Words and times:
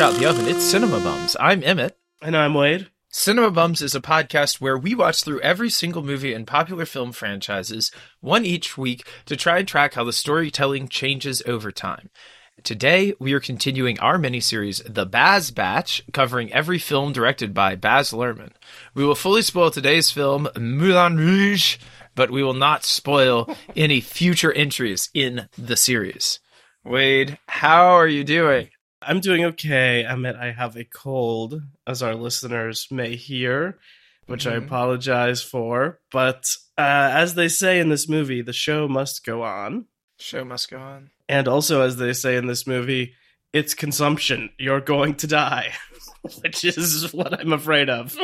fresh 0.00 0.14
out 0.14 0.18
the 0.18 0.26
oven, 0.26 0.46
it's 0.46 0.64
Cinema 0.64 0.98
Bums. 1.00 1.36
I'm 1.38 1.62
Emmett. 1.62 1.98
And 2.22 2.34
I'm 2.34 2.54
Wade. 2.54 2.88
Cinema 3.10 3.50
Bums 3.50 3.82
is 3.82 3.94
a 3.94 4.00
podcast 4.00 4.58
where 4.58 4.78
we 4.78 4.94
watch 4.94 5.22
through 5.22 5.42
every 5.42 5.68
single 5.68 6.02
movie 6.02 6.32
in 6.32 6.46
popular 6.46 6.86
film 6.86 7.12
franchises, 7.12 7.90
one 8.20 8.46
each 8.46 8.78
week, 8.78 9.06
to 9.26 9.36
try 9.36 9.58
and 9.58 9.68
track 9.68 9.92
how 9.92 10.04
the 10.04 10.12
storytelling 10.14 10.88
changes 10.88 11.42
over 11.44 11.70
time. 11.70 12.08
Today, 12.62 13.12
we 13.18 13.34
are 13.34 13.40
continuing 13.40 14.00
our 14.00 14.16
miniseries, 14.16 14.82
The 14.88 15.04
Baz 15.04 15.50
Batch, 15.50 16.02
covering 16.14 16.50
every 16.50 16.78
film 16.78 17.12
directed 17.12 17.52
by 17.52 17.74
Baz 17.74 18.10
Luhrmann. 18.10 18.52
We 18.94 19.04
will 19.04 19.14
fully 19.14 19.42
spoil 19.42 19.70
today's 19.70 20.10
film, 20.10 20.48
Moulin 20.58 21.18
Rouge, 21.18 21.76
but 22.14 22.30
we 22.30 22.42
will 22.42 22.54
not 22.54 22.84
spoil 22.84 23.54
any 23.76 24.00
future 24.00 24.52
entries 24.52 25.10
in 25.12 25.48
the 25.58 25.76
series. 25.76 26.40
Wade, 26.84 27.38
how 27.46 27.88
are 27.96 28.08
you 28.08 28.24
doing? 28.24 28.70
I'm 29.02 29.20
doing 29.20 29.44
okay. 29.46 30.04
I 30.04 30.12
admit 30.12 30.36
I 30.36 30.50
have 30.52 30.76
a 30.76 30.84
cold, 30.84 31.60
as 31.86 32.02
our 32.02 32.14
listeners 32.14 32.86
may 32.90 33.16
hear, 33.16 33.78
which 34.26 34.46
I 34.46 34.52
Mhm. 34.54 34.66
apologize 34.66 35.42
for. 35.42 36.00
But 36.12 36.54
uh, 36.78 37.10
as 37.12 37.34
they 37.34 37.48
say 37.48 37.80
in 37.80 37.88
this 37.88 38.08
movie, 38.08 38.42
the 38.42 38.52
show 38.52 38.88
must 38.88 39.24
go 39.24 39.42
on. 39.42 39.86
Show 40.18 40.44
must 40.44 40.70
go 40.70 40.78
on. 40.78 41.10
And 41.28 41.48
also, 41.48 41.82
as 41.82 41.96
they 41.96 42.12
say 42.12 42.36
in 42.36 42.46
this 42.46 42.66
movie, 42.66 43.14
it's 43.52 43.72
consumption. 43.74 44.50
You're 44.58 44.80
going 44.80 45.14
to 45.16 45.26
die, 45.26 45.72
which 46.42 46.64
is 46.64 47.12
what 47.12 47.38
I'm 47.40 47.52
afraid 47.52 47.88
of. 47.88 48.16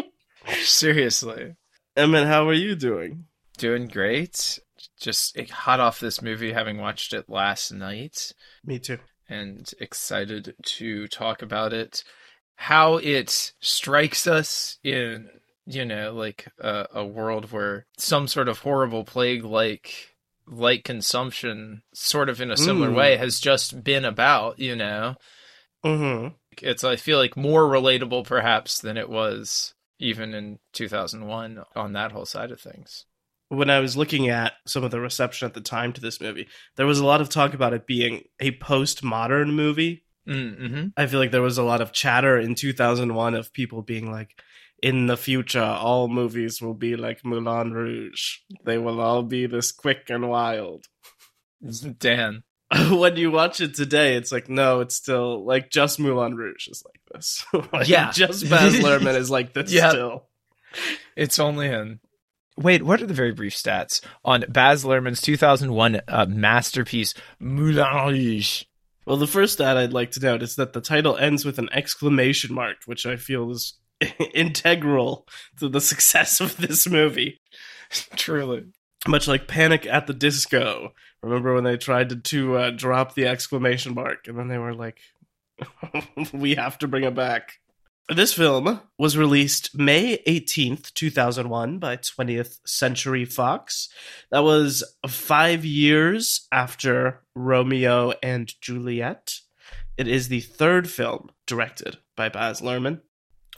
Seriously. 0.63 1.55
Emmett, 1.97 2.27
how 2.27 2.49
are 2.49 2.53
you 2.55 2.75
doing? 2.77 3.25
Doing 3.59 3.87
great. 3.89 4.59
Just 5.01 5.39
hot 5.51 5.81
off 5.81 6.01
this 6.01 6.21
movie, 6.23 6.53
having 6.53 6.79
watched 6.79 7.13
it 7.13 7.29
last 7.29 7.73
night. 7.73 8.33
Me 8.65 8.79
too. 8.79 8.99
And 9.29 9.73
excited 9.81 10.55
to 10.63 11.09
talk 11.09 11.43
about 11.43 11.73
it. 11.73 12.05
How 12.57 12.97
it 12.97 13.53
strikes 13.61 14.27
us 14.27 14.79
in, 14.85 15.29
you 15.67 15.85
know, 15.85 16.13
like 16.15 16.49
a, 16.59 16.87
a 16.95 17.07
world 17.07 17.53
where 17.53 17.87
some 17.99 18.29
sort 18.29 18.49
of 18.49 18.61
horrible 18.61 19.05
plague 19.05 19.45
like 19.45 20.15
like 20.49 20.85
consumption 20.85 21.83
sort 21.93 22.29
of 22.29 22.41
in 22.41 22.51
a 22.51 22.57
similar 22.57 22.91
Mm. 22.91 22.95
way 22.95 23.17
has 23.17 23.41
just 23.41 23.83
been 23.85 24.05
about, 24.05 24.59
you 24.59 24.77
know. 24.77 25.17
hmm 25.85 26.29
It's 26.61 26.85
I 26.85 26.97
feel 26.97 27.19
like 27.19 27.37
more 27.37 27.63
relatable 27.63 28.27
perhaps 28.27 28.79
than 28.81 28.97
it 28.97 29.09
was 29.09 29.75
even 29.99 30.35
in 30.35 30.59
2001 30.73 31.63
on 31.75 31.93
that 31.93 32.13
whole 32.13 32.27
side 32.27 32.51
of 32.51 32.61
things. 32.61 33.07
When 33.49 33.71
I 33.71 33.81
was 33.81 33.97
looking 33.97 34.29
at 34.29 34.55
some 34.67 34.85
of 34.85 34.91
the 34.91 35.01
reception 35.01 35.47
at 35.47 35.55
the 35.55 35.61
time 35.61 35.93
to 35.95 36.01
this 36.01 36.21
movie, 36.21 36.49
there 36.77 36.87
was 36.87 36.99
a 36.99 37.07
lot 37.07 37.21
of 37.21 37.29
talk 37.29 37.55
about 37.55 37.73
it 37.75 37.87
being 37.87 38.25
a 38.41 38.53
postmodern 38.53 39.55
movie. 39.55 40.05
Mm-hmm. 40.29 40.89
I 40.97 41.07
feel 41.07 41.21
like 41.21 41.31
there 41.31 41.43
was 41.43 41.59
a 41.59 41.63
lot 41.63 41.81
of 41.81 41.93
chatter 41.93 42.39
in 42.39 42.55
2001 42.57 43.35
of 43.35 43.53
people 43.53 43.83
being 43.83 44.11
like, 44.11 44.43
in 44.83 45.07
the 45.07 45.17
future, 45.17 45.63
all 45.63 46.09
movies 46.09 46.61
will 46.61 46.75
be 46.75 46.97
like 46.97 47.25
Moulin 47.25 47.73
Rouge. 47.73 48.39
They 48.65 48.77
will 48.79 49.01
all 49.01 49.23
be 49.23 49.47
this 49.47 49.73
quick 49.73 50.11
and 50.11 50.29
wild. 50.29 50.87
Dan. 51.99 52.43
when 52.91 53.17
you 53.17 53.31
watch 53.31 53.61
it 53.61 53.75
today, 53.75 54.17
it's 54.17 54.33
like, 54.33 54.49
no, 54.49 54.81
it's 54.81 54.97
still 54.97 55.45
like 55.45 55.71
just 55.71 56.01
Moulin 56.01 56.35
Rouge 56.35 56.67
is 56.69 56.83
like 56.85 57.01
this. 57.13 57.45
Like, 57.73 57.89
Yeah. 57.89 58.11
Just 58.11 58.51
Baz 58.51 58.75
Luhrmann 58.75 59.17
is 59.17 59.31
like 59.31 59.53
this 59.53 59.73
Yeah. 59.73 59.91
still. 59.91 60.27
It's 61.17 61.39
only 61.39 61.69
him. 61.69 62.01
Wade, 62.57 62.83
what 62.83 63.03
are 63.03 63.07
the 63.07 63.15
very 63.15 63.33
brief 63.33 63.55
stats 63.55 64.01
on 64.25 64.45
Baz 64.49 64.85
Luhrmann's 64.85 65.21
2001 65.21 66.01
uh, 66.09 66.27
masterpiece 66.27 67.13
Moulin 67.39 68.07
Rouge? 68.07 68.65
Well, 69.05 69.19
the 69.19 69.27
first 69.27 69.55
stat 69.55 69.77
I'd 69.77 69.93
like 69.93 70.11
to 70.13 70.21
note 70.21 70.43
is 70.43 70.57
that 70.57 70.73
the 70.73 70.81
title 70.81 71.17
ends 71.17 71.45
with 71.45 71.59
an 71.59 71.69
exclamation 71.71 72.55
mark, 72.55 72.79
which 72.87 73.07
I 73.07 73.17
feel 73.17 73.51
is 73.51 73.75
integral 74.35 75.27
to 75.59 75.69
the 75.69 75.81
success 75.81 76.41
of 76.41 76.57
this 76.57 76.89
movie. 76.89 77.41
Truly. 78.17 78.65
Much 79.07 79.29
like 79.29 79.47
Panic 79.47 79.87
at 79.87 80.07
the 80.07 80.15
Disco. 80.15 80.93
Remember 81.23 81.55
when 81.55 81.65
they 81.65 81.77
tried 81.77 82.09
to, 82.09 82.17
to 82.17 82.57
uh, 82.57 82.71
drop 82.71 83.15
the 83.15 83.27
exclamation 83.27 83.95
mark, 83.95 84.27
and 84.27 84.39
then 84.39 84.49
they 84.49 84.59
were 84.59 84.75
like, 84.75 84.99
"We 86.33 86.57
have 86.57 86.79
to 86.79 86.89
bring 86.89 87.05
it 87.05 87.15
back." 87.15 87.61
This 88.09 88.35
film 88.35 88.81
was 88.97 89.17
released 89.17 89.77
May 89.77 90.19
18th, 90.29 90.95
2001 90.95 91.81
by 91.81 91.97
20th 91.97 92.61
Century 92.65 93.25
Fox. 93.25 93.89
That 94.31 94.45
was 94.45 94.85
five 95.09 95.65
years 95.65 96.47
after 96.53 97.23
Romeo 97.35 98.13
and 98.23 98.55
Juliet. 98.61 99.41
It 99.97 100.07
is 100.07 100.29
the 100.29 100.39
third 100.39 100.89
film 100.89 101.31
directed 101.49 101.99
by 102.15 102.29
Baz 102.29 102.61
Luhrmann, 102.61 103.01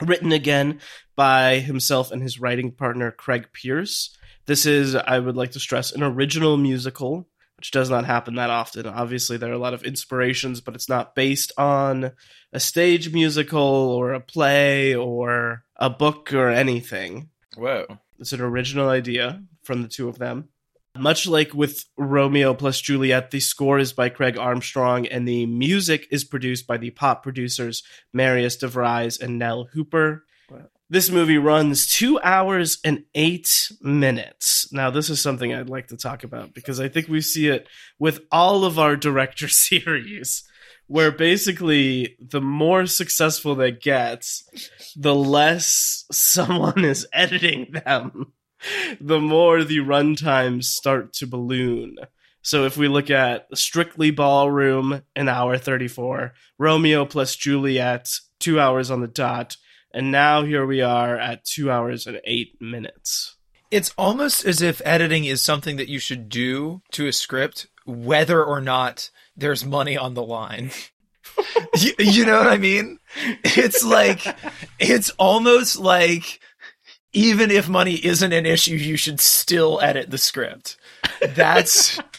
written 0.01 0.31
again 0.31 0.79
by 1.15 1.59
himself 1.59 2.11
and 2.11 2.23
his 2.23 2.39
writing 2.39 2.71
partner 2.71 3.11
Craig 3.11 3.49
Pearce. 3.53 4.17
This 4.47 4.65
is, 4.65 4.95
I 4.95 5.19
would 5.19 5.35
like 5.35 5.51
to 5.51 5.59
stress, 5.59 5.91
an 5.91 6.01
original 6.01 6.57
musical, 6.57 7.29
which 7.59 7.71
does 7.71 7.89
not 7.89 8.05
happen 8.05 8.35
that 8.35 8.49
often. 8.49 8.85
Obviously, 8.85 9.35
there 9.35 9.49
are 9.49 9.53
a 9.53 9.57
lot 9.57 9.73
of 9.73 9.83
inspirations, 9.83 10.61
but 10.61 10.75
it's 10.75 10.87
not 10.87 11.13
based 11.13 11.51
on 11.57 12.13
a 12.53 12.59
stage 12.59 13.11
musical 13.11 13.59
or 13.59 14.13
a 14.13 14.21
play 14.21 14.95
or 14.95 15.65
a 15.75 15.89
book 15.89 16.33
or 16.33 16.47
anything. 16.47 17.27
Whoa. 17.57 17.85
It's 18.17 18.31
an 18.31 18.39
original 18.39 18.87
idea 18.87 19.43
from 19.61 19.81
the 19.81 19.89
two 19.89 20.07
of 20.07 20.17
them. 20.17 20.47
Much 20.97 21.27
like 21.27 21.53
with 21.53 21.83
Romeo 21.97 22.53
plus 22.53 22.79
Juliet, 22.79 23.29
the 23.29 23.41
score 23.41 23.77
is 23.77 23.91
by 23.91 24.07
Craig 24.07 24.37
Armstrong 24.37 25.05
and 25.05 25.27
the 25.27 25.45
music 25.45 26.07
is 26.11 26.23
produced 26.23 26.65
by 26.65 26.77
the 26.77 26.91
pop 26.91 27.23
producers 27.23 27.83
Marius 28.13 28.55
DeVries 28.55 29.19
and 29.19 29.39
Nellee 29.39 29.69
Hooper. 29.73 30.23
This 30.91 31.11
movie 31.11 31.37
runs 31.37 31.85
two 31.85 32.19
hours 32.21 32.79
and 32.83 33.03
eight 33.13 33.71
minutes. 33.79 34.73
Now, 34.73 34.89
this 34.89 35.11
is 35.11 35.21
something 35.21 35.53
I'd 35.53 35.69
like 35.69 35.87
to 35.89 35.97
talk 35.97 36.23
about 36.23 36.55
because 36.55 36.79
I 36.79 36.87
think 36.89 37.07
we 37.07 37.21
see 37.21 37.47
it 37.47 37.67
with 37.99 38.21
all 38.31 38.65
of 38.65 38.79
our 38.79 38.95
director 38.95 39.47
series, 39.49 40.43
where 40.87 41.11
basically 41.11 42.15
the 42.19 42.41
more 42.41 42.87
successful 42.87 43.53
they 43.53 43.71
get, 43.71 44.25
the 44.95 45.13
less 45.13 46.05
someone 46.11 46.83
is 46.83 47.05
editing 47.13 47.71
them, 47.85 48.33
the 48.99 49.19
more 49.19 49.63
the 49.63 49.77
runtimes 49.77 50.63
start 50.63 51.13
to 51.13 51.27
balloon. 51.27 51.97
So 52.41 52.65
if 52.65 52.77
we 52.77 52.87
look 52.87 53.11
at 53.11 53.45
Strictly 53.55 54.09
Ballroom, 54.09 55.03
an 55.15 55.29
hour 55.29 55.55
34, 55.59 56.33
Romeo 56.57 57.05
plus 57.05 57.35
Juliet, 57.35 58.09
two 58.39 58.59
hours 58.59 58.89
on 58.89 59.01
the 59.01 59.07
dot, 59.07 59.55
and 59.93 60.11
now 60.11 60.43
here 60.43 60.65
we 60.65 60.81
are 60.81 61.17
at 61.17 61.45
two 61.45 61.71
hours 61.71 62.07
and 62.07 62.19
eight 62.25 62.59
minutes. 62.61 63.35
It's 63.71 63.93
almost 63.97 64.45
as 64.45 64.61
if 64.61 64.81
editing 64.83 65.25
is 65.25 65.41
something 65.41 65.77
that 65.77 65.89
you 65.89 65.99
should 65.99 66.27
do 66.29 66.81
to 66.91 67.07
a 67.07 67.13
script, 67.13 67.67
whether 67.85 68.43
or 68.43 68.61
not 68.61 69.09
there's 69.37 69.63
money 69.65 69.95
on 69.97 70.15
the 70.15 70.23
line. 70.23 70.71
you, 71.77 71.93
you 71.99 72.25
know 72.25 72.37
what 72.39 72.47
I 72.47 72.57
mean? 72.57 72.99
It's 73.43 73.83
like, 73.83 74.25
it's 74.79 75.11
almost 75.11 75.77
like 75.77 76.39
even 77.13 77.51
if 77.51 77.69
money 77.69 77.93
isn't 78.03 78.33
an 78.33 78.45
issue, 78.45 78.75
you 78.75 78.97
should 78.97 79.19
still 79.19 79.79
edit 79.81 80.09
the 80.09 80.17
script. 80.17 80.77
That's 81.21 81.99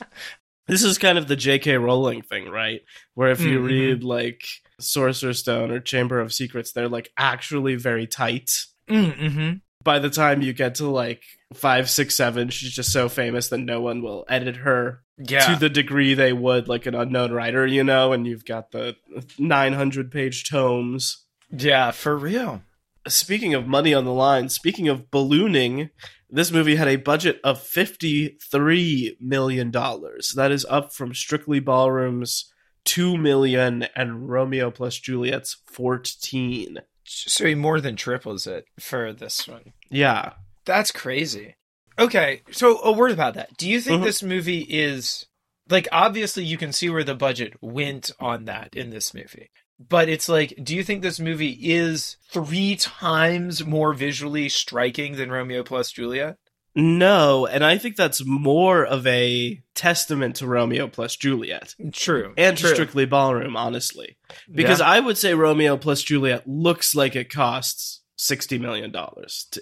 This 0.66 0.84
is 0.84 0.98
kind 0.98 1.18
of 1.18 1.26
the 1.26 1.34
J.K. 1.34 1.78
Rowling 1.78 2.22
thing, 2.22 2.48
right? 2.48 2.82
Where 3.14 3.32
if 3.32 3.40
you 3.40 3.58
Mhm. 3.58 3.64
read 3.66 4.04
like 4.04 4.44
Sorcerer's 4.80 5.38
Stone 5.38 5.70
or 5.70 5.80
Chamber 5.80 6.20
of 6.20 6.32
Secrets, 6.32 6.72
they're 6.72 6.88
like 6.88 7.10
actually 7.16 7.76
very 7.76 8.06
tight. 8.06 8.50
mm-hmm. 8.88 9.54
By 9.82 9.98
the 9.98 10.10
time 10.10 10.42
you 10.42 10.52
get 10.52 10.74
to 10.76 10.88
like 10.88 11.22
five, 11.54 11.88
six, 11.88 12.14
seven, 12.14 12.50
she's 12.50 12.72
just 12.72 12.92
so 12.92 13.08
famous 13.08 13.48
that 13.48 13.58
no 13.58 13.80
one 13.80 14.02
will 14.02 14.26
edit 14.28 14.56
her 14.56 15.02
yeah. 15.16 15.46
to 15.46 15.58
the 15.58 15.70
degree 15.70 16.14
they 16.14 16.32
would 16.32 16.68
like 16.68 16.86
an 16.86 16.94
unknown 16.94 17.32
writer, 17.32 17.66
you 17.66 17.82
know, 17.82 18.12
and 18.12 18.26
you've 18.26 18.44
got 18.44 18.72
the 18.72 18.96
900 19.38 20.10
page 20.10 20.48
tomes. 20.48 21.24
yeah, 21.50 21.92
for 21.92 22.16
real. 22.16 22.62
Speaking 23.08 23.54
of 23.54 23.66
money 23.66 23.94
on 23.94 24.04
the 24.04 24.12
line, 24.12 24.50
speaking 24.50 24.88
of 24.88 25.10
ballooning, 25.10 25.88
this 26.28 26.52
movie 26.52 26.76
had 26.76 26.88
a 26.88 26.96
budget 26.96 27.40
of 27.42 27.60
$53 27.60 29.20
million. 29.20 29.70
That 29.70 30.50
is 30.52 30.66
up 30.68 30.92
from 30.92 31.14
Strictly 31.14 31.60
Ballroom's 31.60 32.52
2 32.84 33.16
million 33.16 33.84
and 33.94 34.28
Romeo 34.28 34.70
plus 34.70 34.96
Juliet's 34.98 35.56
14. 35.66 36.78
So 37.04 37.46
he 37.46 37.54
more 37.54 37.80
than 37.80 37.96
triples 37.96 38.46
it 38.46 38.64
for 38.78 39.12
this 39.12 39.46
one. 39.48 39.72
Yeah. 39.90 40.34
That's 40.64 40.90
crazy. 40.92 41.56
Okay, 41.98 42.42
so 42.50 42.80
a 42.82 42.92
word 42.92 43.10
about 43.10 43.34
that. 43.34 43.56
Do 43.56 43.68
you 43.68 43.80
think 43.80 44.00
Mhm. 44.02 44.04
this 44.04 44.22
movie 44.22 44.66
is 44.68 45.26
like 45.68 45.86
obviously 45.92 46.44
you 46.44 46.56
can 46.56 46.72
see 46.72 46.88
where 46.90 47.04
the 47.04 47.14
budget 47.14 47.54
went 47.60 48.10
on 48.18 48.44
that 48.46 48.74
in 48.74 48.90
this 48.90 49.12
movie. 49.14 49.50
But 49.78 50.08
it's 50.08 50.28
like, 50.28 50.52
do 50.62 50.74
you 50.76 50.82
think 50.84 51.00
this 51.02 51.18
movie 51.20 51.56
is 51.60 52.16
three 52.30 52.76
times 52.76 53.64
more 53.64 53.94
visually 53.94 54.48
striking 54.50 55.16
than 55.16 55.30
Romeo 55.30 55.62
plus 55.62 55.90
Juliet? 55.90 56.36
No, 56.74 57.46
and 57.46 57.64
I 57.64 57.78
think 57.78 57.96
that's 57.96 58.24
more 58.24 58.84
of 58.86 59.06
a 59.06 59.60
testament 59.74 60.36
to 60.36 60.46
Romeo 60.46 60.86
plus 60.88 61.16
Juliet 61.16 61.74
True. 61.92 62.32
and 62.38 62.56
to 62.56 62.62
True. 62.62 62.72
Strictly 62.74 63.06
Ballroom, 63.06 63.56
honestly. 63.56 64.16
Because 64.52 64.78
Yeah. 64.80 64.88
I 64.88 65.00
would 65.00 65.18
say 65.18 65.34
Romeo 65.34 65.76
plus 65.76 66.02
Juliet 66.02 66.46
looks 66.46 66.94
like 66.94 67.16
it 67.16 67.28
costs 67.32 68.02
$60 68.18 68.60
million 68.60 68.94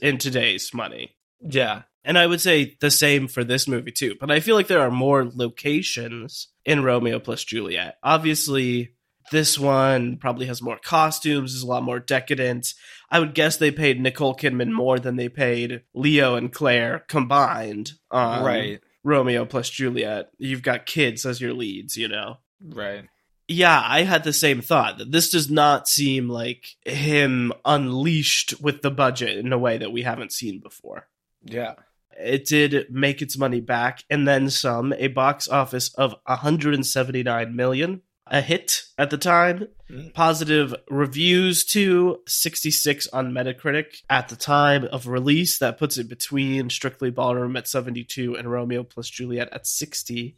in 0.02 0.19
today's 0.19 0.72
money. 0.75 1.14
yeah. 1.40 1.82
And 2.05 2.16
I 2.16 2.26
would 2.26 2.40
say 2.40 2.76
the 2.81 2.90
same 2.90 3.28
for 3.28 3.44
this 3.44 3.69
movie 3.69 3.93
too. 3.93 4.14
But 4.19 4.31
I 4.31 4.40
feel 4.40 4.54
like 4.54 4.66
there 4.69 4.81
are 4.81 4.90
more 4.90 5.25
locations 5.26 6.49
in 6.64 6.82
Romeo 6.82 7.19
plus 7.19 7.44
Juliet. 7.44 7.99
Obviously, 8.02 8.94
this 9.30 9.58
one 9.58 10.16
probably 10.16 10.46
has 10.46 10.62
more 10.62 10.78
costumes, 10.78 11.54
is 11.54 11.62
a 11.62 11.66
lot 11.66 11.82
more 11.82 12.00
decadent. 12.00 12.75
I 13.10 13.20
would 13.20 13.34
guess 13.34 13.56
they 13.56 13.70
paid 13.70 14.00
Nicole 14.00 14.34
Kidman 14.34 14.70
more 14.70 14.98
than 14.98 15.16
they 15.16 15.28
paid 15.28 15.82
Leo 15.94 16.34
and 16.34 16.52
Claire 16.52 17.04
combined 17.08 17.92
on 18.10 18.44
right. 18.44 18.80
Romeo 19.04 19.44
plus 19.44 19.70
Juliet. 19.70 20.30
You've 20.38 20.62
got 20.62 20.86
kids 20.86 21.25
as 21.25 21.40
your 21.40 21.54
leads, 21.54 21.96
you 21.96 22.08
know. 22.08 22.38
Right. 22.62 23.04
Yeah, 23.50 23.80
I 23.82 24.02
had 24.02 24.25
the 24.25 24.32
same 24.34 24.60
thought 24.60 24.98
that 24.98 25.10
this 25.10 25.30
does 25.30 25.50
not 25.50 25.88
seem 25.88 26.28
like 26.28 26.76
him 26.84 27.52
unleashed 27.64 28.60
with 28.60 28.82
the 28.82 28.90
budget 28.90 29.38
in 29.38 29.52
a 29.54 29.58
way 29.58 29.78
that 29.78 29.92
we 29.92 30.02
haven't 30.02 30.32
seen 30.32 30.60
before 30.60 31.08
Yeah. 31.42 31.76
it 32.20 32.44
did 32.44 32.88
make 32.90 33.22
its 33.22 33.38
money 33.38 33.60
back 33.62 34.04
and 34.10 34.28
then 34.28 34.50
some 34.50 34.92
a 34.98 35.06
box 35.08 35.48
office 35.48 35.94
of 35.94 36.14
179 36.26 37.56
million 37.56 38.02
a 38.30 38.40
hit 38.40 38.82
at 38.96 39.10
the 39.10 39.19
time 39.19 39.69
Mm. 39.90 40.12
positive 40.12 40.75
reviews 40.90 41.64
to 41.64 42.19
66 42.26 43.06
on 43.08 43.32
metacritic 43.32 44.02
at 44.10 44.28
the 44.28 44.36
time 44.36 44.84
of 44.92 45.06
release 45.06 45.58
that 45.58 45.78
puts 45.78 45.96
it 45.96 46.10
between 46.10 46.69
strictly 46.69 47.10
ballroom 47.10 47.56
at 47.56 47.66
72 47.66 48.34
and 48.36 48.50
romeo 48.50 48.82
plus 48.82 49.08
juliet 49.08 49.48
at 49.50 49.66
60 49.66 50.36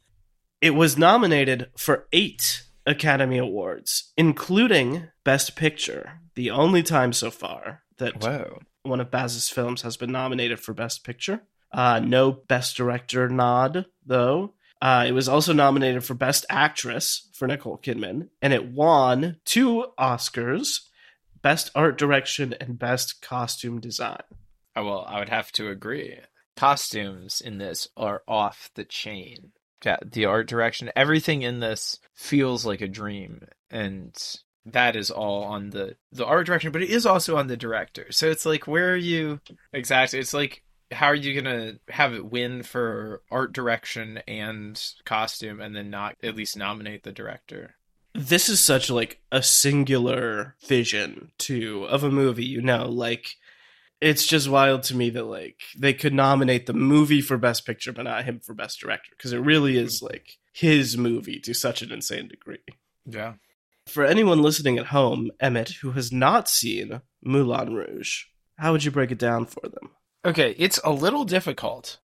it 0.61 0.71
was 0.71 0.97
nominated 0.97 1.69
for 1.77 2.07
eight 2.13 2.63
academy 2.87 3.39
awards 3.39 4.13
including 4.17 5.09
best 5.25 5.57
picture 5.57 6.21
the 6.37 6.51
only 6.51 6.85
time 6.85 7.13
so 7.13 7.29
far 7.29 7.83
that 7.99 8.23
Whoa. 8.23 8.61
one 8.85 9.01
of 9.01 9.11
Baz's 9.11 9.49
films 9.51 9.83
has 9.83 9.97
been 9.97 10.13
nominated 10.13 10.59
for 10.61 10.73
Best 10.73 11.05
Picture. 11.05 11.43
Uh, 11.73 12.01
no 12.01 12.33
Best 12.33 12.77
Director 12.79 13.29
nod, 13.29 13.85
though. 14.07 14.55
Uh, 14.83 15.05
it 15.07 15.13
was 15.13 15.29
also 15.29 15.53
nominated 15.53 16.05
for 16.05 16.15
Best 16.15 16.47
Actress 16.49 17.29
for 17.35 17.47
Nicole 17.47 17.79
Kidman, 17.79 18.29
and 18.41 18.53
it 18.53 18.73
won 18.73 19.37
two 19.45 19.87
Oscars 19.99 20.81
Best 21.43 21.71
Art 21.75 21.99
Direction 21.99 22.55
and 22.61 22.79
Best 22.79 23.23
Costume 23.23 23.81
Design. 23.81 24.23
Oh, 24.77 24.85
well, 24.85 25.05
I 25.09 25.19
would 25.19 25.29
have 25.29 25.53
to 25.53 25.69
agree. 25.69 26.19
Costumes 26.57 27.41
in 27.41 27.59
this 27.59 27.89
are 27.97 28.23
off 28.29 28.71
the 28.75 28.85
chain. 28.85 29.53
Yeah, 29.85 29.97
the 30.05 30.27
art 30.27 30.47
direction, 30.47 30.91
everything 30.95 31.43
in 31.43 31.61
this 31.61 31.99
feels 32.15 32.67
like 32.67 32.83
a 32.83 32.89
dream, 32.89 33.47
and 33.71 34.15
that 34.67 34.95
is 34.95 35.11
all 35.11 35.45
on 35.45 35.71
the 35.71 35.97
the 36.13 36.27
art 36.27 36.47
direction, 36.47 36.71
but 36.71 36.83
it 36.83 36.91
is 36.91 37.07
also 37.07 37.37
on 37.39 37.47
the 37.47 37.57
director. 37.57 38.07
So 38.11 38.29
it's 38.31 38.45
like, 38.45 38.67
where 38.67 38.93
are 38.93 38.97
you 38.97 39.41
exactly? 39.73 40.19
It's 40.19 40.35
like, 40.35 40.63
how 40.91 41.07
are 41.07 41.15
you 41.15 41.41
gonna 41.41 41.75
have 41.89 42.15
it 42.15 42.31
win 42.31 42.63
for 42.63 43.23
art 43.31 43.53
direction 43.53 44.19
and 44.27 44.83
costume, 45.05 45.61
and 45.61 45.75
then 45.75 45.91
not 45.91 46.17
at 46.23 46.37
least 46.37 46.57
nominate 46.57 47.03
the 47.03 47.13
director? 47.13 47.77
This 48.15 48.49
is 48.49 48.63
such 48.63 48.91
like 48.91 49.21
a 49.31 49.43
singular 49.43 50.57
vision 50.67 51.31
too 51.39 51.85
of 51.85 52.03
a 52.03 52.11
movie, 52.11 52.45
you 52.45 52.61
know, 52.61 52.89
like 52.89 53.37
it's 54.01 54.27
just 54.27 54.49
wild 54.49 54.83
to 54.85 54.97
me 54.97 55.11
that 55.11 55.25
like 55.25 55.61
they 55.79 55.93
could 55.93 56.15
nominate 56.15 56.67
the 56.67 56.73
movie 56.73 57.21
for 57.21 57.37
best 57.37 57.67
picture 57.67 57.93
but 57.93 58.03
not 58.03 58.25
him 58.25 58.41
for 58.41 58.55
best 58.55 58.81
director 58.81 59.11
because 59.17 59.33
it 59.33 59.39
really 59.39 59.77
is 59.77 60.01
hmm. 60.01 60.07
like 60.07 60.39
his 60.53 60.97
movie 60.97 61.39
to 61.41 61.55
such 61.55 61.83
an 61.83 61.93
insane 61.93 62.29
degree. 62.29 62.59
Yeah. 63.07 63.35
For 63.87 64.05
anyone 64.05 64.43
listening 64.43 64.79
at 64.79 64.87
home, 64.87 65.31
Emmett, 65.41 65.71
who 65.83 65.93
has 65.93 66.13
not 66.13 66.49
seen 66.49 67.01
Moulin 67.23 67.75
Rouge, 67.75 68.25
how 68.57 68.73
would 68.73 68.85
you 68.85 68.91
break 68.91 69.11
it 69.11 69.19
down 69.19 69.47
for 69.47 69.63
them? 69.63 69.91
Okay, 70.25 70.55
it's 70.59 70.81
a 70.85 70.91
little 70.93 71.25
difficult. 71.25 71.99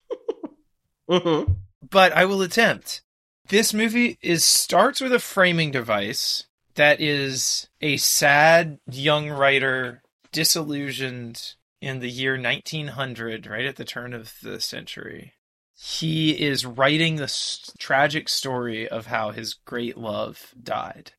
Mm-hmm. 1.10 1.54
but 1.90 2.12
I 2.12 2.24
will 2.24 2.40
attempt. 2.40 3.02
This 3.48 3.74
movie 3.74 4.16
is 4.22 4.44
starts 4.44 5.00
with 5.00 5.12
a 5.12 5.18
framing 5.18 5.72
device 5.72 6.44
that 6.76 7.00
is 7.00 7.68
a 7.80 7.96
sad 7.96 8.78
young 8.88 9.28
writer 9.28 10.02
disillusioned 10.30 11.54
in 11.80 11.98
the 11.98 12.08
year 12.08 12.40
1900, 12.40 13.48
right 13.48 13.64
at 13.64 13.74
the 13.74 13.84
turn 13.84 14.14
of 14.14 14.34
the 14.40 14.60
century. 14.60 15.32
He 15.74 16.40
is 16.40 16.64
writing 16.64 17.16
the 17.16 17.32
tragic 17.78 18.28
story 18.28 18.88
of 18.88 19.06
how 19.06 19.32
his 19.32 19.54
great 19.54 19.96
love 19.96 20.54
died. 20.62 21.12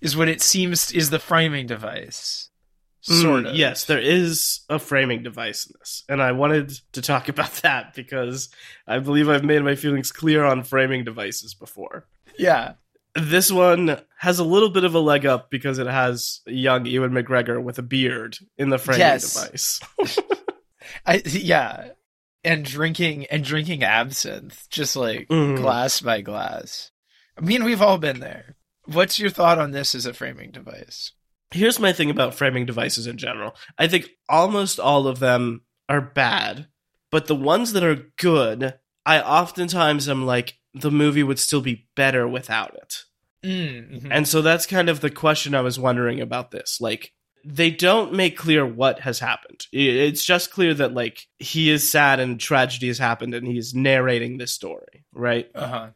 Is 0.00 0.16
what 0.16 0.28
it 0.28 0.40
seems 0.40 0.92
is 0.92 1.10
the 1.10 1.18
framing 1.18 1.66
device. 1.66 2.50
Sort 3.04 3.46
of. 3.46 3.52
Mm, 3.54 3.58
Yes, 3.58 3.84
there 3.86 3.98
is 4.00 4.60
a 4.68 4.78
framing 4.78 5.22
device 5.24 5.66
in 5.66 5.72
this. 5.80 6.04
And 6.08 6.22
I 6.22 6.32
wanted 6.32 6.70
to 6.92 7.02
talk 7.02 7.28
about 7.28 7.52
that 7.62 7.94
because 7.94 8.48
I 8.86 8.98
believe 9.00 9.28
I've 9.28 9.44
made 9.44 9.62
my 9.62 9.74
feelings 9.74 10.12
clear 10.12 10.44
on 10.44 10.62
framing 10.62 11.04
devices 11.04 11.52
before. 11.54 12.06
Yeah. 12.38 12.74
This 13.14 13.52
one 13.52 14.00
has 14.18 14.38
a 14.38 14.44
little 14.44 14.70
bit 14.70 14.84
of 14.84 14.94
a 14.94 15.00
leg 15.00 15.26
up 15.26 15.50
because 15.50 15.78
it 15.78 15.86
has 15.88 16.40
young 16.46 16.86
Ewan 16.86 17.10
McGregor 17.10 17.62
with 17.62 17.78
a 17.78 17.82
beard 17.82 18.38
in 18.56 18.70
the 18.70 18.78
framing 18.78 19.00
Yes. 19.00 19.34
device. 19.34 19.80
I 21.06 21.22
yeah, 21.26 21.90
and 22.44 22.64
drinking 22.64 23.26
and 23.26 23.44
drinking 23.44 23.82
absinthe, 23.84 24.66
just 24.70 24.96
like 24.96 25.28
Mhm. 25.28 25.56
glass 25.56 26.00
by 26.00 26.20
glass. 26.22 26.90
I 27.36 27.40
mean, 27.42 27.64
we've 27.64 27.82
all 27.82 27.98
been 27.98 28.20
there. 28.20 28.56
What's 28.86 29.18
your 29.18 29.30
thought 29.30 29.58
on 29.58 29.70
this 29.72 29.94
as 29.94 30.06
a 30.06 30.14
framing 30.14 30.50
device? 30.50 31.12
Here's 31.52 31.78
my 31.78 31.92
thing 31.92 32.10
about 32.10 32.34
framing 32.34 32.66
devices 32.66 33.06
in 33.06 33.18
general. 33.18 33.54
I 33.78 33.88
think 33.88 34.10
almost 34.28 34.80
all 34.80 35.06
of 35.06 35.18
them 35.18 35.62
are 35.88 36.00
bad, 36.00 36.66
but 37.10 37.26
the 37.26 37.34
ones 37.34 37.72
that 37.74 37.84
are 37.84 38.06
good, 38.18 38.74
I 39.04 39.20
oftentimes 39.20 40.08
am 40.08 40.24
like, 40.26 40.54
the 40.74 40.90
movie 40.90 41.22
would 41.22 41.38
still 41.38 41.60
be 41.60 41.88
better 41.94 42.26
without 42.26 42.74
it. 42.74 43.02
Mm, 43.44 44.08
And 44.10 44.26
so 44.26 44.40
that's 44.40 44.66
kind 44.66 44.88
of 44.88 45.00
the 45.00 45.10
question 45.10 45.54
I 45.54 45.60
was 45.60 45.78
wondering 45.78 46.20
about 46.20 46.50
this. 46.50 46.78
Like, 46.80 47.12
they 47.44 47.70
don't 47.72 48.12
make 48.12 48.36
clear 48.38 48.64
what 48.64 49.00
has 49.00 49.18
happened. 49.18 49.66
It's 49.72 50.24
just 50.24 50.52
clear 50.52 50.72
that, 50.74 50.94
like, 50.94 51.26
he 51.40 51.70
is 51.70 51.90
sad 51.90 52.20
and 52.20 52.38
tragedy 52.38 52.86
has 52.86 52.98
happened 52.98 53.34
and 53.34 53.46
he's 53.46 53.74
narrating 53.74 54.38
this 54.38 54.52
story, 54.52 55.04
right? 55.12 55.50
uh 55.54 55.66
huh. 55.66 55.88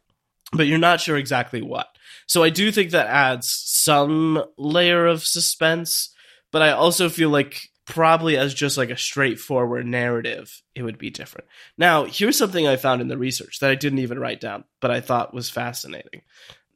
But 0.53 0.67
you're 0.67 0.77
not 0.77 1.01
sure 1.01 1.17
exactly 1.17 1.61
what. 1.61 1.87
So 2.27 2.43
I 2.43 2.49
do 2.49 2.71
think 2.71 2.91
that 2.91 3.07
adds 3.07 3.49
some 3.49 4.43
layer 4.57 5.05
of 5.07 5.25
suspense, 5.25 6.13
but 6.51 6.61
I 6.61 6.71
also 6.71 7.09
feel 7.09 7.29
like 7.29 7.69
probably 7.85 8.35
as 8.37 8.53
just 8.53 8.77
like 8.77 8.89
a 8.89 8.97
straightforward 8.97 9.85
narrative, 9.87 10.61
it 10.75 10.83
would 10.83 10.97
be 10.97 11.09
different. 11.09 11.47
Now, 11.77 12.03
here's 12.03 12.37
something 12.37 12.67
I 12.67 12.75
found 12.75 13.01
in 13.01 13.07
the 13.07 13.17
research 13.17 13.59
that 13.59 13.71
I 13.71 13.75
didn't 13.75 13.99
even 13.99 14.19
write 14.19 14.41
down, 14.41 14.65
but 14.81 14.91
I 14.91 14.99
thought 14.99 15.33
was 15.33 15.49
fascinating. 15.49 16.21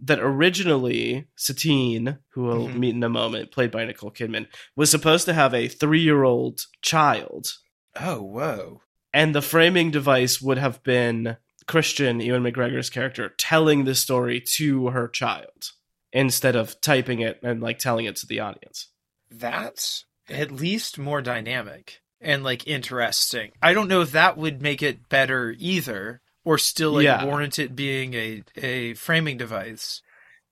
That 0.03 0.19
originally 0.19 1.27
Satine, 1.35 2.17
who 2.29 2.43
we'll 2.43 2.69
Mhm. 2.69 2.75
meet 2.75 2.95
in 2.95 3.03
a 3.03 3.09
moment, 3.09 3.51
played 3.51 3.71
by 3.71 3.83
Nicole 3.85 4.09
Kidman, 4.11 4.47
was 4.75 4.89
supposed 4.89 5.25
to 5.25 5.33
have 5.33 5.53
a 5.53 5.67
three-year-old 5.67 6.61
child, 6.81 7.57
Oh 7.99 8.21
whoa. 8.23 8.81
and 9.13 9.35
the 9.35 9.41
framing 9.41 9.91
device 9.91 10.41
would 10.41 10.57
have 10.57 10.81
been 10.81 11.35
Christian, 11.71 12.19
Ewan 12.19 12.43
McGregor's 12.43 12.89
character, 12.89 13.29
telling 13.37 13.85
the 13.85 13.95
story 13.95 14.41
to 14.57 14.87
her 14.89 15.07
child 15.07 15.71
instead 16.11 16.55
of 16.57 16.79
typing 16.81 17.21
it 17.21 17.39
and 17.41 17.61
like 17.61 17.79
telling 17.79 18.05
it 18.05 18.17
to 18.17 18.27
the 18.27 18.41
audience. 18.41 18.89
That's 19.31 20.03
at 20.29 20.51
least 20.51 20.99
more 20.99 21.21
dynamic 21.21 22.01
and 22.19 22.43
like 22.43 22.67
interesting. 22.67 23.51
I 23.61 23.73
don't 23.73 23.87
know 23.87 24.01
if 24.01 24.11
that 24.11 24.37
would 24.37 24.61
make 24.61 24.83
it 24.83 25.07
better 25.09 25.55
either, 25.57 26.19
or 26.43 26.57
still 26.57 26.91
like 26.91 27.05
Yeah. 27.05 27.23
warrant 27.23 27.57
it 27.57 27.75
being 27.75 28.13
a 28.13 28.43
a 28.57 28.93
framing 28.95 29.37
device. 29.37 30.01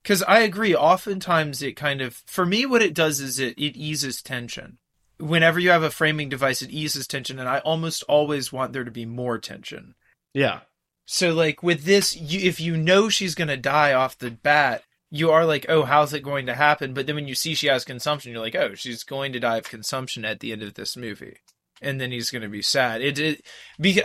Because 0.01 0.23
I 0.23 0.39
agree, 0.39 0.73
oftentimes 0.73 1.61
it 1.61 1.73
kind 1.75 1.99
of 2.01 2.23
for 2.25 2.45
me 2.45 2.65
what 2.65 2.81
it 2.81 2.93
does 2.93 3.19
is 3.19 3.37
it 3.39 3.57
it 3.57 3.75
eases 3.75 4.21
tension. 4.21 4.77
Whenever 5.17 5.59
you 5.59 5.71
have 5.71 5.83
a 5.83 5.91
framing 5.91 6.29
device, 6.29 6.61
it 6.61 6.71
eases 6.71 7.05
tension, 7.05 7.37
and 7.39 7.49
I 7.49 7.59
almost 7.59 8.03
always 8.03 8.53
want 8.53 8.71
there 8.71 8.85
to 8.85 8.91
be 8.91 9.05
more 9.05 9.37
tension. 9.37 9.95
Yeah. 10.33 10.61
So 11.11 11.33
like 11.33 11.63
with 11.63 11.85
this, 11.85 12.15
you, 12.15 12.47
if 12.47 12.59
you 12.61 12.77
know 12.77 13.09
she's 13.09 13.33
gonna 13.33 13.57
die 13.57 13.93
off 13.93 14.19
the 14.19 14.29
bat, 14.29 14.83
you 15.09 15.31
are 15.31 15.43
like, 15.43 15.65
oh, 15.67 15.81
how's 15.81 16.13
it 16.13 16.19
going 16.19 16.45
to 16.45 16.53
happen? 16.53 16.93
But 16.93 17.07
then 17.07 17.15
when 17.15 17.27
you 17.27 17.33
see 17.33 17.55
she 17.55 17.65
has 17.65 17.83
consumption, 17.83 18.31
you're 18.31 18.43
like, 18.43 18.53
oh, 18.53 18.75
she's 18.75 19.03
going 19.03 19.33
to 19.33 19.39
die 19.39 19.57
of 19.57 19.67
consumption 19.67 20.23
at 20.23 20.39
the 20.39 20.51
end 20.51 20.61
of 20.61 20.75
this 20.75 20.95
movie, 20.95 21.37
and 21.81 21.99
then 21.99 22.11
he's 22.11 22.29
gonna 22.29 22.47
be 22.47 22.61
sad. 22.61 23.01
It, 23.01 23.17
it 23.17 23.43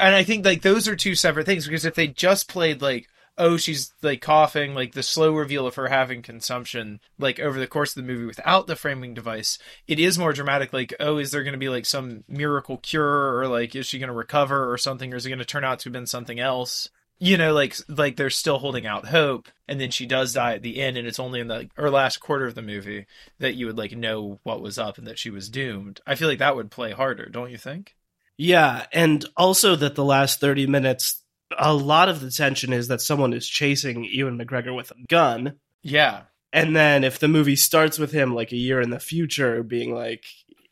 and 0.00 0.14
I 0.14 0.24
think 0.24 0.46
like 0.46 0.62
those 0.62 0.88
are 0.88 0.96
two 0.96 1.14
separate 1.14 1.44
things 1.44 1.66
because 1.66 1.84
if 1.84 1.94
they 1.94 2.06
just 2.06 2.48
played 2.48 2.80
like, 2.80 3.06
oh, 3.36 3.56
she's 3.56 3.92
like 4.02 4.20
coughing, 4.20 4.74
like 4.74 4.92
the 4.92 5.02
slow 5.02 5.34
reveal 5.34 5.66
of 5.66 5.74
her 5.74 5.88
having 5.88 6.22
consumption, 6.22 7.00
like 7.18 7.40
over 7.40 7.58
the 7.58 7.66
course 7.66 7.96
of 7.96 8.02
the 8.02 8.12
movie 8.12 8.24
without 8.24 8.66
the 8.66 8.76
framing 8.76 9.14
device, 9.14 9.58
it 9.86 9.98
is 9.98 10.18
more 10.18 10.32
dramatic. 10.32 10.72
Like, 10.72 10.94
oh, 11.00 11.18
is 11.18 11.30
there 11.30 11.42
going 11.42 11.52
to 11.52 11.58
be 11.58 11.68
like 11.68 11.86
some 11.86 12.24
miracle 12.28 12.78
cure, 12.78 13.38
or 13.38 13.48
like 13.48 13.74
is 13.74 13.86
she 13.86 13.98
going 13.98 14.08
to 14.08 14.14
recover 14.14 14.70
or 14.72 14.78
something, 14.78 15.12
or 15.12 15.16
is 15.16 15.26
it 15.26 15.30
going 15.30 15.38
to 15.38 15.44
turn 15.44 15.64
out 15.64 15.80
to 15.80 15.88
have 15.88 15.92
been 15.92 16.06
something 16.06 16.40
else? 16.40 16.88
You 17.18 17.38
know, 17.38 17.52
like 17.52 17.76
like 17.88 18.16
they're 18.16 18.30
still 18.30 18.58
holding 18.58 18.86
out 18.86 19.06
hope, 19.06 19.48
and 19.68 19.80
then 19.80 19.90
she 19.90 20.06
does 20.06 20.34
die 20.34 20.54
at 20.54 20.62
the 20.62 20.80
end, 20.80 20.96
and 20.96 21.06
it's 21.06 21.20
only 21.20 21.40
in 21.40 21.48
the 21.48 21.70
or 21.78 21.90
last 21.90 22.18
quarter 22.18 22.46
of 22.46 22.54
the 22.54 22.62
movie 22.62 23.06
that 23.38 23.54
you 23.54 23.66
would 23.66 23.78
like 23.78 23.92
know 23.92 24.40
what 24.42 24.60
was 24.60 24.78
up 24.78 24.98
and 24.98 25.06
that 25.06 25.18
she 25.18 25.30
was 25.30 25.48
doomed. 25.48 26.00
I 26.06 26.16
feel 26.16 26.28
like 26.28 26.38
that 26.38 26.56
would 26.56 26.70
play 26.70 26.92
harder, 26.92 27.26
don't 27.26 27.50
you 27.50 27.58
think? 27.58 27.94
Yeah, 28.36 28.86
and 28.92 29.24
also 29.36 29.76
that 29.76 29.94
the 29.94 30.04
last 30.04 30.40
30 30.40 30.66
minutes, 30.66 31.22
a 31.58 31.72
lot 31.74 32.08
of 32.08 32.20
the 32.20 32.30
tension 32.30 32.72
is 32.72 32.88
that 32.88 33.00
someone 33.00 33.32
is 33.32 33.46
chasing 33.48 34.04
Ewan 34.04 34.38
McGregor 34.38 34.74
with 34.74 34.90
a 34.90 34.96
gun. 35.08 35.58
Yeah. 35.82 36.22
And 36.52 36.74
then 36.76 37.02
if 37.04 37.18
the 37.18 37.28
movie 37.28 37.56
starts 37.56 37.98
with 37.98 38.12
him 38.12 38.34
like 38.34 38.52
a 38.52 38.56
year 38.56 38.80
in 38.80 38.90
the 38.90 39.00
future 39.00 39.62
being 39.62 39.94
like, 39.94 40.24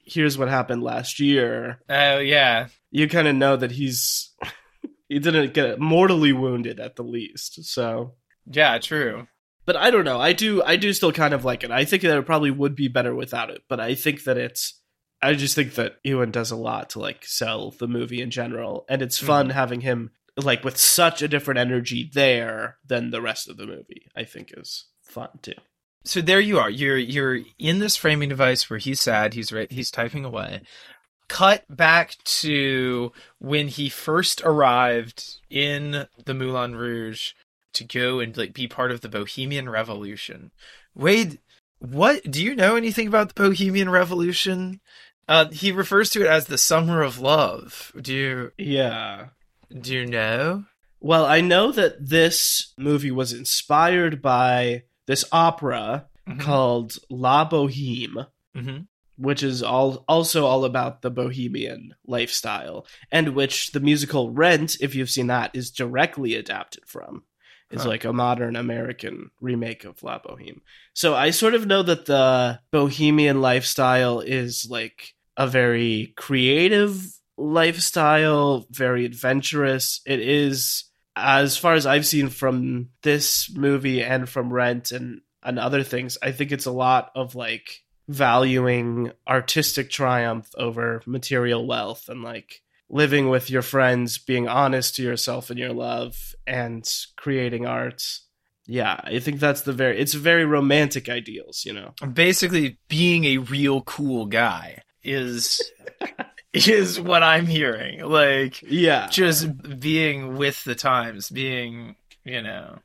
here's 0.05 0.39
what 0.39 0.49
happened 0.49 0.83
last 0.83 1.19
year, 1.21 1.81
Oh, 1.89 2.19
yeah. 2.19 2.69
you 2.91 3.09
kind 3.09 3.27
of 3.29 3.35
know 3.35 3.57
that 3.57 3.73
he's. 3.73 4.31
he 5.09 5.19
didn't 5.19 5.55
get 5.55 5.79
mortally 5.81 6.33
wounded 6.33 6.81
at 6.81 6.97
the 6.97 7.03
least. 7.05 7.65
So. 7.65 8.15
Yeah, 8.51 8.79
true. 8.79 9.27
But 9.65 9.77
I 9.77 9.91
don't 9.91 10.05
know. 10.05 10.21
I 10.21 10.33
do. 10.33 10.63
I 10.63 10.75
do 10.77 10.93
still 10.93 11.13
kind 11.13 11.33
of 11.35 11.45
like 11.45 11.63
it. 11.63 11.71
I 11.71 11.85
think 11.85 12.03
that 12.03 12.17
it 12.19 12.27
probably 12.27 12.51
would 12.51 12.75
be 12.75 12.89
better 12.89 13.15
without 13.15 13.51
it. 13.51 13.63
But 13.69 13.79
I 13.79 13.95
think 13.95 14.25
that 14.25 14.37
it's 14.37 14.81
I 15.25 15.35
just 15.35 15.55
think 15.55 15.75
that 15.75 15.99
Ewan 16.03 16.33
does 16.33 16.51
a 16.51 16.57
lot 16.57 16.91
to 16.91 16.99
like 16.99 17.25
sell 17.25 17.71
the 17.71 17.87
movie 17.87 18.21
in 18.21 18.33
general, 18.33 18.85
and 18.89 19.01
it's 19.03 19.19
fun 19.19 19.49
Mhm. 19.51 19.53
having 19.53 19.81
him 19.83 20.11
like 20.37 20.65
with 20.65 20.77
such 20.79 21.23
a 21.23 21.29
different 21.29 21.59
energy 21.59 22.11
there 22.13 22.79
than 22.87 23.11
the 23.11 23.21
rest 23.21 23.49
of 23.49 23.57
the 23.57 23.67
movie. 23.67 24.07
I 24.17 24.25
think 24.25 24.53
is 24.57 24.87
fun 25.03 25.29
too. 25.43 25.55
So 26.05 26.21
there 26.21 26.41
you 26.41 26.59
are. 26.59 26.71
You're 26.71 26.99
you're 26.99 27.41
in 27.59 27.79
this 27.79 27.97
framing 27.97 28.29
device 28.29 28.69
where 28.69 28.79
he's 28.79 29.01
sad. 29.01 29.35
He's 29.35 29.53
right. 29.53 29.71
He's 29.71 29.91
typing 29.91 30.25
away. 30.25 30.63
Cut 31.29 31.65
back 31.75 32.17
to 32.25 33.13
when 33.39 33.69
he 33.69 33.89
first 33.89 34.43
arrived 34.45 35.37
in 35.49 36.07
the 36.25 36.35
Moulin 36.35 36.75
Rouge 36.75 37.33
to 37.75 37.85
go 37.85 38.21
and 38.21 38.37
like 38.37 38.53
be 38.53 38.69
part 38.69 38.91
of 38.91 39.01
the 39.01 39.09
Bohemian 39.09 39.71
Revolution. 39.71 40.51
Wade, 40.95 41.39
what 41.79 42.31
do 42.31 42.43
you 42.43 42.55
know 42.55 42.77
anything 42.77 43.07
about 43.07 43.29
the 43.29 43.43
Bohemian 43.43 43.89
Revolution? 43.89 44.81
Uh, 45.29 45.49
he 45.51 45.73
refers 45.73 46.11
to 46.11 46.23
it 46.23 46.27
as 46.27 46.47
the 46.47 46.59
Summer 46.59 47.01
of 47.03 47.19
Love. 47.19 47.93
Do 48.01 48.13
you 48.13 48.53
Yeah. 48.59 49.29
Do 49.81 49.95
you 49.95 50.07
know? 50.07 50.65
Well, 51.01 51.25
I 51.27 51.41
know 51.41 51.73
that 51.73 52.09
this 52.09 52.73
movie 52.79 53.11
was 53.11 53.33
inspired 53.33 54.23
by 54.23 54.85
this 55.07 55.25
opera 55.33 56.07
Mhm. 56.29 56.41
called 56.41 56.99
La 57.11 57.49
Boheme, 57.49 58.27
Mm-hmm. 58.57 58.83
which 59.17 59.43
is 59.43 59.63
all 59.63 60.05
also 60.07 60.47
all 60.47 60.65
about 60.65 61.03
the 61.03 61.11
bohemian 61.11 61.95
lifestyle, 62.07 62.87
and 63.11 63.35
which 63.35 63.73
the 63.73 63.81
musical 63.81 64.31
Rent, 64.31 64.77
if 64.81 64.95
you've 64.95 65.11
seen 65.11 65.27
that, 65.27 65.51
is 65.55 65.71
directly 65.73 66.35
adapted 66.37 66.85
from. 66.87 67.25
It's 67.71 67.83
Huh. 67.85 67.89
like 67.89 68.05
a 68.05 68.13
modern 68.13 68.55
American 68.55 69.31
remake 69.41 69.85
of 69.85 70.03
La 70.03 70.19
Boheme. 70.21 70.61
So 70.95 71.15
I 71.17 71.31
sort 71.31 71.55
of 71.55 71.67
know 71.67 71.83
that 71.83 72.05
the 72.07 72.61
bohemian 72.71 73.41
lifestyle 73.41 74.21
is 74.21 74.67
like 74.71 75.15
a 75.37 75.47
very 75.49 76.13
creative 76.17 77.03
lifestyle, 77.37 78.67
very 78.71 79.05
adventurous. 79.05 80.01
It 80.07 80.21
is, 80.21 80.85
as 81.17 81.57
far 81.57 81.75
as 81.75 81.87
I've 81.87 82.07
seen 82.07 82.29
from 82.29 82.91
this 83.03 83.55
movie 83.55 84.03
and 84.03 84.29
from 84.29 84.53
Rent 84.53 84.93
and 84.93 85.21
and 85.45 85.59
other 85.59 85.83
things, 85.83 86.19
I 86.23 86.33
think 86.33 86.53
it's 86.53 86.67
a 86.67 86.73
lot 86.73 87.11
of 87.17 87.35
like 87.35 87.83
valuing 88.09 89.13
artistic 89.27 89.91
triumph 89.91 90.49
over 90.57 91.03
material 91.07 91.67
wealth 91.67 92.09
and 92.09 92.23
like 92.23 92.63
living 92.89 93.29
with 93.29 93.51
your 93.51 93.63
friends, 93.63 94.19
being 94.19 94.47
honest 94.47 94.97
to 94.97 95.03
yourself 95.03 95.51
and 95.51 95.59
your 95.59 95.73
love, 95.73 96.35
and 96.47 96.89
creating 97.17 97.67
art. 97.67 98.05
Yeah, 98.67 99.01
I 99.03 99.19
think 99.19 99.41
that's 99.41 99.63
the 99.63 99.73
very 99.73 99.99
it's 99.99 100.15
very 100.15 100.45
romantic 100.45 101.09
ideals, 101.09 101.65
you 101.65 101.73
know. 101.73 101.95
basically 102.13 102.79
being 102.89 103.25
a 103.25 103.39
real 103.39 103.83
cool 103.83 104.27
guy 104.27 104.83
is 105.05 105.61
is 106.53 107.01
what 107.01 107.23
I'm 107.23 107.47
hearing. 107.47 108.05
Like 108.05 108.63
Yeah. 108.63 109.09
just 109.09 109.81
being 109.81 110.37
with 110.37 110.63
the 110.65 110.75
times, 110.75 111.31
being, 111.31 111.97
you 112.25 112.43
know, 112.43 112.79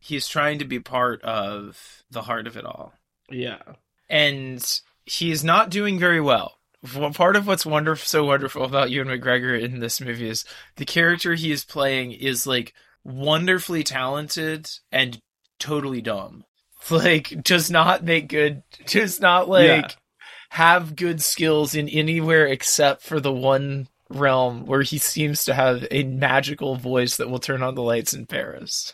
he's 0.00 0.26
trying 0.26 0.58
to 0.58 0.64
be 0.64 0.80
part 0.80 1.22
of 1.22 2.02
the 2.10 2.22
heart 2.22 2.46
of 2.46 2.56
it 2.56 2.64
all. 2.64 2.92
Yeah. 3.30 3.62
And 4.10 4.64
he's 5.06 5.44
not 5.44 5.70
doing 5.70 5.98
very 5.98 6.20
well. 6.20 6.58
Well, 6.96 7.12
part 7.12 7.36
of 7.36 7.46
what's 7.46 7.64
wonderful, 7.64 8.04
so 8.04 8.24
wonderful 8.24 8.64
about 8.64 8.90
Ewan 8.90 9.06
McGregor 9.08 9.58
in 9.60 9.78
this 9.78 10.00
movie 10.00 10.28
is 10.28 10.44
the 10.76 10.84
character 10.84 11.34
he 11.34 11.52
is 11.52 11.64
playing 11.64 12.10
is 12.12 12.44
like 12.46 12.74
wonderfully 13.04 13.84
talented 13.84 14.68
and 14.90 15.20
totally 15.58 16.02
dumb. 16.02 16.44
Like, 16.90 17.44
does 17.44 17.70
not 17.70 18.02
make 18.02 18.26
good, 18.26 18.64
does 18.86 19.20
not 19.20 19.48
like 19.48 19.66
Yeah. 19.68 19.88
Have 20.52 20.96
good 20.96 21.22
skills 21.22 21.74
in 21.74 21.88
anywhere 21.88 22.46
except 22.46 23.00
for 23.00 23.20
the 23.20 23.32
one 23.32 23.88
realm 24.10 24.66
where 24.66 24.82
he 24.82 24.98
seems 24.98 25.46
to 25.46 25.54
have 25.54 25.86
a 25.90 26.04
magical 26.04 26.76
voice 26.76 27.16
that 27.16 27.30
will 27.30 27.38
turn 27.38 27.62
on 27.62 27.74
the 27.74 27.80
lights 27.80 28.12
in 28.12 28.26
Paris. 28.26 28.92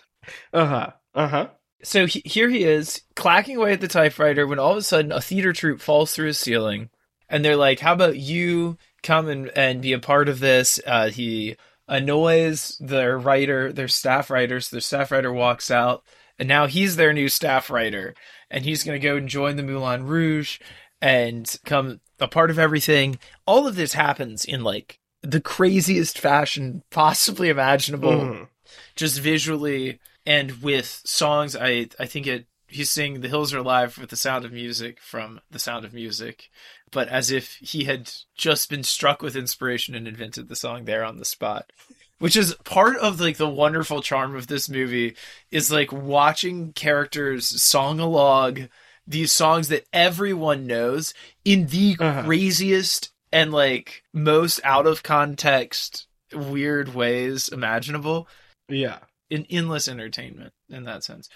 Uh-huh. 0.53 0.93
Uh-huh. 1.17 1.49
So 1.83 2.07
he, 2.07 2.23
here 2.25 2.49
he 2.49 2.63
is, 2.63 3.03
clacking 3.17 3.57
away 3.57 3.73
at 3.73 3.81
the 3.81 3.89
typewriter 3.89 4.47
when 4.47 4.61
all 4.61 4.71
of 4.71 4.77
a 4.77 4.83
sudden 4.83 5.11
a 5.11 5.21
theater 5.21 5.53
troupe 5.53 5.81
falls 5.81 6.15
through 6.15 6.29
his 6.29 6.39
ceiling. 6.39 6.91
And 7.29 7.45
they're 7.45 7.57
like, 7.57 7.81
How 7.81 7.93
about 7.93 8.19
you 8.19 8.79
come 9.03 9.27
and, 9.27 9.49
and 9.49 9.83
be 9.83 9.93
a 9.93 9.99
part 9.99 10.29
of 10.29 10.39
this? 10.39 10.79
Uh, 10.87 11.11
he 11.11 11.57
annoys 11.89 12.79
their 12.79 13.19
writer, 13.19 13.73
their 13.73 13.89
staff 13.89 14.31
writer. 14.31 14.61
So 14.61 14.77
their 14.77 14.81
staff 14.81 15.11
writer 15.11 15.33
walks 15.33 15.73
out, 15.73 16.05
and 16.39 16.49
now 16.49 16.67
he's 16.69 16.95
their 16.95 17.13
new 17.13 17.29
staff 17.29 17.69
writer. 17.69 18.15
And 18.49 18.65
he's 18.65 18.85
going 18.85 18.99
to 18.99 19.05
go 19.05 19.17
and 19.17 19.29
join 19.29 19.57
the 19.57 19.65
Moulin 19.65 20.07
Rouge 20.07 20.61
and 21.01 21.57
come 21.65 22.01
a 22.21 22.29
part 22.29 22.51
of 22.51 22.59
everything. 22.59 23.19
All 23.47 23.67
of 23.67 23.77
this 23.77 23.93
happens 23.93 24.45
in 24.45 24.65
like 24.65 24.99
the 25.23 25.41
craziest 25.41 26.19
fashion 26.19 26.83
possibly 26.91 27.49
imaginable 27.49 28.13
Mhm. 28.13 28.49
just 28.97 29.19
visually 29.21 29.99
and 30.27 30.63
with 30.63 31.01
songs 31.05 31.57
i 31.57 31.89
i 31.99 32.07
think 32.07 32.27
it 32.27 32.47
he's 32.69 32.91
singing 32.91 33.21
the 33.21 33.29
hills 33.29 33.53
are 33.53 33.59
alive 33.59 33.99
with 33.99 34.11
the 34.11 34.17
sound 34.17 34.45
of 34.45 34.53
music 34.53 35.01
from 35.01 35.41
the 35.51 35.59
sound 35.59 35.85
of 35.85 35.93
music 35.93 36.51
but 36.93 37.09
as 37.09 37.31
if 37.33 37.55
he 37.57 37.85
had 37.85 38.13
just 38.37 38.71
been 38.71 38.85
struck 38.85 39.23
with 39.23 39.35
inspiration 39.35 39.95
and 39.97 40.07
invented 40.07 40.49
the 40.49 40.55
song 40.57 40.85
there 40.85 41.03
on 41.03 41.19
the 41.19 41.25
spot 41.25 41.73
which 42.21 42.37
is 42.37 42.55
part 42.65 42.97
of 42.99 43.19
like 43.21 43.39
the 43.39 43.49
wonderful 43.49 44.01
charm 44.03 44.37
of 44.37 44.47
this 44.47 44.69
movie 44.69 45.17
is 45.51 45.73
like 45.73 45.91
watching 45.91 46.73
characters 46.75 47.47
song 47.61 47.99
along 47.99 48.69
these 49.09 49.33
songs 49.33 49.69
that 49.69 49.87
everyone 49.93 50.67
knows 50.67 51.15
in 51.45 51.67
the 51.69 51.97
Uh-huh. 51.99 52.23
craziest 52.25 53.11
and 53.33 53.53
like 53.53 54.03
most 54.13 54.61
out 54.65 54.87
of 54.87 55.03
context 55.03 56.07
weird 56.33 56.95
ways 56.95 57.49
imaginable 57.49 58.29
Yeah. 58.69 58.99
in 59.31 59.47
endless 59.51 59.89
entertainment 59.89 60.53
in 60.69 60.85
that 60.85 61.03
sense. 61.05 61.29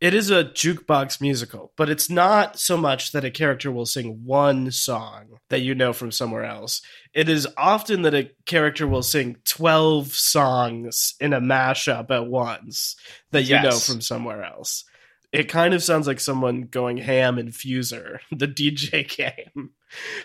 It 0.00 0.12
is 0.12 0.28
a 0.28 0.44
jukebox 0.44 1.20
musical, 1.20 1.72
but 1.76 1.88
it's 1.88 2.10
not 2.10 2.58
so 2.58 2.76
much 2.76 3.12
that 3.12 3.24
a 3.24 3.30
character 3.30 3.70
will 3.70 3.86
sing 3.86 4.24
one 4.24 4.70
song 4.72 5.38
that 5.50 5.60
you 5.62 5.74
know 5.74 5.92
from 5.92 6.10
somewhere 6.12 6.44
else. 6.44 6.82
It 7.14 7.28
is 7.28 7.46
often 7.56 8.02
that 8.02 8.12
a 8.14 8.30
character 8.44 8.86
will 8.86 9.02
sing 9.04 9.36
12 9.46 10.12
songs 10.14 11.14
in 11.20 11.32
a 11.32 11.40
mashup 11.40 12.10
at 12.10 12.26
once 12.26 12.96
that 13.30 13.44
you 13.44 13.54
know 13.60 13.78
from 13.78 14.00
somewhere 14.00 14.42
else. 14.44 14.84
It 15.34 15.48
kind 15.48 15.74
of 15.74 15.82
sounds 15.82 16.06
like 16.06 16.20
someone 16.20 16.62
going 16.62 16.96
ham 16.98 17.38
in 17.38 17.48
Fuser, 17.48 18.18
the 18.30 18.48
DJ 18.48 19.08
game, 19.08 19.70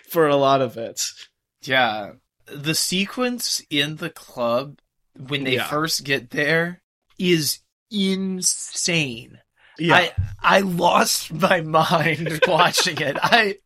for 0.08 0.26
a 0.28 0.36
lot 0.36 0.62
of 0.62 0.76
it. 0.76 1.00
Yeah. 1.62 2.12
The 2.46 2.74
sequence 2.74 3.62
in 3.70 3.96
the 3.96 4.10
club 4.10 4.78
when 5.18 5.44
they 5.44 5.54
Yeah. 5.56 5.64
first 5.68 6.04
get 6.04 6.30
there 6.30 6.82
is 7.18 7.58
insane. 7.90 9.38
Yeah. 9.78 9.94
I 9.94 10.12
I 10.42 10.60
lost 10.60 11.32
my 11.32 11.60
mind 11.62 12.40
watching 12.46 12.98
it. 13.00 13.16
I 13.22 13.56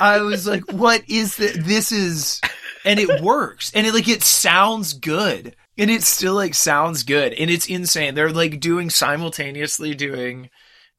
I 0.00 0.20
was 0.20 0.46
like, 0.46 0.70
what 0.72 1.02
is 1.08 1.36
this? 1.36 1.56
This 1.58 1.92
is 1.92 2.40
and 2.84 3.00
it 3.00 3.20
works. 3.22 3.72
And 3.74 3.86
it 3.86 3.94
like 3.94 4.08
it 4.08 4.22
sounds 4.22 4.92
good. 4.94 5.56
And 5.78 5.90
it 5.90 6.02
still 6.02 6.34
like 6.34 6.54
sounds 6.54 7.02
good. 7.02 7.34
And 7.34 7.50
it's 7.50 7.66
insane. 7.68 8.14
They're 8.14 8.32
like 8.32 8.60
doing 8.60 8.88
simultaneously 8.90 9.94
doing 9.94 10.48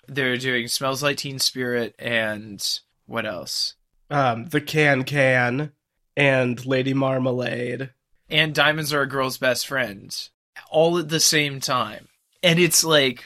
they're 0.07 0.37
doing 0.37 0.67
Smells 0.67 1.03
Like 1.03 1.17
Teen 1.17 1.39
Spirit 1.39 1.95
and 1.99 2.63
what 3.05 3.25
else? 3.25 3.75
um, 4.09 4.45
the 4.49 4.61
Can 4.61 5.03
Can 5.03 5.71
and 6.15 6.65
Lady 6.65 6.93
Marmalade. 6.93 7.89
and 8.29 8.53
diamonds 8.55 8.91
are 8.93 9.01
a 9.01 9.07
girl's 9.09 9.37
best 9.37 9.67
friend 9.67 10.29
all 10.71 10.97
at 10.97 11.09
the 11.09 11.19
same 11.19 11.59
time 11.59 12.07
and 12.43 12.59
it's 12.59 12.83
like 12.83 13.23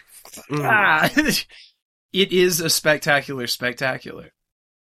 Mm. 0.50 0.64
ah, 0.64 1.10
it 2.14 2.32
is 2.32 2.60
a 2.62 2.70
spectacular 2.70 3.48
spectacular. 3.48 4.32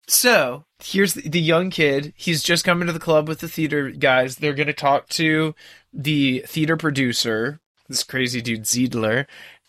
So 0.08 0.64
here's 0.82 1.14
the, 1.14 1.28
the 1.28 1.40
young 1.40 1.68
kid. 1.70 2.12
He's 2.16 2.42
just 2.42 2.64
coming 2.64 2.86
to 2.86 2.92
the 2.92 2.98
club 3.00 3.28
with 3.28 3.40
the 3.40 3.48
theater 3.48 3.90
guys. 3.90 4.36
They're 4.36 4.54
going 4.54 4.68
to 4.68 4.72
talk 4.72 5.08
to 5.10 5.54
the 5.92 6.44
theater 6.46 6.76
producer, 6.76 7.60
this 7.88 8.04
crazy 8.04 8.40
dude 8.40 8.62
Zidler. 8.62 9.26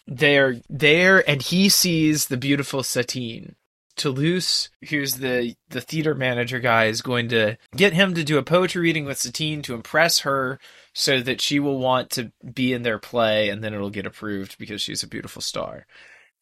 They're 0.08 0.62
there, 0.70 1.30
and 1.30 1.42
he 1.42 1.70
sees 1.70 2.28
the 2.28 2.38
beautiful 2.38 2.82
Satine. 2.82 3.56
Toulouse, 3.98 4.70
who's 4.90 5.16
the 5.16 5.56
the 5.70 5.82
theater 5.82 6.14
manager 6.14 6.60
guy, 6.60 6.86
is 6.86 7.02
going 7.02 7.30
to 7.30 7.58
get 7.76 7.94
him 7.94 8.14
to 8.14 8.24
do 8.24 8.38
a 8.38 8.44
poetry 8.44 8.82
reading 8.82 9.06
with 9.06 9.18
Satine 9.18 9.62
to 9.64 9.74
impress 9.74 10.20
her, 10.20 10.60
so 10.94 11.20
that 11.22 11.42
she 11.42 11.60
will 11.60 11.80
want 11.80 12.10
to 12.12 12.32
be 12.54 12.74
in 12.74 12.84
their 12.84 13.00
play, 13.00 13.50
and 13.50 13.64
then 13.64 13.74
it'll 13.74 13.90
get 13.90 14.06
approved 14.06 14.58
because 14.58 14.82
she's 14.82 15.04
a 15.04 15.08
beautiful 15.08 15.42
star. 15.42 15.88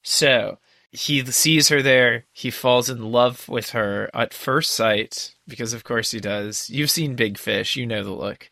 So 0.03 0.59
he 0.91 1.25
sees 1.25 1.69
her 1.69 1.81
there. 1.81 2.25
He 2.31 2.51
falls 2.51 2.89
in 2.89 3.11
love 3.11 3.47
with 3.49 3.71
her 3.71 4.09
at 4.13 4.33
first 4.33 4.71
sight 4.71 5.33
because, 5.47 5.73
of 5.73 5.83
course, 5.83 6.11
he 6.11 6.19
does. 6.19 6.69
You've 6.69 6.91
seen 6.91 7.15
Big 7.15 7.37
Fish, 7.37 7.75
you 7.75 7.85
know 7.85 8.03
the 8.03 8.11
look. 8.11 8.49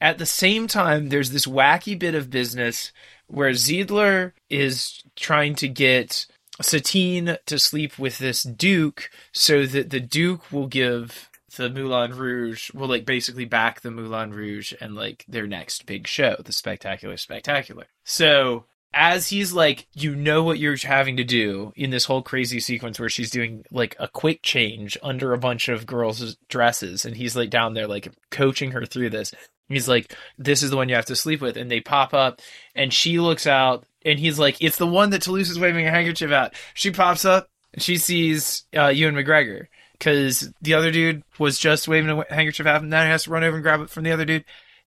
At 0.00 0.18
the 0.18 0.26
same 0.26 0.66
time, 0.66 1.08
there's 1.08 1.30
this 1.30 1.46
wacky 1.46 1.98
bit 1.98 2.14
of 2.14 2.30
business 2.30 2.92
where 3.26 3.50
Zidler 3.50 4.32
is 4.50 5.02
trying 5.16 5.54
to 5.56 5.68
get 5.68 6.26
Satine 6.60 7.36
to 7.46 7.58
sleep 7.58 7.98
with 7.98 8.18
this 8.18 8.42
Duke 8.42 9.10
so 9.32 9.66
that 9.66 9.90
the 9.90 10.00
Duke 10.00 10.52
will 10.52 10.66
give 10.66 11.28
the 11.56 11.70
Moulin 11.70 12.12
Rouge, 12.16 12.72
will 12.72 12.88
like 12.88 13.04
basically 13.04 13.44
back 13.44 13.80
the 13.80 13.90
Moulin 13.90 14.32
Rouge 14.32 14.72
and 14.80 14.94
like 14.94 15.24
their 15.28 15.46
next 15.46 15.86
big 15.86 16.06
show, 16.06 16.36
the 16.44 16.52
Spectacular 16.52 17.16
Spectacular. 17.16 17.86
So 18.04 18.64
as 18.94 19.28
he's 19.28 19.52
like, 19.52 19.86
you 19.92 20.14
know 20.14 20.44
what 20.44 20.58
you're 20.58 20.76
having 20.76 21.16
to 21.16 21.24
do 21.24 21.72
in 21.74 21.90
this 21.90 22.04
whole 22.04 22.22
crazy 22.22 22.60
sequence 22.60 23.00
where 23.00 23.08
she's 23.08 23.30
doing 23.30 23.64
like 23.70 23.96
a 23.98 24.08
quick 24.08 24.42
change 24.42 24.96
under 25.02 25.32
a 25.32 25.38
bunch 25.38 25.68
of 25.68 25.86
girls' 25.86 26.36
dresses, 26.48 27.04
and 27.04 27.16
he's 27.16 27.34
like 27.36 27.50
down 27.50 27.74
there 27.74 27.88
like 27.88 28.12
coaching 28.30 28.70
her 28.70 28.86
through 28.86 29.10
this. 29.10 29.34
He's 29.68 29.88
like, 29.88 30.14
"This 30.38 30.62
is 30.62 30.70
the 30.70 30.76
one 30.76 30.88
you 30.88 30.94
have 30.94 31.06
to 31.06 31.16
sleep 31.16 31.40
with," 31.40 31.56
and 31.56 31.70
they 31.70 31.80
pop 31.80 32.14
up, 32.14 32.40
and 32.74 32.92
she 32.92 33.18
looks 33.18 33.46
out, 33.46 33.84
and 34.04 34.18
he's 34.18 34.38
like, 34.38 34.56
"It's 34.60 34.76
the 34.76 34.86
one 34.86 35.10
that 35.10 35.22
Toulouse 35.22 35.50
is 35.50 35.58
waving 35.58 35.86
a 35.86 35.90
handkerchief 35.90 36.30
at." 36.30 36.54
She 36.74 36.90
pops 36.90 37.24
up, 37.24 37.48
and 37.72 37.82
she 37.82 37.96
sees 37.96 38.64
uh, 38.76 38.88
Ewan 38.88 39.14
McGregor 39.14 39.66
because 39.98 40.52
the 40.60 40.74
other 40.74 40.90
dude 40.90 41.22
was 41.38 41.58
just 41.58 41.88
waving 41.88 42.10
a 42.10 42.34
handkerchief 42.34 42.66
at 42.66 42.82
him. 42.82 42.88
Now 42.88 43.04
he 43.04 43.10
has 43.10 43.24
to 43.24 43.30
run 43.30 43.44
over 43.44 43.56
and 43.56 43.62
grab 43.62 43.80
it 43.80 43.90
from 43.90 44.04
the 44.04 44.12
other 44.12 44.24
dude. 44.24 44.44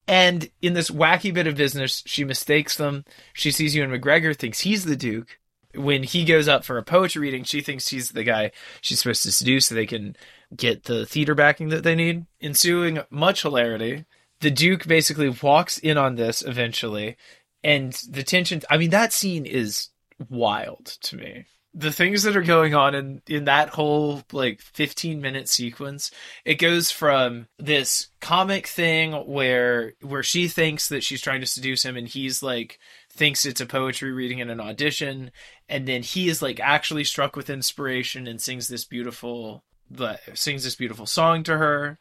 And 0.07 0.49
in 0.61 0.73
this 0.73 0.89
wacky 0.89 1.33
bit 1.33 1.47
of 1.47 1.55
business, 1.55 2.01
she 2.05 2.23
mistakes 2.23 2.77
them. 2.77 3.03
She 3.33 3.51
sees 3.51 3.75
Ewan 3.75 3.91
McGregor, 3.91 4.35
thinks 4.35 4.61
he's 4.61 4.85
the 4.85 4.95
Duke. 4.95 5.39
When 5.75 6.03
he 6.03 6.23
goes 6.23 6.47
up 6.47 6.63
for 6.63 6.77
a 6.77 6.83
poetry 6.83 7.21
reading, 7.21 7.43
she 7.43 7.61
thinks 7.61 7.89
he's 7.89 8.09
the 8.09 8.23
guy 8.23 8.51
she's 8.81 8.99
supposed 8.99 9.23
to 9.23 9.31
seduce 9.31 9.67
so 9.67 9.75
they 9.75 9.85
can 9.85 10.15
get 10.55 10.85
the 10.85 11.05
theater 11.05 11.35
backing 11.35 11.69
that 11.69 11.83
they 11.83 11.93
need. 11.93 12.25
Ensuing 12.41 12.99
much 13.09 13.41
hilarity, 13.41 14.05
the 14.39 14.51
Duke 14.51 14.87
basically 14.87 15.29
walks 15.29 15.77
in 15.77 15.97
on 15.97 16.15
this 16.15 16.41
eventually, 16.41 17.17
and 17.63 17.93
the 18.09 18.23
tension. 18.23 18.61
I 18.69 18.77
mean, 18.77 18.91
that 18.91 19.13
scene 19.13 19.45
is 19.45 19.89
wild 20.29 20.85
to 20.85 21.17
me. 21.17 21.45
The 21.73 21.91
things 21.91 22.23
that 22.23 22.35
are 22.35 22.41
going 22.41 22.73
on 22.73 22.95
in, 22.95 23.21
in 23.27 23.45
that 23.45 23.69
whole 23.69 24.23
like 24.31 24.61
15 24.61 25.21
minute 25.21 25.47
sequence, 25.47 26.09
it 26.43 26.55
goes 26.55 26.89
from 26.89 27.47
this 27.59 28.07
comic 28.19 28.67
thing 28.67 29.11
where 29.13 29.93
where 30.01 30.23
she 30.23 30.47
thinks 30.47 30.89
that 30.89 31.03
she's 31.03 31.21
trying 31.21 31.41
to 31.41 31.47
seduce 31.47 31.83
him 31.83 31.95
and 31.95 32.07
he's 32.07 32.41
like 32.41 32.79
thinks 33.11 33.45
it's 33.45 33.61
a 33.61 33.65
poetry 33.65 34.11
reading 34.11 34.39
in 34.39 34.49
an 34.49 34.59
audition 34.59 35.31
and 35.67 35.87
then 35.87 36.03
he 36.03 36.29
is 36.29 36.41
like 36.41 36.59
actually 36.59 37.03
struck 37.03 37.35
with 37.35 37.49
inspiration 37.49 38.27
and 38.27 38.41
sings 38.41 38.67
this 38.67 38.85
beautiful 38.85 39.63
but 39.89 40.19
sings 40.35 40.63
this 40.63 40.75
beautiful 40.75 41.05
song 41.05 41.43
to 41.43 41.57
her 41.57 41.97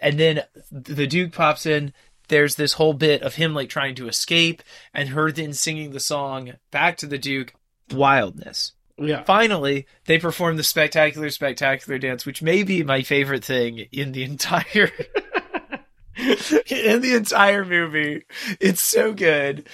and 0.00 0.18
then 0.18 0.42
the 0.70 1.06
duke 1.06 1.32
pops 1.32 1.66
in. 1.66 1.92
There's 2.28 2.54
this 2.54 2.74
whole 2.74 2.94
bit 2.94 3.22
of 3.22 3.34
him 3.34 3.54
like 3.54 3.68
trying 3.68 3.96
to 3.96 4.08
escape 4.08 4.62
and 4.94 5.08
her 5.10 5.32
then 5.32 5.52
singing 5.52 5.90
the 5.90 6.00
song 6.00 6.52
back 6.70 6.96
to 6.98 7.06
the 7.06 7.18
duke 7.18 7.54
wildness. 7.92 8.72
Yeah. 9.02 9.22
finally 9.22 9.86
they 10.04 10.18
perform 10.18 10.58
the 10.58 10.62
spectacular 10.62 11.30
spectacular 11.30 11.98
dance 11.98 12.26
which 12.26 12.42
may 12.42 12.62
be 12.64 12.82
my 12.82 13.00
favorite 13.00 13.42
thing 13.42 13.86
in 13.92 14.12
the 14.12 14.24
entire 14.24 14.90
in 16.16 17.00
the 17.00 17.14
entire 17.14 17.64
movie. 17.64 18.24
It's 18.60 18.82
so 18.82 19.14
good. 19.14 19.68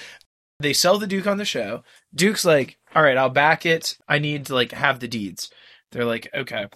They 0.61 0.73
sell 0.73 0.99
the 0.99 1.09
duke 1.09 1.27
on 1.27 1.39
the 1.39 1.45
show. 1.45 1.83
Duke's 2.15 2.45
like 2.45 2.79
all 2.95 3.03
right 3.03 3.17
i'll 3.17 3.29
back 3.29 3.67
it. 3.67 3.99
I 4.09 4.21
need 4.21 4.47
to 4.47 4.55
like 4.55 4.71
have 4.73 5.01
the 5.01 5.09
deeds. 5.09 5.51
They're 5.91 6.05
like 6.05 6.29
okay 6.33 6.69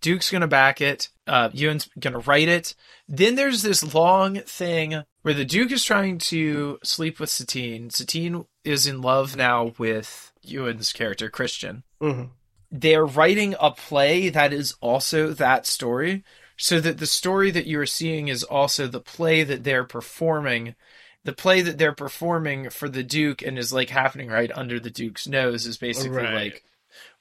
duke's 0.00 0.30
gonna 0.30 0.46
back 0.48 0.80
it 0.80 1.08
uh 1.26 1.50
ewan's 1.52 1.88
gonna 1.98 2.18
write 2.20 2.48
it. 2.48 2.74
Then 3.08 3.34
there's 3.34 3.62
this 3.62 3.94
long 3.94 4.36
thing 4.40 5.02
where 5.22 5.34
the 5.34 5.44
duke 5.44 5.72
is 5.72 5.84
trying 5.84 6.18
to 6.18 6.78
sleep 6.82 7.18
with 7.20 7.30
satine. 7.30 7.90
Satine 7.90 8.44
is 8.64 8.86
in 8.86 9.00
love 9.00 9.36
now 9.36 9.72
with 9.78 10.32
ewan's 10.42 10.92
character 10.92 11.28
christian. 11.30 11.82
Hmm 12.00 12.24
they're 12.72 13.04
writing 13.04 13.56
a 13.60 13.72
play 13.72 14.28
that 14.28 14.52
is 14.52 14.76
also 14.80 15.30
that 15.32 15.66
story 15.66 16.22
so 16.56 16.78
that 16.78 16.98
the 16.98 17.06
story 17.06 17.50
that 17.50 17.66
you're 17.66 17.84
seeing 17.84 18.28
is 18.28 18.44
also 18.44 18.86
the 18.86 19.00
play 19.00 19.42
that 19.42 19.64
they're 19.64 19.82
performing 19.82 20.76
the 21.24 21.32
play 21.32 21.62
that 21.62 21.78
they're 21.78 21.92
performing 21.92 22.70
for 22.70 22.88
the 22.88 23.02
duke 23.02 23.42
and 23.42 23.58
is 23.58 23.72
like 23.72 23.90
happening 23.90 24.28
right 24.28 24.52
under 24.54 24.78
the 24.78 24.88
duke's 24.88 25.26
nose 25.26 25.66
is 25.66 25.78
basically 25.78 26.18
Right. 26.18 26.32
like 26.32 26.64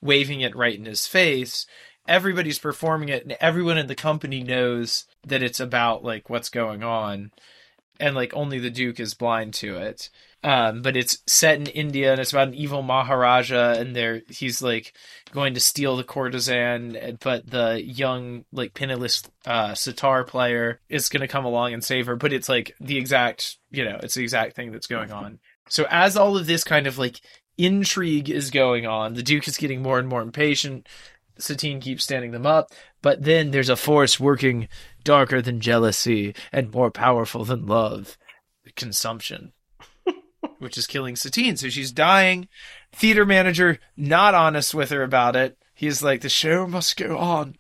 waving 0.01 0.41
it 0.41 0.55
right 0.55 0.77
in 0.77 0.85
his 0.85 1.07
face 1.07 1.65
everybody's 2.09 2.59
performing 2.59 3.07
it 3.07 3.23
and 3.23 3.37
everyone 3.39 3.77
in 3.77 3.87
the 3.87 3.95
company 3.95 4.43
knows 4.43 5.05
that 5.25 5.43
it's 5.43 5.59
about 5.59 6.03
like 6.03 6.29
what's 6.29 6.49
going 6.49 6.83
on. 6.83 7.31
And 7.99 8.15
like 8.15 8.33
only 8.33 8.59
the 8.59 8.71
duke 8.71 8.99
is 8.99 9.13
blind 9.13 9.53
to 9.55 9.77
it. 9.77 10.09
Um 10.43 10.81
but 10.81 10.97
it's 10.97 11.19
set 11.27 11.57
in 11.57 11.67
india 11.67 12.11
and 12.11 12.19
it's 12.21 12.31
about 12.31 12.47
an 12.47 12.53
evil 12.53 12.81
maharaja 12.81 13.75
and 13.77 13.93
there 13.93 14.21
he's 14.29 14.61
like 14.61 14.93
going 15.31 15.53
to 15.53 15.59
steal 15.59 15.97
the 15.97 16.03
courtesan 16.05 17.17
but 17.19 17.49
the 17.49 17.83
young 17.83 18.45
like 18.53 18.73
penniless 18.73 19.21
uh 19.45 19.75
sitar 19.75 20.23
player 20.23 20.79
is 20.87 21.09
going 21.09 21.19
to 21.21 21.27
come 21.27 21.43
along 21.43 21.73
and 21.73 21.83
save 21.83 22.05
her. 22.05 22.15
But 22.15 22.31
it's 22.33 22.47
like 22.49 22.73
the 22.79 22.97
exact 22.97 23.57
you 23.69 23.83
know 23.83 23.99
it's 24.01 24.15
the 24.15 24.23
exact 24.23 24.55
thing 24.55 24.71
that's 24.71 24.87
going 24.87 25.11
on. 25.11 25.39
So 25.67 25.85
as 25.89 26.17
all 26.17 26.37
of 26.37 26.47
this 26.47 26.63
kind 26.63 26.87
of 26.87 26.97
like 26.97 27.19
intrigue 27.57 28.29
is 28.29 28.49
going 28.49 28.87
on 28.87 29.15
the 29.15 29.21
duke 29.21 29.45
is 29.45 29.57
getting 29.57 29.81
more 29.81 29.99
and 29.99 30.07
more 30.07 30.21
impatient 30.21 30.87
satine 31.39 31.79
keeps 31.79 32.03
standing 32.03 32.31
them 32.31 32.45
up 32.45 32.71
but 33.01 33.23
then 33.23 33.51
there's 33.51 33.69
a 33.69 33.75
force 33.75 34.19
working 34.19 34.67
darker 35.03 35.41
than 35.41 35.59
jealousy 35.59 36.35
and 36.51 36.73
more 36.73 36.91
powerful 36.91 37.45
than 37.45 37.65
love 37.65 38.17
consumption 38.75 39.53
which 40.59 40.77
is 40.77 40.87
killing 40.87 41.15
satine. 41.15 41.57
So 41.57 41.69
she's 41.69 41.91
dying. 41.91 42.47
Theater 42.91 43.25
manager 43.25 43.79
not 43.97 44.33
honest 44.33 44.73
with 44.73 44.89
her 44.89 45.03
about 45.03 45.35
it. 45.35 45.57
He's 45.73 46.03
like 46.03 46.21
the 46.21 46.29
show 46.29 46.67
must 46.67 46.97
go 46.97 47.17
on. 47.17 47.55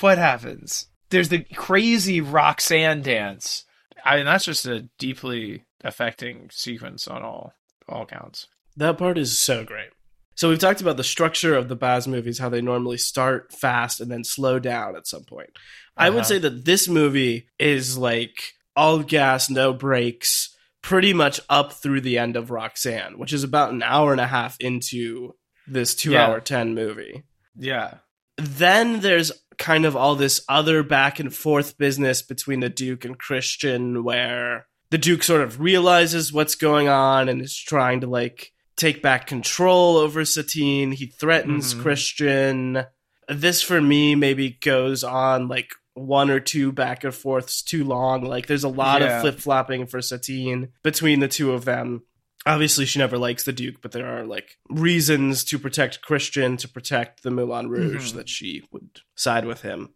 What 0.00 0.18
happens? 0.18 0.88
There's 1.10 1.30
the 1.30 1.44
crazy 1.54 2.20
roxanne 2.20 3.02
dance. 3.02 3.64
I 4.04 4.16
mean 4.16 4.26
that's 4.26 4.44
just 4.44 4.66
a 4.66 4.88
deeply 4.98 5.64
affecting 5.82 6.48
sequence 6.52 7.08
on 7.08 7.22
all 7.22 7.54
all 7.88 8.06
counts. 8.06 8.48
That 8.76 8.98
part 8.98 9.18
is 9.18 9.38
so 9.38 9.64
great. 9.64 9.90
So 10.38 10.48
we've 10.48 10.58
talked 10.60 10.80
about 10.80 10.96
the 10.96 11.02
structure 11.02 11.56
of 11.56 11.66
the 11.68 11.74
Baz 11.74 12.06
movies, 12.06 12.38
how 12.38 12.48
they 12.48 12.60
normally 12.60 12.96
start 12.96 13.52
fast 13.52 14.00
and 14.00 14.08
then 14.08 14.22
slow 14.22 14.60
down 14.60 14.94
at 14.94 15.08
some 15.08 15.24
point. 15.24 15.50
I 15.96 16.10
would 16.10 16.20
Uh-huh. 16.20 16.28
say 16.28 16.38
that 16.38 16.64
this 16.64 16.86
movie 16.86 17.48
is 17.58 17.98
like 17.98 18.52
all 18.76 19.00
gas, 19.00 19.50
no 19.50 19.72
brakes, 19.72 20.56
pretty 20.80 21.12
much 21.12 21.40
up 21.48 21.72
through 21.72 22.02
the 22.02 22.18
end 22.18 22.36
of 22.36 22.52
Roxanne, 22.52 23.18
which 23.18 23.32
is 23.32 23.42
about 23.42 23.72
an 23.72 23.82
hour 23.82 24.12
and 24.12 24.20
a 24.20 24.28
half 24.28 24.56
into 24.60 25.34
this 25.66 25.96
two 25.96 26.12
Yeah. 26.12 26.26
hour 26.28 26.40
10 26.40 26.72
movie. 26.72 27.24
yeah 27.56 27.94
Then 28.36 29.00
there's 29.00 29.32
kind 29.58 29.84
of 29.84 29.96
all 29.96 30.14
this 30.14 30.40
other 30.48 30.84
back 30.84 31.18
and 31.18 31.34
forth 31.34 31.76
business 31.78 32.22
between 32.22 32.60
the 32.60 32.68
Duke 32.68 33.04
and 33.04 33.18
Christian 33.18 34.04
where 34.04 34.68
the 34.90 34.98
Duke 34.98 35.24
sort 35.24 35.40
of 35.40 35.58
realizes 35.60 36.32
what's 36.32 36.54
going 36.54 36.88
on 36.88 37.28
and 37.28 37.42
is 37.42 37.56
trying 37.58 38.02
to 38.02 38.06
like 38.06 38.52
take 38.78 39.02
back 39.02 39.26
control 39.26 39.96
over 39.98 40.24
Satine. 40.24 40.92
He 40.92 41.06
threatens 41.06 41.74
Mhm. 41.74 41.82
Christian. 41.82 42.84
This 43.28 43.62
for 43.62 43.80
me 43.80 44.14
maybe 44.14 44.50
goes 44.50 45.04
on 45.04 45.48
like 45.48 45.70
one 45.94 46.30
or 46.30 46.40
two 46.40 46.70
back 46.72 47.02
and 47.04 47.14
forths 47.14 47.60
too 47.62 47.84
long. 47.84 48.22
Like 48.24 48.46
there's 48.46 48.64
a 48.64 48.68
lot 48.68 49.02
Yeah. 49.02 49.16
of 49.16 49.20
flip 49.22 49.40
flopping 49.40 49.86
for 49.86 50.00
Satine 50.00 50.68
between 50.82 51.20
the 51.20 51.28
two 51.28 51.52
of 51.52 51.64
them. 51.64 52.02
Obviously, 52.46 52.86
she 52.86 53.00
never 53.00 53.18
likes 53.18 53.42
the 53.44 53.52
Duke, 53.52 53.82
but 53.82 53.90
there 53.92 54.06
are 54.06 54.24
like 54.24 54.56
reasons 54.70 55.42
to 55.44 55.58
protect 55.58 56.00
Christian, 56.00 56.56
to 56.58 56.68
protect 56.68 57.22
the 57.22 57.30
Moulin 57.32 57.68
Rouge, 57.68 58.12
Mhm. 58.12 58.14
that 58.14 58.28
she 58.28 58.62
would 58.70 59.00
side 59.16 59.44
with 59.44 59.62
him. 59.62 59.90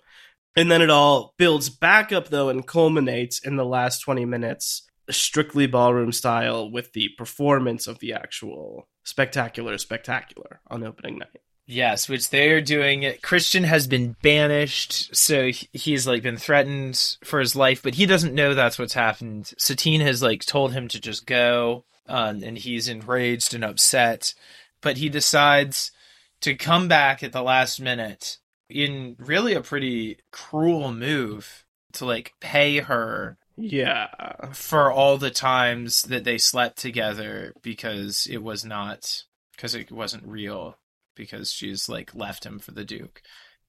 And 0.56 0.70
then 0.70 0.82
it 0.82 0.90
all 0.90 1.34
builds 1.38 1.70
back 1.70 2.12
up 2.12 2.28
though 2.28 2.48
and 2.50 2.66
culminates 2.66 3.38
in 3.38 3.56
the 3.56 3.64
last 3.64 4.00
20 4.00 4.24
minutes 4.26 4.82
strictly 5.10 5.66
ballroom 5.66 6.12
style 6.12 6.70
with 6.70 6.92
the 6.92 7.08
performance 7.18 7.86
of 7.86 7.98
the 7.98 8.12
actual 8.12 8.88
spectacular 9.04 9.76
spectacular 9.78 10.60
on 10.68 10.84
opening 10.84 11.18
night. 11.18 11.40
Yes, 11.66 12.08
which 12.08 12.30
they 12.30 12.50
are 12.50 12.60
doing. 12.60 13.14
Christian 13.22 13.64
has 13.64 13.86
been 13.86 14.16
banished, 14.20 15.14
so 15.14 15.50
he's 15.72 16.06
like 16.06 16.22
been 16.22 16.36
threatened 16.36 17.16
for 17.24 17.40
his 17.40 17.54
life, 17.54 17.82
but 17.82 17.94
he 17.94 18.04
doesn't 18.04 18.34
know 18.34 18.54
that's 18.54 18.78
what's 18.78 18.94
happened. 18.94 19.52
Satine 19.58 20.00
has 20.00 20.22
like 20.22 20.44
told 20.44 20.72
him 20.72 20.88
to 20.88 21.00
just 21.00 21.24
go, 21.24 21.84
um, 22.08 22.42
and 22.42 22.58
he's 22.58 22.88
enraged 22.88 23.54
and 23.54 23.64
upset, 23.64 24.34
but 24.80 24.98
he 24.98 25.08
decides 25.08 25.92
to 26.40 26.54
come 26.54 26.88
back 26.88 27.22
at 27.22 27.32
the 27.32 27.42
last 27.42 27.80
minute 27.80 28.38
in 28.68 29.16
really 29.18 29.54
a 29.54 29.60
pretty 29.60 30.18
cruel 30.32 30.92
move 30.92 31.64
to 31.92 32.04
like 32.04 32.32
pay 32.40 32.78
her 32.78 33.38
yeah. 33.56 34.08
for 34.52 34.90
all 34.90 35.18
the 35.18 35.30
times 35.30 36.02
that 36.02 36.24
they 36.24 36.38
slept 36.38 36.78
together 36.78 37.52
because 37.62 38.26
it 38.30 38.42
was 38.42 38.64
not 38.64 39.24
because 39.56 39.74
it 39.74 39.92
wasn't 39.92 40.26
real 40.26 40.78
because 41.14 41.52
she's 41.52 41.88
like 41.88 42.14
left 42.14 42.44
him 42.44 42.58
for 42.58 42.72
the 42.72 42.84
duke 42.84 43.22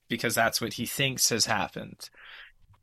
because 0.08 0.36
that's 0.36 0.62
what 0.62 0.74
he 0.74 0.86
thinks 0.86 1.30
has 1.30 1.46
happened. 1.46 2.10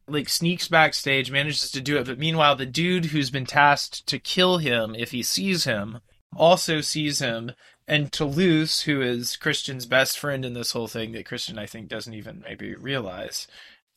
Like 0.07 0.29
sneaks 0.29 0.69
backstage 0.69 1.31
manages 1.31 1.71
to 1.71 1.81
do 1.81 1.97
it 1.97 2.07
but 2.07 2.19
meanwhile 2.19 2.57
the 2.57 2.67
dude 2.67 3.07
who's 3.07 3.31
been 3.31 3.47
tasked 3.47 4.07
to 4.07 4.19
kill 4.19 4.59
him 4.59 4.95
if 4.95 5.11
he 5.13 5.23
sees 5.23 5.65
him 5.65 6.01
also 6.37 6.81
sees 6.81 7.19
him 7.19 7.53
and 7.89 8.13
Toulouse, 8.13 8.83
who 8.83 9.03
is 9.03 9.37
Christian's 9.37 9.85
best 9.85 10.17
friend 10.17 10.45
in 10.45 10.55
this 10.55 10.71
whole 10.71 10.87
thing, 10.87 11.11
that 11.13 11.27
Christian 11.27 11.59
I 11.59 11.67
think 11.67 11.89
doesn't 11.89 12.15
even 12.15 12.45
maybe 12.47 12.77
realize, 12.77 13.49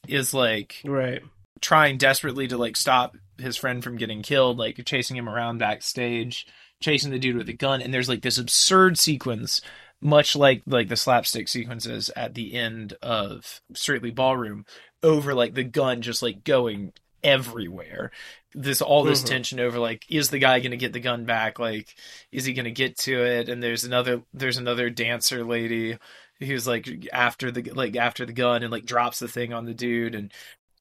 is 0.08 0.34
like 0.34 0.82
right 0.84 1.22
trying 1.62 1.98
desperately 1.98 2.48
to 2.48 2.58
like 2.58 2.76
stop 2.76 3.16
his 3.38 3.58
friend 3.58 3.84
from 3.84 3.98
getting 3.98 4.22
killed, 4.22 4.58
like 4.58 4.84
chasing 4.86 5.18
him 5.18 5.30
around 5.30 5.58
backstage, 5.58 6.46
chasing 6.82 7.12
the 7.12 7.20
dude 7.20 7.38
with 7.38 7.50
a 7.50 7.54
gun, 7.54 7.82
and 7.82 7.94
there's 7.94 8.10
like 8.10 8.22
this 8.22 8.38
absurd 8.38 8.98
sequence, 8.98 9.62
much 10.02 10.36
like 10.36 10.62
like 10.66 10.90
the 10.90 10.98
slapstick 10.98 11.48
sequences 11.48 12.10
at 12.16 12.34
the 12.34 12.54
end 12.54 12.94
of 13.02 13.62
Strictly 13.74 14.12
Ballroom, 14.12 14.66
over 15.02 15.34
like 15.34 15.54
the 15.54 15.64
gun 15.64 16.02
just 16.02 16.22
like 16.22 16.44
going 16.44 16.94
everywhere. 17.24 18.12
This 18.54 18.82
all 18.82 19.04
this 19.04 19.20
mm-hmm. 19.20 19.30
tension 19.30 19.60
over 19.60 19.80
like 19.80 20.06
is 20.10 20.30
the 20.30 20.40
guy 20.40 20.60
going 20.60 20.72
to 20.72 20.78
get 20.78 20.94
the 20.94 21.00
gun 21.00 21.26
back? 21.26 21.58
Like 21.58 21.96
is 22.32 22.46
he 22.46 22.54
going 22.54 22.66
to 22.66 22.72
get 22.72 22.98
to 23.00 23.26
it? 23.26 23.50
And 23.50 23.64
there's 23.64 23.84
another 23.84 24.22
there's 24.34 24.58
another 24.58 24.90
dancer 24.90 25.44
lady 25.44 25.98
who's 26.40 26.68
like 26.68 26.88
after 27.12 27.50
the 27.52 27.64
like 27.72 27.96
after 27.96 28.26
the 28.26 28.34
gun 28.34 28.62
and 28.64 28.72
like 28.72 28.86
drops 28.86 29.20
the 29.20 29.28
thing 29.28 29.54
on 29.54 29.66
the 29.66 29.74
dude 29.74 30.16
and 30.16 30.32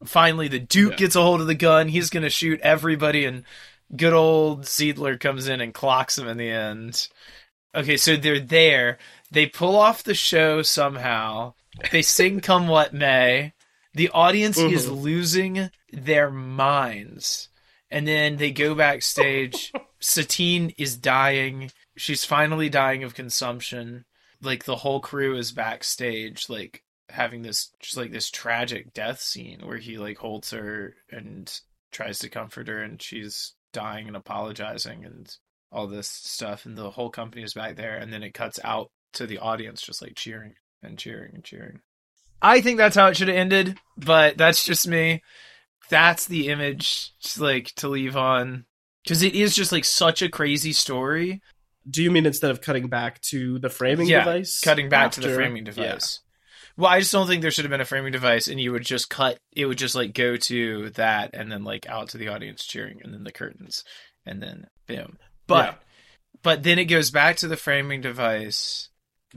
finally 0.05 0.49
the 0.49 0.59
duke 0.59 0.93
yeah. 0.93 0.97
gets 0.99 1.17
a 1.17 1.23
hold 1.23 1.41
of 1.41 1.47
the 1.47 1.55
gun 1.55 1.89
he's 1.89 2.11
going 2.11 2.23
to 2.23 2.31
shoot 2.31 2.61
everybody 2.61 3.25
and 3.25 3.45
good 3.95 4.13
old 4.13 4.63
Zidler 4.63 5.19
comes 5.19 5.49
in 5.49 5.61
and 5.61 5.75
clocks 5.75 6.19
him 6.19 6.29
in 6.29 6.37
the 6.37 6.51
end 6.51 7.09
okay 7.75 7.97
so 7.97 8.17
they're 8.17 8.41
there 8.41 8.99
they 9.31 9.47
pull 9.47 9.77
off 9.77 10.03
the 10.03 10.15
show 10.15 10.63
somehow 10.63 11.55
they 11.91 12.03
sing 12.03 12.41
come 12.43 12.69
what 12.69 12.93
may 12.93 13.53
the 13.95 14.09
audience 14.11 14.59
mm-hmm. 14.59 14.75
is 14.75 14.91
losing 14.91 15.71
their 15.93 16.31
minds 16.31 17.49
and 17.93 18.09
then 18.09 18.39
they 18.39 18.51
go 18.51 18.75
backstage. 18.75 19.71
Satine 20.01 20.73
is 20.79 20.97
dying. 20.97 21.71
She's 21.97 22.25
finally 22.25 22.71
dying 22.71 23.05
of 23.05 23.15
consumption. 23.15 24.07
Like 24.41 24.65
the 24.65 24.77
whole 24.77 24.99
crew 24.99 25.37
is 25.37 25.53
backstage, 25.53 26.49
like 26.49 26.83
having 27.13 27.43
this 27.43 27.71
just 27.81 27.97
like 27.97 28.11
this 28.11 28.31
tragic 28.31 28.93
death 28.93 29.21
scene 29.21 29.61
where 29.65 29.79
he 29.79 29.99
like 29.99 30.19
holds 30.19 30.51
her 30.51 30.95
and 31.11 31.61
tries 31.91 32.19
to 32.21 32.29
comfort 32.29 32.69
her 32.69 32.83
and 32.83 33.01
she's 33.01 33.55
dying 33.73 34.07
and 34.07 34.17
apologizing 34.17 35.05
and 35.05 35.37
all 35.71 35.87
this 35.87 36.09
stuff 36.09 36.67
and 36.67 36.77
the 36.77 36.91
whole 36.91 37.11
company 37.11 37.43
is 37.43 37.55
back 37.55 37.77
there 37.77 37.97
and 37.97 38.13
then 38.13 38.23
it 38.23 38.35
cuts 38.35 38.59
out 38.65 38.91
to 39.13 39.27
the 39.27 39.39
audience 39.39 39.83
just 39.83 40.03
like 40.03 40.15
cheering 40.15 40.55
and 40.83 40.99
cheering 40.99 41.33
and 41.35 41.45
cheering. 41.45 41.81
I 42.41 42.61
think 42.61 42.79
that's 42.79 42.97
how 42.97 43.07
it 43.07 43.17
should 43.17 43.29
have 43.29 43.37
ended, 43.37 43.79
but 43.97 44.37
that's 44.37 44.65
just 44.65 44.89
me 44.89 45.23
that's 45.93 46.27
the 46.27 46.49
image 46.49 47.13
like 47.39 47.67
to 47.77 47.87
leave 47.87 48.17
on 48.17 48.65
because 49.05 49.23
it 49.23 49.35
is 49.35 49.55
just 49.55 49.73
like 49.73 49.85
such 49.85 50.23
a 50.23 50.29
crazy 50.29 50.73
story. 50.73 51.43
Do 51.89 52.03
you 52.03 52.11
mean 52.11 52.25
instead 52.25 52.51
of 52.51 52.63
cutting 52.63 52.89
back 52.89 53.21
to 53.23 53.59
the 53.59 53.69
framing 53.69 54.07
yeah, 54.07 54.25
device? 54.25 54.61
Cutting 54.61 54.89
back 54.89 55.07
after? 55.07 55.21
to 55.21 55.29
the 55.29 55.35
framing 55.35 55.65
device. 55.65 56.21
Well, 56.77 56.91
I 56.91 57.01
just 57.01 57.13
don't 57.13 57.27
think 57.27 57.43
there 57.43 57.51
should 57.51 57.65
have 57.65 57.71
been 57.71 57.81
a 57.81 57.87
framing 57.87 58.13
device, 58.13 58.49
and 58.49 58.61
you 58.61 58.73
would 58.73 58.85
just 58.85 59.11
cut. 59.11 59.39
It 59.55 59.67
would 59.67 59.79
just 59.79 59.95
like 59.95 60.15
go 60.15 60.37
to 60.37 60.91
that, 60.91 61.31
and 61.35 61.51
then 61.51 61.65
like 61.65 61.87
out 61.89 62.09
to 62.11 62.19
the 62.19 62.29
audience 62.29 62.65
cheering, 62.65 63.01
and 63.03 63.13
then 63.13 63.25
the 63.25 63.33
curtains, 63.33 63.85
and 64.25 64.43
then 64.43 64.67
boom. 64.87 65.19
But 65.47 65.67
yeah. 65.67 65.75
but 66.43 66.63
then 66.63 66.79
it 66.79 66.87
goes 66.87 67.11
back 67.11 67.37
to 67.39 67.49
the 67.49 67.57
framing 67.57 68.01
device. 68.01 68.89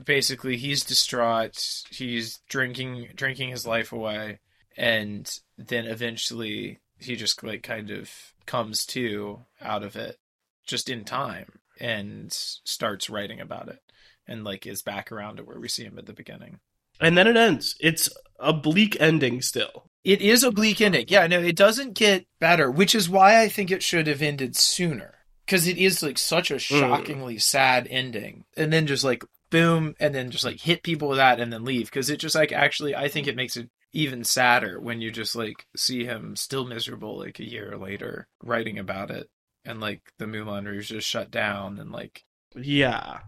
Basically, 0.02 0.56
he's 0.56 0.84
distraught. 0.84 1.84
He's 1.90 2.38
drinking 2.48 3.08
drinking 3.14 3.50
his 3.50 3.66
life 3.66 3.92
away 3.92 4.40
and 4.76 5.40
then 5.56 5.86
eventually 5.86 6.80
he 6.98 7.16
just 7.16 7.42
like 7.42 7.62
kind 7.62 7.90
of 7.90 8.10
comes 8.44 8.84
to 8.86 9.40
out 9.60 9.82
of 9.82 9.96
it 9.96 10.18
just 10.66 10.88
in 10.88 11.04
time 11.04 11.60
and 11.80 12.32
starts 12.32 13.10
writing 13.10 13.40
about 13.40 13.68
it 13.68 13.80
and 14.26 14.44
like 14.44 14.66
is 14.66 14.82
back 14.82 15.10
around 15.10 15.36
to 15.36 15.44
where 15.44 15.58
we 15.58 15.68
see 15.68 15.84
him 15.84 15.98
at 15.98 16.06
the 16.06 16.12
beginning 16.12 16.60
and 17.00 17.16
then 17.16 17.26
it 17.26 17.36
ends 17.36 17.76
it's 17.80 18.08
a 18.38 18.52
bleak 18.52 18.96
ending 19.00 19.40
still 19.40 19.90
it 20.04 20.20
is 20.20 20.42
a 20.42 20.50
bleak 20.50 20.80
ending 20.80 21.06
yeah 21.08 21.26
no 21.26 21.40
it 21.40 21.56
doesn't 21.56 21.94
get 21.94 22.26
better 22.40 22.70
which 22.70 22.94
is 22.94 23.08
why 23.08 23.40
i 23.40 23.48
think 23.48 23.70
it 23.70 23.82
should 23.82 24.06
have 24.06 24.22
ended 24.22 24.56
sooner 24.56 25.14
because 25.44 25.66
it 25.66 25.78
is 25.78 26.02
like 26.02 26.18
such 26.18 26.50
a 26.50 26.56
mm. 26.56 26.60
shockingly 26.60 27.36
mm. 27.36 27.42
sad 27.42 27.86
ending 27.90 28.44
and 28.56 28.72
then 28.72 28.86
just 28.86 29.04
like 29.04 29.24
boom 29.50 29.94
and 30.00 30.14
then 30.14 30.30
just 30.30 30.44
like 30.44 30.60
hit 30.60 30.82
people 30.82 31.08
with 31.08 31.18
that 31.18 31.40
and 31.40 31.52
then 31.52 31.64
leave 31.64 31.86
because 31.86 32.10
it 32.10 32.18
just 32.18 32.34
like 32.34 32.52
actually 32.52 32.94
i 32.94 33.08
think 33.08 33.26
it 33.26 33.36
makes 33.36 33.56
it 33.56 33.70
even 33.92 34.24
sadder 34.24 34.78
when 34.80 35.00
you 35.00 35.10
just 35.10 35.34
like 35.34 35.64
see 35.76 36.04
him 36.04 36.36
still 36.36 36.66
miserable 36.66 37.18
like 37.18 37.38
a 37.38 37.48
year 37.48 37.78
later 37.78 38.26
writing 38.42 38.78
about 38.78 39.10
it 39.10 39.30
and 39.64 39.80
like 39.80 40.00
the 40.18 40.26
Moulin 40.26 40.66
Rouge 40.66 40.90
just 40.90 41.08
shut 41.08 41.30
down 41.30 41.78
and 41.78 41.90
like 41.90 42.24
yeah. 42.54 43.20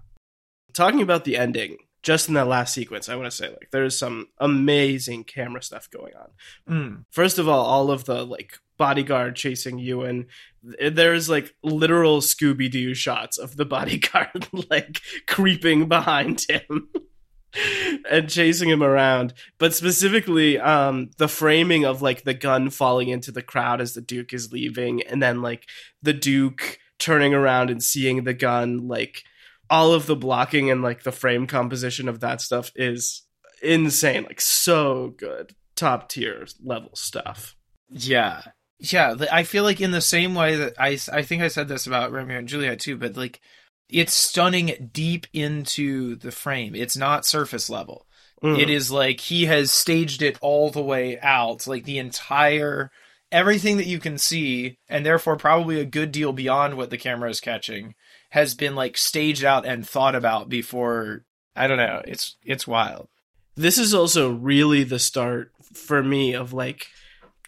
Talking 0.75 1.03
about 1.03 1.25
the 1.25 1.37
ending, 1.37 1.77
just 2.03 2.29
in 2.29 2.35
that 2.35 2.47
last 2.47 2.75
sequence, 2.75 3.09
I 3.09 3.17
want 3.17 3.31
to 3.31 3.37
say 3.37 3.49
like 3.49 3.69
there's 3.71 3.99
some 3.99 4.29
amazing 4.39 5.25
camera 5.25 5.63
stuff 5.63 5.91
going 5.91 6.15
on. 6.15 6.31
Mm. 6.69 7.05
First 7.11 7.39
of 7.39 7.49
all, 7.49 7.65
all 7.65 7.91
of 7.91 8.05
the 8.05 8.25
like 8.25 8.59
bodyguard 8.77 9.37
chasing 9.37 9.79
Ewan. 9.79 10.27
There's 10.63 11.29
like 11.29 11.55
literal 11.63 12.21
Scooby 12.21 12.71
Doo 12.71 12.95
shots 12.95 13.37
of 13.37 13.57
the 13.57 13.65
bodyguard 13.67 14.49
like 14.71 15.03
creeping 15.27 15.89
behind 15.89 16.47
him. 16.49 16.89
and 18.11 18.29
chasing 18.29 18.69
him 18.69 18.83
around. 18.83 19.35
But 19.59 19.75
specifically, 19.75 20.59
um, 20.59 21.11
the 21.19 21.29
framing 21.29 21.85
of 21.85 22.03
like 22.03 22.25
the 22.25 22.35
gun 22.35 22.71
falling 22.71 23.09
into 23.09 23.33
the 23.33 23.43
crowd 23.43 23.81
as 23.81 23.95
the 23.95 24.01
Duke 24.01 24.33
is 24.33 24.53
leaving, 24.53 25.03
and 25.03 25.23
then 25.23 25.43
like 25.43 25.67
the 26.03 26.13
Duke 26.13 26.79
turning 26.99 27.35
around 27.35 27.71
and 27.71 27.83
seeing 27.83 28.25
the 28.25 28.35
gun, 28.35 28.87
like 28.89 29.23
all 29.71 29.93
of 29.93 30.07
the 30.07 30.17
blocking 30.17 30.71
and 30.71 30.83
like 30.83 31.03
the 31.03 31.13
frame 31.13 31.47
composition 31.47 32.09
of 32.09 32.21
that 32.21 32.41
stuff 32.41 32.73
is 32.75 33.27
insane. 33.63 34.25
Like 34.25 34.41
so 34.41 35.15
good. 35.17 35.55
Top 35.77 36.09
tier 36.09 36.47
level 36.63 36.91
stuff. 36.95 37.57
Yeah. 37.89 38.43
Yeah, 38.81 39.17
I 39.33 39.43
feel 39.43 39.65
like 39.65 39.81
in 39.81 39.91
the 39.91 40.01
same 40.01 40.37
way 40.37 40.55
that 40.55 40.75
I, 40.79 40.99
I 41.13 41.23
think 41.23 41.43
I 41.43 41.49
said 41.49 41.67
this 41.67 41.87
about 41.87 42.13
Romeo 42.13 42.39
and 42.39 42.49
Juliet 42.49 42.79
too, 42.79 42.97
but 42.97 43.17
like 43.17 43.41
it's 43.89 44.13
stunning 44.13 44.91
deep 44.93 45.27
into 45.33 46.15
the 46.17 46.31
frame. 46.31 46.75
It's 46.77 46.97
not 46.97 47.27
surface 47.27 47.69
level. 47.69 48.07
Mm. 48.43 48.59
It 48.59 48.71
is 48.71 48.91
like 48.91 49.19
he 49.19 49.47
has 49.47 49.73
staged 49.73 50.23
it 50.23 50.39
all 50.41 50.71
the 50.71 50.83
way 50.83 51.19
out, 51.19 51.67
like 51.67 51.85
the 51.85 51.99
entire 51.99 52.91
everything 53.33 53.77
that 53.79 53.87
you 53.87 53.99
can 53.99 54.17
see, 54.17 54.79
and 54.89 55.05
therefore 55.05 55.37
probably 55.37 55.81
a 55.81 55.85
good 55.85 56.13
deal 56.13 56.33
beyond 56.33 56.77
what 56.77 56.91
the 56.91 56.99
camera 56.99 57.31
is 57.31 57.41
catching, 57.41 57.95
has 58.31 58.55
been 58.55 58.75
like 58.75 58.97
staged 58.97 59.45
out 59.45 59.67
and 59.67 59.89
thought 59.89 60.15
about 60.15 60.49
before. 60.49 61.25
I 61.57 61.67
don't 61.67 61.79
know. 61.79 62.03
It's 62.07 62.37
it's 62.45 62.67
wild. 62.67 63.09
This 63.57 63.79
is 63.79 63.95
also 63.95 64.31
really 64.31 64.85
the 64.85 64.99
start 64.99 65.53
for 65.73 66.03
me 66.03 66.35
of 66.35 66.53
like 66.53 66.87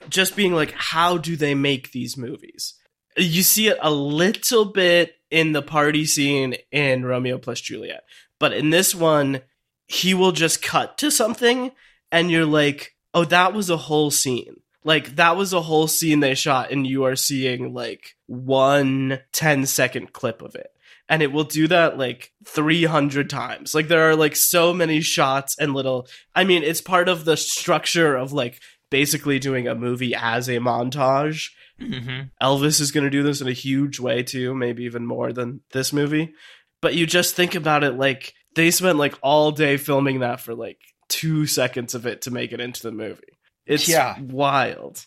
just 0.09 0.37
being 0.37 0.55
like, 0.55 0.73
how 0.73 1.19
do 1.19 1.37
they 1.37 1.55
make 1.55 1.93
these 1.93 2.17
movies? 2.17 2.75
You 3.17 3.43
see 3.43 3.69
it 3.69 3.79
a 3.81 3.91
little 3.91 4.65
bit 4.65 5.17
in 5.31 5.53
the 5.53 5.63
party 5.63 6.07
scene 6.07 6.57
in 6.73 7.05
Romeo 7.05 7.39
plus 7.39 7.61
Juliet. 7.61 8.05
But 8.39 8.53
in 8.53 8.71
this 8.71 8.95
one, 8.95 9.43
he 9.87 10.15
will 10.15 10.33
just 10.33 10.63
cut 10.63 10.97
to 10.99 11.11
something 11.11 11.73
and 12.11 12.31
you're 12.31 12.47
like, 12.47 12.95
oh, 13.15 13.25
that 13.27 13.53
was 13.53 13.71
a 13.71 13.77
whole 13.77 14.11
scene. 14.11 14.61
Like 14.83 15.17
that 15.17 15.37
was 15.37 15.53
a 15.53 15.61
whole 15.61 15.89
scene 15.89 16.21
they 16.21 16.35
shot 16.35 16.71
and 16.71 16.87
you 16.87 17.05
are 17.05 17.17
seeing 17.17 17.75
like 17.75 18.17
one 18.31 19.19
10 19.33 19.67
second 19.67 20.13
clip 20.13 20.41
of 20.41 20.55
it. 20.55 20.69
And 21.09 21.21
it 21.23 21.33
will 21.33 21.43
do 21.45 21.67
that 21.67 21.99
like 21.99 22.33
300 22.47 23.29
times. 23.29 23.75
Like 23.75 23.89
there 23.89 24.09
are 24.09 24.15
like 24.15 24.37
so 24.37 24.73
many 24.73 25.01
shots 25.01 25.57
and 25.59 25.75
little, 25.75 26.07
I 26.37 26.45
mean, 26.45 26.63
it's 26.63 26.81
part 26.81 27.09
of 27.09 27.25
the 27.25 27.37
structure 27.37 28.15
of 28.15 28.33
like 28.33 28.61
basically 28.91 29.41
doing 29.41 29.67
a 29.67 29.75
movie 29.75 30.15
as 30.15 30.49
a 30.49 30.59
montage. 30.59 31.51
Mm-hmm. 31.81 32.29
Elvis 32.41 32.81
is 32.81 32.93
going 32.93 33.03
to 33.03 33.11
do 33.11 33.25
this 33.25 33.41
in 33.41 33.49
a 33.49 33.53
huge 33.53 33.99
way 33.99 34.23
too, 34.23 34.55
maybe 34.55 34.85
even 34.85 35.05
more 35.05 35.33
than 35.33 35.63
this 35.73 35.93
movie. 35.93 36.33
But 36.81 36.95
you 36.95 37.07
just 37.07 37.35
think 37.35 37.57
about 37.57 37.83
it 37.83 37.97
like 37.99 38.33
they 38.55 38.71
spent 38.71 38.97
like 38.99 39.19
all 39.23 39.51
day 39.51 39.77
filming 39.77 40.21
that 40.21 40.41
for 40.41 40.55
like 40.55 40.79
two 41.09 41.47
seconds 41.47 41.97
of 41.97 42.07
it 42.07 42.23
to 42.23 42.31
make 42.31 42.53
it 42.53 42.61
into 42.61 42.83
the 42.83 42.93
movie. 42.93 43.37
It's 43.67 43.89
Yeah. 43.89 44.17
wild. 44.21 45.05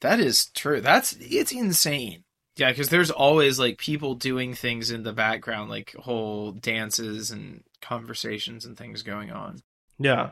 That 0.00 0.18
is 0.18 0.46
true. 0.46 0.80
That's 0.80 1.12
it's 1.20 1.52
insane. 1.52 2.24
Yeah, 2.56 2.70
because 2.70 2.90
there's 2.90 3.10
always 3.10 3.58
like 3.58 3.78
people 3.78 4.14
doing 4.14 4.54
things 4.54 4.90
in 4.90 5.02
the 5.04 5.12
background, 5.12 5.70
like 5.70 5.94
whole 5.94 6.52
dances 6.52 7.30
and 7.30 7.62
conversations 7.80 8.64
and 8.66 8.76
things 8.76 9.02
going 9.02 9.30
on. 9.30 9.62
Yeah. 9.98 10.30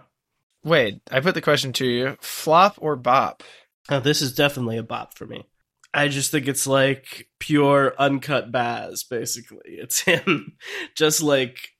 Wade, 0.63 1.01
I 1.11 1.21
put 1.21 1.35
the 1.35 1.41
question 1.41 1.73
to 1.75 1.87
you: 1.87 2.17
flop 2.21 2.77
or 2.79 2.97
bop? 2.97 3.43
Uh, 3.89 4.01
this 4.01 4.21
is 4.21 4.35
definitely 4.35 4.77
a 4.77 4.83
bop 4.83 5.17
for 5.17 5.27
me. 5.27 5.47
I 5.95 6.09
just 6.09 6.31
think 6.31 6.47
it's 6.47 6.67
like 6.67 7.29
pure 7.39 7.95
uncut 7.99 8.53
Baz, 8.53 9.03
basically. 9.03 9.63
It's 9.65 10.01
him 10.01 10.53
just 10.95 11.23
like 11.23 11.71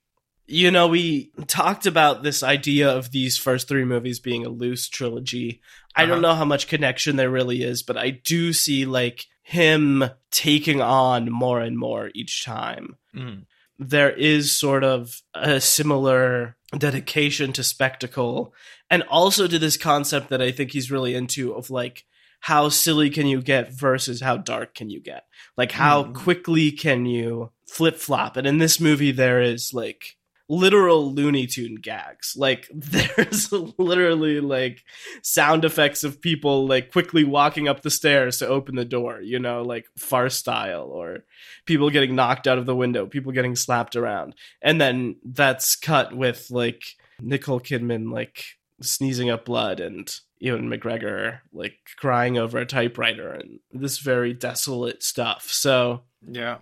you 0.53 0.73
know, 0.73 0.89
we 0.89 1.31
talked 1.47 1.87
about 1.87 2.25
this 2.25 2.43
idea 2.43 2.91
of 2.91 3.13
these 3.13 3.39
first 3.39 3.69
three 3.69 3.85
movies 3.85 4.19
being 4.19 4.45
a 4.45 4.49
loose 4.49 4.89
trilogy. 4.89 5.61
I 5.95 6.07
don't 6.07 6.25
Uh-huh. 6.25 6.33
know 6.33 6.35
how 6.35 6.45
much 6.45 6.67
connection 6.67 7.15
there 7.15 7.31
really 7.31 7.63
is, 7.63 7.85
but 7.85 7.97
I 7.97 8.11
do 8.11 8.53
see 8.53 8.85
like 8.85 9.27
him 9.51 10.05
taking 10.31 10.81
on 10.81 11.29
more 11.29 11.59
and 11.61 11.77
more 11.77 12.09
each 12.15 12.45
time. 12.45 12.97
Mm. 13.17 13.47
There 13.81 14.11
is 14.11 14.53
sort 14.53 14.85
of 14.85 15.23
a 15.35 15.61
similar 15.61 16.57
dedication 16.79 17.53
to 17.55 17.65
spectacle 17.65 18.55
and 18.89 19.03
also 19.11 19.49
to 19.49 19.59
this 19.59 19.77
concept 19.77 20.29
that 20.29 20.41
I 20.41 20.53
think 20.53 20.71
he's 20.71 20.93
really 20.93 21.17
into 21.17 21.53
of 21.53 21.69
like 21.69 22.05
how 22.39 22.69
silly 22.69 23.11
can 23.11 23.27
you 23.27 23.43
get 23.43 23.73
versus 23.73 24.21
how 24.21 24.37
dark 24.37 24.75
can 24.77 24.89
you 24.89 25.01
get? 25.01 25.25
Like 25.57 25.73
how 25.73 26.05
Mm. 26.05 26.15
quickly 26.15 26.71
can 26.71 27.05
you 27.07 27.51
flip 27.67 27.97
flop? 27.97 28.37
And 28.37 28.47
in 28.47 28.59
this 28.59 28.79
movie 28.79 29.11
there 29.11 29.43
is 29.43 29.75
like 29.75 30.17
literal 30.51 31.15
Looney 31.15 31.47
Tune 31.47 31.77
gags. 31.77 32.35
Like 32.37 32.69
there's 32.75 33.51
literally 33.53 34.41
like 34.41 34.83
sound 35.23 35.65
effects 35.65 36.03
of 36.05 36.21
people 36.21 36.67
like 36.67 36.91
quickly 36.91 37.25
walking 37.25 37.69
up 37.69 37.83
the 37.83 37.91
stairs 37.91 38.39
to 38.39 38.49
open 38.49 38.75
the 38.75 38.85
door, 38.85 39.21
you 39.23 39.39
know, 39.39 39.63
like 39.63 39.87
far 39.97 40.29
style 40.29 40.91
or 40.93 41.25
people 41.65 41.89
getting 41.89 42.17
knocked 42.17 42.49
out 42.49 42.59
of 42.59 42.67
the 42.67 42.77
window, 42.77 43.07
people 43.07 43.33
getting 43.33 43.55
slapped 43.55 43.95
around. 43.95 44.35
And 44.61 44.81
then 44.81 45.17
that's 45.25 45.77
cut 45.77 46.15
with 46.15 46.49
like 46.51 46.83
Nicole 47.21 47.61
Kidman 47.61 48.13
like 48.13 48.43
sneezing 48.83 49.31
up 49.31 49.45
blood 49.45 49.79
and 49.79 50.13
Ewan 50.41 50.69
McGregor 50.69 51.41
like 51.53 51.77
crying 51.97 52.39
over 52.39 52.59
a 52.59 52.67
typewriter 52.67 53.31
and 53.31 53.61
this 53.71 53.99
very 53.99 54.33
desolate 54.33 55.05
stuff. 55.05 55.45
So 55.45 56.03
Yeah, 56.29 56.59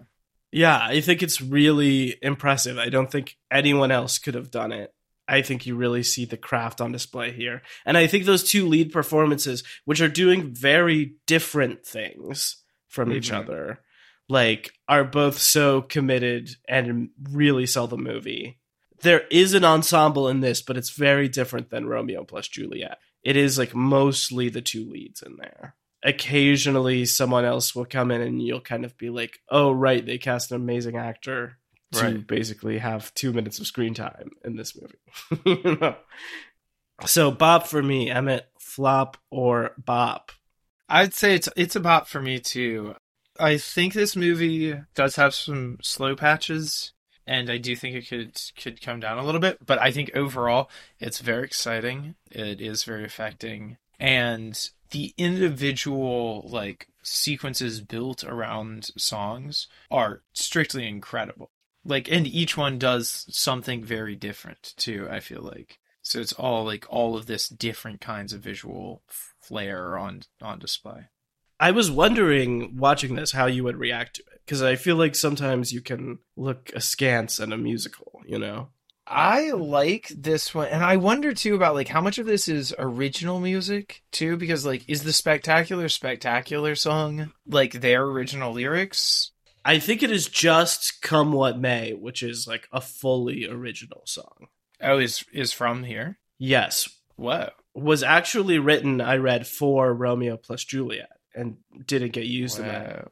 yeah, 0.53 0.79
I 0.81 1.01
think 1.01 1.23
it's 1.23 1.41
really 1.41 2.17
impressive. 2.23 2.79
I 2.79 2.89
don't 2.89 3.11
think 3.11 3.37
anyone 3.51 3.91
else 3.91 4.19
could 4.19 4.35
have 4.35 4.51
done 4.51 4.73
it. 4.73 4.93
I 5.29 5.43
think 5.43 5.67
you 5.67 5.77
really 5.77 6.03
see 6.03 6.25
the 6.25 6.39
craft 6.39 6.81
on 6.81 6.91
display 6.93 7.33
here. 7.33 7.63
And 7.85 7.99
I 7.99 8.07
think 8.07 8.25
those 8.25 8.51
two 8.51 8.67
lead 8.67 8.93
performances, 8.93 9.63
which 9.85 10.01
are 10.01 10.09
doing 10.09 10.55
very 10.55 11.17
different 11.27 11.85
things 11.85 12.63
from 12.89 13.13
each 13.13 13.31
Mhm. 13.31 13.35
other, 13.41 13.81
like 14.29 14.73
are 14.89 15.05
both 15.05 15.39
so 15.39 15.83
committed 15.83 16.57
and 16.67 17.11
really 17.31 17.67
sell 17.67 17.87
the 17.87 17.99
movie. 17.99 18.59
There 19.03 19.27
is 19.31 19.53
an 19.53 19.65
ensemble 19.65 20.29
in 20.29 20.41
this, 20.41 20.63
but 20.63 20.79
it's 20.79 20.91
very 20.91 21.29
different 21.29 21.69
than 21.69 21.87
Romeo 21.87 22.25
plus 22.25 22.49
Juliet. 22.49 22.99
It 23.23 23.37
is 23.37 23.59
like 23.59 23.75
mostly 23.75 24.49
the 24.49 24.63
two 24.63 24.89
leads 24.89 25.23
in 25.23 25.37
there 25.37 25.77
occasionally 26.03 27.05
someone 27.07 27.45
else 27.45 27.75
will 27.75 27.85
come 27.85 28.11
in 28.11 28.21
and 28.21 28.43
you'll 28.43 28.61
kind 28.61 28.85
of 28.85 28.97
be 28.99 29.11
like, 29.11 29.41
oh, 29.49 29.71
right, 29.73 30.05
they 30.05 30.19
cast 30.19 30.51
an 30.51 30.57
amazing 30.57 30.97
actor 30.97 31.59
to 31.93 32.03
Right. 32.03 32.27
basically 32.27 32.79
have 32.79 33.13
two 33.15 33.33
minutes 33.33 33.59
of 33.59 33.67
screen 33.67 33.95
time 33.95 34.31
in 34.45 34.57
this 34.57 34.77
movie. 34.81 35.63
You 35.65 35.77
know? 35.81 35.97
So, 37.07 37.31
Bop 37.31 37.67
for 37.67 37.83
me, 37.83 38.11
Emmett, 38.11 38.49
flop 38.59 39.17
or 39.31 39.73
Bop? 39.79 40.33
I'd 40.89 41.15
say 41.15 41.35
it's 41.35 41.49
it's 41.55 41.77
a 41.77 41.81
bop 41.81 42.09
for 42.09 42.21
me 42.21 42.41
too. 42.41 42.95
I 43.39 43.57
think 43.59 43.93
this 43.93 44.17
movie 44.17 44.75
does 44.95 45.17
have 45.17 45.35
some 45.35 45.79
slow 45.83 46.17
patches, 46.17 46.93
and 47.27 47.51
I 47.51 47.59
do 47.59 47.77
think 47.77 47.95
it 47.95 48.09
could 48.09 48.41
could 48.61 48.81
come 48.81 48.99
down 49.01 49.19
a 49.19 49.25
little 49.25 49.41
bit. 49.41 49.65
But 49.65 49.79
I 49.81 49.91
think 49.93 50.11
overall, 50.15 50.71
it's 50.99 51.21
very 51.21 51.45
exciting. 51.45 52.15
It 52.31 52.61
is 52.61 52.85
very 52.85 53.05
affecting, 53.05 53.77
and 54.01 54.59
the 54.91 55.15
individual 55.17 56.49
like 56.51 56.89
sequences 57.03 57.81
built 57.81 58.25
around 58.25 58.91
songs 58.97 59.67
are 59.91 60.23
strictly 60.33 60.87
incredible. 60.87 61.51
Like, 61.85 62.11
and 62.11 62.27
each 62.27 62.57
one 62.57 62.79
does 62.79 63.27
something 63.31 63.83
very 63.85 64.15
different 64.15 64.75
too. 64.77 65.09
I 65.11 65.21
feel 65.21 65.43
like 65.43 65.79
so 66.03 66.21
it's 66.21 66.33
all 66.33 66.65
like 66.65 66.87
all 66.89 67.17
of 67.17 67.27
this 67.27 67.49
different 67.49 68.01
kinds 68.01 68.33
of 68.33 68.41
visual 68.41 69.03
flair 69.41 69.99
on 69.99 70.23
on 70.41 70.59
display. 70.59 71.09
I 71.61 71.73
was 71.73 71.91
wondering, 71.91 72.77
watching 72.77 73.17
this, 73.17 73.33
how 73.33 73.47
you 73.47 73.65
would 73.65 73.77
react 73.77 74.17
to 74.17 74.23
it. 74.33 74.41
Because 74.45 74.63
I 74.63 74.77
feel 74.77 74.97
like 74.97 75.15
sometimes 75.15 75.73
you 75.73 75.81
can 75.81 76.21
look 76.37 76.71
askance 76.75 77.41
at 77.41 77.53
a 77.53 77.57
musical, 77.57 78.23
you 78.27 78.39
know? 78.39 78.69
I 79.09 79.53
like 79.53 80.09
this 80.09 80.55
one, 80.55 80.69
and 80.69 80.85
I 80.85 80.97
wonder 80.97 81.33
too 81.33 81.55
about 81.55 81.75
like 81.75 81.89
how 81.89 82.01
much 82.01 82.19
of 82.19 82.27
this 82.27 82.47
is 82.47 82.75
original 82.79 83.41
music 83.41 84.03
too, 84.13 84.37
because 84.37 84.67
like 84.67 84.89
is 84.89 85.03
the 85.03 85.13
spectacular 85.13 85.89
spectacular 85.89 86.75
song 86.75 87.33
like 87.47 87.73
their 87.73 88.05
original 88.05 88.53
lyrics? 88.53 89.33
I 89.65 89.79
think 89.79 90.03
it 90.03 90.11
is 90.11 90.29
just 90.29 91.03
Come 91.03 91.33
What 91.33 91.59
May, 91.59 91.93
which 91.93 92.23
is 92.23 92.47
like 92.47 92.69
a 92.71 92.81
fully 92.81 93.47
original 93.47 94.03
song. 94.05 94.49
Oh, 94.81 94.99
is 94.99 95.25
is 95.33 95.53
from 95.53 95.85
here? 95.85 96.19
Yes, 96.39 96.89
Whoa, 97.19 97.51
was 97.75 98.05
actually 98.05 98.61
written, 98.61 99.01
I 99.01 99.17
read, 99.17 99.45
for 99.45 99.93
Romeo 99.93 100.37
plus 100.37 100.65
Juliet 100.65 101.11
and 101.35 101.57
didn't 101.85 102.13
get 102.13 102.27
used 102.27 102.61
in 102.61 102.67
that. 102.67 103.09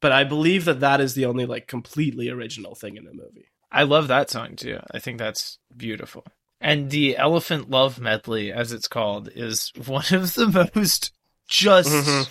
But 0.00 0.12
I 0.12 0.24
believe 0.24 0.66
that 0.66 0.80
that 0.80 1.00
is 1.00 1.14
the 1.14 1.24
only 1.24 1.46
like 1.46 1.66
completely 1.66 2.28
original 2.28 2.74
thing 2.74 2.98
in 2.98 3.04
the 3.04 3.14
movie. 3.14 3.48
I 3.76 3.82
love 3.84 4.08
that 4.08 4.30
song 4.30 4.56
too. 4.56 4.80
I 4.90 4.98
think 4.98 5.18
that's 5.18 5.58
beautiful. 5.76 6.24
And 6.60 6.90
the 6.90 7.16
Elephant 7.16 7.68
Love 7.70 8.00
Medley, 8.00 8.50
as 8.50 8.72
it's 8.72 8.88
called, 8.88 9.28
is 9.34 9.72
one 9.86 10.04
of 10.12 10.34
the 10.34 10.70
most 10.74 11.12
just 11.48 11.90
Mhm. 11.90 12.28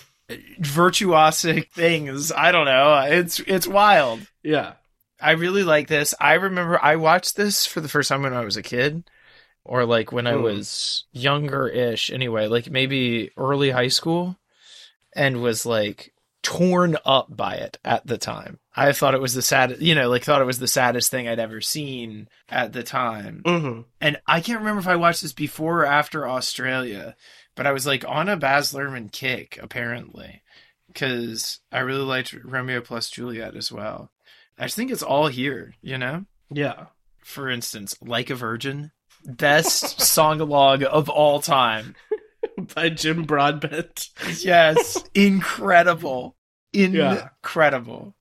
virtuosic 0.59 1.69
things. 1.71 2.31
I 2.31 2.51
don't 2.51 2.65
know. 2.65 2.99
It's 3.07 3.39
it's 3.41 3.67
wild. 3.67 4.21
Yeah. 4.43 4.73
I 5.21 5.31
really 5.31 5.63
like 5.63 5.87
this. 5.87 6.13
I 6.19 6.33
remember 6.33 6.79
I 6.83 6.97
watched 6.97 7.35
this 7.35 7.65
for 7.65 7.79
the 7.81 7.87
first 7.87 8.09
time 8.09 8.23
when 8.23 8.33
I 8.33 8.43
was 8.43 8.57
a 8.57 8.63
kid, 8.63 9.03
or 9.63 9.85
like 9.85 10.11
when 10.11 10.27
I 10.27 10.33
Hmm. 10.33 10.41
was 10.43 11.05
younger 11.13 11.67
ish, 11.67 12.09
anyway, 12.09 12.47
like 12.47 12.69
maybe 12.69 13.31
early 13.37 13.69
high 13.71 13.87
school, 13.87 14.37
and 15.15 15.41
was 15.41 15.65
like 15.65 16.11
torn 16.45 16.95
up 17.05 17.35
by 17.35 17.55
it 17.55 17.79
at 17.83 18.05
the 18.05 18.19
time. 18.19 18.59
I 18.75 18.91
thought 18.91 19.15
it 19.15 19.21
was 19.21 19.33
the 19.33 19.41
saddest, 19.41 19.81
you 19.81 19.95
know, 19.95 20.09
like 20.09 20.23
thought 20.23 20.43
it 20.43 20.45
was 20.45 20.59
the 20.59 20.67
saddest 20.67 21.09
thing 21.09 21.27
I'd 21.27 21.39
ever 21.39 21.59
seen 21.59 22.27
at 22.47 22.71
the 22.71 22.83
time. 22.83 23.41
hmm 23.43 23.81
And 23.99 24.17
I 24.27 24.41
can't 24.41 24.59
remember 24.59 24.79
if 24.79 24.87
I 24.87 24.95
watched 24.95 25.23
this 25.23 25.33
before 25.33 25.81
or 25.81 25.85
after 25.87 26.27
Australia, 26.27 27.15
but 27.55 27.65
I 27.65 27.71
was 27.71 27.87
like 27.87 28.05
on 28.07 28.29
a 28.29 28.37
Baz 28.37 28.73
Luhrmann 28.73 29.11
kick 29.11 29.57
apparently, 29.59 30.43
because 30.87 31.61
I 31.71 31.79
really 31.79 32.03
liked 32.03 32.33
Romeo 32.33 32.79
plus 32.81 33.09
Juliet 33.09 33.55
as 33.55 33.71
well. 33.71 34.11
I 34.59 34.65
just 34.65 34.75
think 34.75 34.91
it's 34.91 35.01
all 35.01 35.27
here, 35.27 35.73
you 35.81 35.97
know. 35.97 36.25
Yeah. 36.51 36.85
For 37.23 37.49
instance, 37.49 37.97
"Like 38.01 38.29
a 38.29 38.35
Virgin," 38.35 38.91
best 39.25 39.99
song 40.13 40.37
log 40.37 40.83
of 40.83 41.09
all 41.09 41.39
time. 41.41 41.95
By 42.75 42.89
Jim 42.89 43.23
Broadbent. 43.23 44.09
Yes, 44.39 45.03
incredible, 45.13 46.35
Yeah. 46.73 47.29
incredible. 47.43 48.15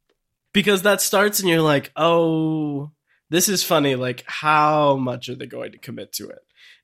Because 0.52 0.82
that 0.82 1.00
starts 1.00 1.40
and 1.40 1.48
you're 1.48 1.60
like, 1.62 1.90
oh, 1.96 2.90
this 3.30 3.48
is 3.48 3.64
funny. 3.64 3.94
Like, 3.96 4.22
how 4.26 4.96
much 4.96 5.28
are 5.28 5.34
they 5.34 5.46
going 5.46 5.72
to 5.72 5.78
commit 5.78 6.12
to 6.14 6.28
it? 6.28 6.38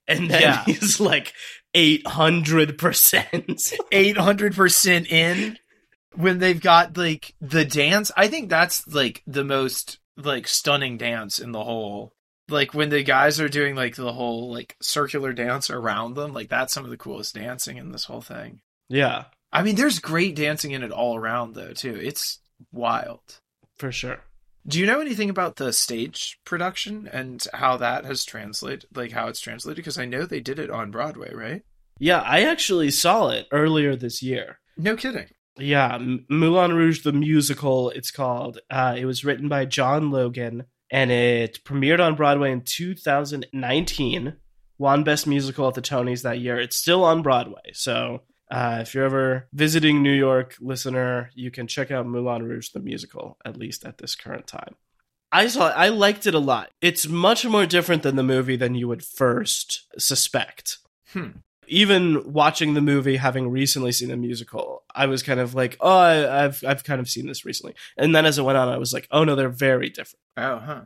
And 0.08 0.28
then 0.30 0.42
Yeah. 0.42 0.64
he's 0.64 0.98
like 0.98 1.32
800%. 1.74 3.72
Eight 3.92 4.16
hundred 4.16 4.54
percent 4.54 5.06
in 5.10 5.56
when 6.14 6.38
they've 6.38 6.60
got 6.60 6.96
like 6.96 7.34
the 7.40 7.64
dance. 7.64 8.10
I 8.16 8.28
think 8.28 8.48
that's 8.50 8.86
like 8.88 9.22
the 9.26 9.44
most 9.44 9.98
like 10.16 10.48
stunning 10.48 10.96
dance 10.98 11.38
in 11.38 11.52
the 11.52 11.62
whole. 11.62 12.12
Like 12.50 12.74
when 12.74 12.90
the 12.90 13.02
guys 13.02 13.40
are 13.40 13.48
doing 13.48 13.74
like 13.74 13.96
the 13.96 14.12
whole 14.12 14.50
like 14.52 14.76
circular 14.82 15.32
dance 15.32 15.70
around 15.70 16.14
them, 16.14 16.32
like 16.32 16.48
that's 16.48 16.72
some 16.72 16.84
of 16.84 16.90
the 16.90 16.96
coolest 16.96 17.34
dancing 17.34 17.76
in 17.76 17.92
this 17.92 18.04
whole 18.04 18.20
thing. 18.22 18.60
yeah, 18.88 19.24
I 19.52 19.62
mean, 19.62 19.74
there's 19.76 19.98
great 19.98 20.36
dancing 20.36 20.70
in 20.72 20.82
it 20.82 20.92
all 20.92 21.16
around 21.16 21.54
though 21.54 21.72
too. 21.72 21.94
It's 22.00 22.40
wild. 22.72 23.40
for 23.78 23.90
sure. 23.92 24.18
Do 24.66 24.78
you 24.78 24.84
know 24.86 25.00
anything 25.00 25.30
about 25.30 25.56
the 25.56 25.72
stage 25.72 26.38
production 26.44 27.08
and 27.10 27.44
how 27.54 27.78
that 27.78 28.04
has 28.04 28.24
translated, 28.26 28.84
like 28.94 29.10
how 29.12 29.28
it's 29.28 29.40
translated? 29.40 29.76
Because 29.76 29.96
I 29.98 30.04
know 30.04 30.26
they 30.26 30.40
did 30.40 30.58
it 30.58 30.70
on 30.70 30.90
Broadway, 30.90 31.32
right? 31.34 31.62
Yeah, 31.98 32.20
I 32.20 32.42
actually 32.44 32.90
saw 32.90 33.28
it 33.30 33.46
earlier 33.52 33.96
this 33.96 34.22
year. 34.22 34.58
No 34.76 34.96
kidding. 34.96 35.28
Yeah, 35.58 35.94
M- 35.94 36.26
Moulin 36.28 36.74
Rouge 36.74 37.02
the 37.02 37.12
musical. 37.12 37.90
It's 37.90 38.10
called. 38.10 38.58
Uh, 38.70 38.94
it 38.98 39.06
was 39.06 39.24
written 39.24 39.48
by 39.48 39.64
John 39.64 40.10
Logan, 40.10 40.64
and 40.90 41.10
it 41.10 41.60
premiered 41.64 42.00
on 42.00 42.16
Broadway 42.16 42.52
in 42.52 42.62
2019. 42.62 44.36
Won 44.78 45.04
Best 45.04 45.26
Musical 45.26 45.68
at 45.68 45.74
the 45.74 45.82
Tonys 45.82 46.22
that 46.22 46.40
year. 46.40 46.58
It's 46.58 46.76
still 46.76 47.04
on 47.04 47.22
Broadway, 47.22 47.72
so 47.74 48.22
uh, 48.50 48.78
if 48.80 48.94
you're 48.94 49.04
ever 49.04 49.46
visiting 49.52 50.02
New 50.02 50.12
York, 50.12 50.56
listener, 50.60 51.30
you 51.34 51.50
can 51.50 51.66
check 51.66 51.90
out 51.90 52.06
Moulin 52.06 52.42
Rouge 52.42 52.70
the 52.70 52.80
musical 52.80 53.36
at 53.44 53.56
least 53.56 53.84
at 53.84 53.98
this 53.98 54.14
current 54.14 54.46
time. 54.46 54.74
I 55.32 55.46
saw. 55.46 55.68
It, 55.68 55.74
I 55.76 55.88
liked 55.90 56.26
it 56.26 56.34
a 56.34 56.40
lot. 56.40 56.70
It's 56.80 57.06
much 57.06 57.46
more 57.46 57.64
different 57.66 58.02
than 58.02 58.16
the 58.16 58.24
movie 58.24 58.56
than 58.56 58.74
you 58.74 58.88
would 58.88 59.04
first 59.04 59.86
suspect. 60.00 60.78
Hmm. 61.12 61.38
Even 61.70 62.32
watching 62.32 62.74
the 62.74 62.80
movie, 62.80 63.16
having 63.16 63.48
recently 63.48 63.92
seen 63.92 64.08
the 64.08 64.16
musical, 64.16 64.82
I 64.94 65.06
was 65.06 65.22
kind 65.22 65.40
of 65.40 65.54
like, 65.54 65.76
"Oh, 65.80 65.98
I, 65.98 66.44
I've 66.44 66.62
I've 66.66 66.84
kind 66.84 67.00
of 67.00 67.08
seen 67.08 67.26
this 67.26 67.44
recently." 67.44 67.74
And 67.96 68.14
then 68.14 68.26
as 68.26 68.38
it 68.38 68.42
went 68.42 68.58
on, 68.58 68.68
I 68.68 68.76
was 68.78 68.92
like, 68.92 69.06
"Oh 69.10 69.24
no, 69.24 69.34
they're 69.36 69.48
very 69.48 69.88
different." 69.88 70.20
Oh, 70.36 70.58
huh. 70.58 70.80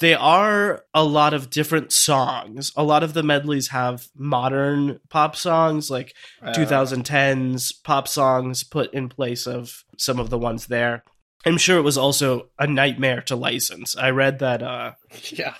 They 0.00 0.14
are 0.14 0.84
a 0.92 1.04
lot 1.04 1.32
of 1.32 1.48
different 1.48 1.92
songs. 1.92 2.72
A 2.76 2.82
lot 2.82 3.02
of 3.04 3.14
the 3.14 3.22
medleys 3.22 3.68
have 3.68 4.08
modern 4.16 4.98
pop 5.10 5.36
songs, 5.36 5.90
like 5.90 6.12
Uh, 6.42 6.52
2010s 6.52 7.72
pop 7.84 8.08
songs, 8.08 8.64
put 8.64 8.92
in 8.92 9.08
place 9.08 9.46
of 9.46 9.84
some 9.96 10.18
of 10.18 10.28
the 10.28 10.38
ones 10.38 10.66
there. 10.66 11.04
I'm 11.44 11.56
sure 11.58 11.78
it 11.78 11.82
was 11.82 11.96
also 11.96 12.50
a 12.58 12.66
nightmare 12.66 13.22
to 13.22 13.36
license. 13.36 13.96
I 13.96 14.10
read 14.10 14.40
that 14.40 14.62
uh, 14.62 14.92
Yeah. 15.30 15.54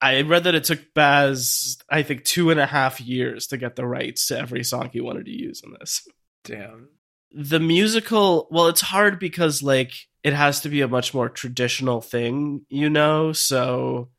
I 0.00 0.20
read 0.22 0.44
that 0.44 0.54
it 0.54 0.64
took 0.64 0.92
Baz, 0.94 1.78
I 1.88 2.02
think, 2.02 2.24
two 2.24 2.50
and 2.50 2.60
a 2.60 2.66
half 2.66 3.00
years 3.00 3.46
to 3.48 3.56
get 3.56 3.76
the 3.76 3.86
rights 3.86 4.28
to 4.28 4.38
every 4.38 4.62
song 4.62 4.90
he 4.92 5.00
wanted 5.00 5.24
to 5.26 5.30
use 5.32 5.62
in 5.64 5.74
this. 5.78 6.06
Damn. 6.44 6.88
The 7.32 7.60
musical, 7.60 8.46
well, 8.50 8.68
it's 8.68 8.82
hard 8.82 9.18
because, 9.18 9.62
like, 9.62 9.92
it 10.22 10.32
has 10.32 10.60
to 10.60 10.68
be 10.68 10.80
a 10.82 10.88
much 10.88 11.14
more 11.14 11.28
traditional 11.28 12.00
thing, 12.00 12.66
you 12.68 12.90
know? 12.90 13.32
So 13.32 14.10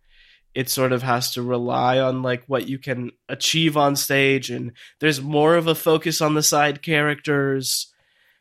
it 0.55 0.69
sort 0.69 0.91
of 0.91 1.03
has 1.03 1.33
to 1.33 1.41
rely 1.43 1.99
on, 1.99 2.23
like, 2.23 2.43
what 2.47 2.67
you 2.67 2.79
can 2.79 3.11
achieve 3.29 3.77
on 3.77 3.95
stage. 3.95 4.49
And 4.49 4.71
there's 4.99 5.21
more 5.21 5.55
of 5.55 5.67
a 5.67 5.75
focus 5.75 6.21
on 6.21 6.33
the 6.33 6.43
side 6.43 6.81
characters, 6.81 7.93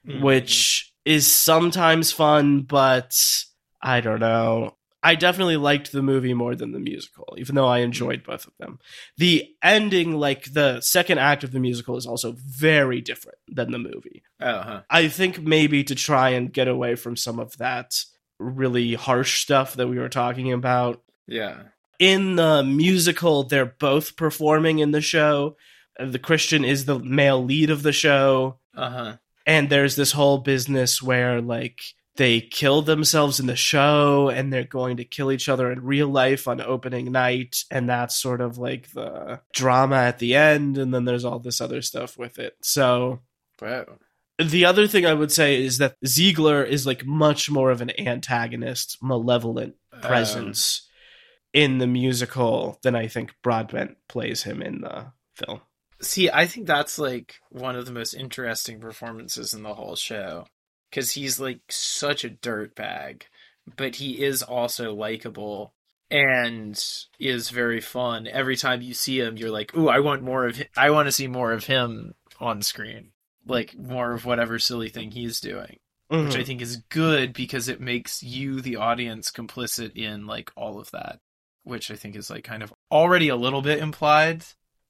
Mm. 0.06 0.22
which 0.22 0.92
is 1.04 1.26
sometimes 1.26 2.12
fun, 2.12 2.62
but 2.62 3.14
I 3.82 4.00
don't 4.00 4.20
know. 4.20 4.76
I 5.06 5.14
definitely 5.14 5.56
liked 5.56 5.92
the 5.92 6.02
movie 6.02 6.34
more 6.34 6.54
than 6.54 6.72
the 6.72 6.78
musical, 6.80 7.34
even 7.38 7.54
though 7.54 7.66
I 7.66 7.78
enjoyed 7.78 8.24
both 8.24 8.46
of 8.46 8.52
them. 8.58 8.78
The 9.16 9.46
ending, 9.62 10.12
like 10.18 10.52
the 10.52 10.80
second 10.80 11.18
act 11.18 11.44
of 11.44 11.52
the 11.52 11.60
musical, 11.60 11.96
is 11.96 12.06
also 12.06 12.34
very 12.38 13.00
different 13.00 13.38
than 13.48 13.70
the 13.70 13.78
movie. 13.78 14.22
Oh, 14.40 14.60
huh. 14.60 14.82
I 14.90 15.08
think 15.08 15.40
maybe 15.40 15.84
to 15.84 15.94
try 15.94 16.30
and 16.30 16.52
get 16.52 16.68
away 16.68 16.94
from 16.96 17.16
some 17.16 17.38
of 17.38 17.56
that 17.58 17.94
really 18.38 18.94
harsh 18.94 19.40
stuff 19.42 19.74
that 19.74 19.88
we 19.88 19.98
were 19.98 20.08
talking 20.08 20.52
about. 20.52 21.02
Yeah. 21.26 21.62
In 21.98 22.36
the 22.36 22.62
musical, 22.62 23.44
they're 23.44 23.64
both 23.64 24.16
performing 24.16 24.80
in 24.80 24.90
the 24.90 25.00
show. 25.00 25.56
The 25.98 26.18
Christian 26.18 26.64
is 26.64 26.84
the 26.84 26.98
male 26.98 27.42
lead 27.42 27.70
of 27.70 27.82
the 27.82 27.92
show 27.92 28.58
Uh 28.76 28.90
huh. 28.90 29.16
and 29.46 29.70
there's 29.70 29.96
this 29.96 30.12
whole 30.12 30.38
business 30.38 31.00
where 31.02 31.40
like 31.40 31.78
they 32.16 32.40
kill 32.40 32.82
themselves 32.82 33.40
in 33.40 33.46
the 33.46 33.56
show 33.56 34.28
and 34.28 34.52
they're 34.52 34.64
going 34.64 34.98
to 34.98 35.04
kill 35.04 35.32
each 35.32 35.48
other 35.48 35.70
in 35.70 35.82
real 35.84 36.08
life 36.08 36.48
on 36.48 36.60
opening 36.60 37.12
night. 37.12 37.64
And 37.70 37.88
that's 37.88 38.16
sort 38.16 38.40
of 38.40 38.58
like 38.58 38.90
the 38.92 39.40
drama 39.52 39.96
at 39.96 40.18
the 40.18 40.34
end. 40.34 40.78
And 40.78 40.92
then 40.92 41.04
there's 41.04 41.24
all 41.24 41.38
this 41.38 41.60
other 41.60 41.82
stuff 41.82 42.18
with 42.18 42.38
it. 42.38 42.56
So 42.62 43.20
Wow. 43.60 43.86
the 44.38 44.66
other 44.66 44.86
thing 44.86 45.06
i 45.06 45.14
would 45.14 45.32
say 45.32 45.64
is 45.64 45.78
that 45.78 45.96
Zidler 46.04 46.66
is 46.66 46.86
like 46.86 47.06
much 47.06 47.50
more 47.50 47.70
of 47.70 47.80
an 47.80 47.98
antagonist 47.98 48.98
malevolent 49.00 49.76
um, 49.94 50.00
presence 50.02 50.86
in 51.54 51.78
the 51.78 51.86
musical 51.86 52.78
than 52.82 52.94
i 52.94 53.06
think 53.06 53.32
broadbent 53.42 53.96
plays 54.08 54.42
him 54.42 54.60
in 54.60 54.82
the 54.82 55.06
film. 55.34 55.62
See, 56.02 56.28
I 56.30 56.46
think 56.46 56.66
that's 56.66 56.98
like 56.98 57.36
one 57.50 57.76
of 57.76 57.86
the 57.86 57.92
most 57.92 58.12
interesting 58.12 58.80
performances 58.80 59.54
in 59.54 59.62
the 59.62 59.72
whole 59.72 59.96
show 59.96 60.46
because 60.96 61.12
he's 61.12 61.38
like 61.38 61.60
such 61.68 62.24
a 62.24 62.30
dirtbag, 62.30 63.24
but 63.76 63.96
he 63.96 64.24
is 64.24 64.42
also 64.42 64.94
likable 64.94 65.74
and 66.10 66.82
is 67.20 67.50
very 67.50 67.82
fun. 67.82 68.26
Every 68.26 68.56
time 68.56 68.80
you 68.80 68.94
see 68.94 69.20
him, 69.20 69.36
you're 69.36 69.50
like, 69.50 69.76
"Ooh, 69.76 69.88
I 69.90 70.00
want 70.00 70.22
more 70.22 70.46
of. 70.46 70.56
Him. 70.56 70.68
I 70.74 70.88
want 70.90 71.06
to 71.06 71.12
see 71.12 71.26
more 71.26 71.52
of 71.52 71.64
him 71.66 72.14
on 72.40 72.62
screen, 72.62 73.10
like 73.44 73.76
more 73.76 74.12
of 74.12 74.24
whatever 74.24 74.58
silly 74.58 74.88
thing 74.88 75.10
he's 75.10 75.38
doing." 75.38 75.80
Which 76.08 76.34
Mhm. 76.34 76.40
I 76.40 76.44
think 76.44 76.62
is 76.62 76.78
good 76.88 77.34
because 77.34 77.68
it 77.68 77.80
makes 77.80 78.22
you, 78.22 78.62
the 78.62 78.76
audience, 78.76 79.30
complicit 79.30 79.94
in 79.96 80.26
like 80.26 80.50
all 80.56 80.78
of 80.80 80.90
that, 80.92 81.18
which 81.64 81.90
I 81.90 81.96
think 81.96 82.16
is 82.16 82.30
like 82.30 82.44
kind 82.44 82.62
of 82.62 82.72
already 82.90 83.28
a 83.28 83.36
little 83.36 83.60
bit 83.60 83.80
implied. 83.80 84.44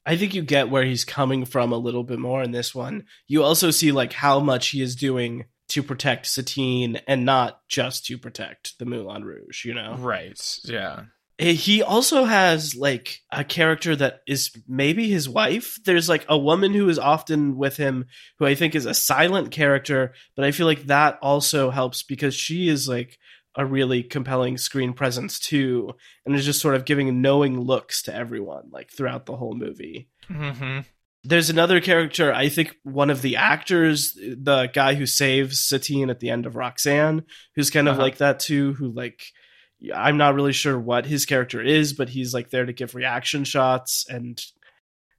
I 0.05 0.17
think 0.17 0.35
you 0.35 0.43
get 0.43 0.69
where 0.69 0.85
he's 0.85 1.05
coming 1.05 1.45
from 1.45 1.73
a 1.73 1.79
little 1.79 2.05
bit 2.05 2.21
more 2.21 2.45
in 2.45 2.53
this 2.53 2.73
one. 2.77 3.07
You 3.27 3.43
also 3.43 3.73
see 3.73 3.91
like 3.91 4.13
how 4.13 4.39
much 4.39 4.69
he 4.69 4.81
is 4.81 4.95
doing 4.95 5.47
to 5.69 5.83
protect 5.83 6.27
Satine 6.27 7.01
and 7.07 7.25
not 7.25 7.61
just 7.69 8.07
to 8.07 8.19
protect 8.19 8.79
the 8.79 8.85
Moulin 8.85 9.25
Rouge, 9.25 9.65
you 9.65 9.75
know. 9.75 9.97
Right. 9.99 10.41
Yeah. 10.65 11.05
He 11.39 11.83
also 11.83 12.25
has 12.25 12.75
like 12.75 13.21
a 13.31 13.45
character 13.45 13.95
that 13.95 14.21
is 14.27 14.51
maybe 14.67 15.11
his 15.11 15.29
wife. 15.29 15.79
There's 15.85 16.09
like 16.09 16.25
a 16.29 16.39
woman 16.39 16.73
who 16.73 16.89
is 16.89 16.99
often 16.99 17.59
with 17.59 17.77
him 17.77 18.07
who 18.39 18.47
I 18.47 18.55
think 18.55 18.75
is 18.75 18.87
a 18.87 18.95
silent 18.95 19.51
character, 19.51 20.15
but 20.35 20.47
I 20.47 20.53
feel 20.53 20.67
like 20.67 20.85
that 20.85 21.19
also 21.21 21.71
helps 21.71 22.03
because 22.03 22.35
she 22.35 22.69
is 22.69 22.89
like 22.89 23.19
a 23.55 23.67
really 23.67 24.03
compelling 24.03 24.57
screen 24.57 24.95
presence 24.95 25.39
too 25.39 25.95
and 26.25 26.35
is 26.35 26.45
just 26.45 26.61
sort 26.61 26.75
of 26.75 26.85
giving 26.85 27.21
knowing 27.21 27.61
looks 27.61 28.03
to 28.03 28.15
everyone 28.15 28.69
like 28.71 28.91
throughout 28.91 29.25
the 29.25 29.37
whole 29.37 29.55
movie 29.55 30.09
Mm-hmm. 30.31 30.81
There's 31.29 31.51
another 31.51 31.81
character 31.81 32.33
i 32.33 32.49
think 32.49 32.77
one 32.83 33.11
of 33.11 33.23
the 33.23 33.37
actors 33.37 34.13
the 34.15 34.71
guy 34.73 34.95
who 34.95 35.07
saves 35.07 35.61
satine 35.61 36.11
at 36.11 36.21
the 36.21 36.31
end 36.31 36.47
of 36.47 36.57
roxanne 36.57 37.23
who's 37.55 37.71
kind 37.71 37.89
of 37.89 37.95
Uh-huh. 37.95 38.03
like 38.03 38.19
that 38.19 38.41
too 38.41 38.75
who 38.75 38.89
like 38.93 39.23
i'm 39.95 40.17
not 40.17 40.35
really 40.35 40.53
sure 40.53 40.79
what 40.79 41.07
his 41.07 41.27
character 41.27 41.61
is 41.63 41.93
but 41.93 42.09
he's 42.09 42.33
like 42.35 42.51
there 42.51 42.65
to 42.67 42.73
give 42.73 42.95
reaction 42.95 43.45
shots 43.45 44.07
and 44.09 44.41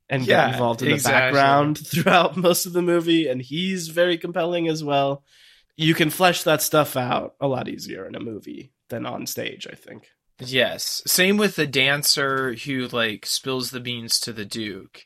and 0.09 0.25
Yeah, 0.25 0.45
get 0.47 0.53
involved 0.53 0.81
in 0.81 0.91
exactly. 0.93 1.31
the 1.31 1.33
background 1.43 1.77
throughout 1.87 2.37
most 2.37 2.65
of 2.65 2.73
the 2.73 2.81
movie 2.81 3.27
and 3.27 3.41
he's 3.41 3.89
very 3.89 4.17
compelling 4.17 4.67
as 4.67 4.83
well 4.83 5.23
you 5.75 5.93
can 5.93 6.09
flesh 6.09 6.43
that 6.43 6.61
stuff 6.61 6.95
out 6.97 7.35
a 7.39 7.47
lot 7.47 7.67
easier 7.67 8.05
in 8.07 8.15
a 8.15 8.19
movie 8.19 8.71
than 8.89 9.05
on 9.05 9.25
stage 9.27 9.67
i 9.71 9.75
think 9.75 10.07
Yes. 10.39 11.01
Same 11.07 11.37
with 11.37 11.55
the 11.55 11.65
dancer 11.65 12.53
who 12.53 12.87
like 12.89 13.25
spills 13.25 13.71
the 13.71 13.79
beans 13.79 14.19
to 14.19 14.31
the 14.31 14.45
Duke. 14.45 15.03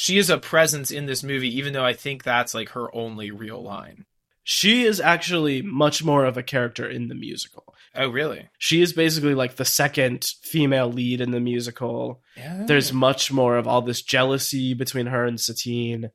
She 0.00 0.16
is 0.16 0.30
a 0.30 0.38
presence 0.38 0.92
in 0.92 1.06
this 1.06 1.24
movie, 1.24 1.52
even 1.58 1.72
though 1.72 1.84
I 1.84 1.92
think 1.92 2.22
that's 2.22 2.54
like 2.54 2.68
her 2.70 2.94
only 2.94 3.32
real 3.32 3.60
line. 3.60 4.04
she 4.44 4.84
is 4.84 5.00
actually 5.00 5.60
much 5.60 6.04
more 6.04 6.24
of 6.24 6.36
a 6.36 6.42
character 6.42 6.88
in 6.88 7.08
the 7.08 7.16
musical 7.16 7.74
Oh, 7.96 8.08
really? 8.08 8.48
she 8.58 8.80
is 8.80 8.92
basically 8.92 9.34
like 9.34 9.56
the 9.56 9.64
second 9.64 10.24
female 10.40 10.88
lead 10.88 11.20
in 11.20 11.32
the 11.32 11.40
musical. 11.40 12.22
Yeah. 12.36 12.64
There's 12.64 12.92
much 12.92 13.32
more 13.32 13.56
of 13.56 13.66
all 13.66 13.82
this 13.82 14.00
jealousy 14.02 14.72
between 14.72 15.06
her 15.06 15.24
and 15.24 15.40
Satine. 15.40 16.10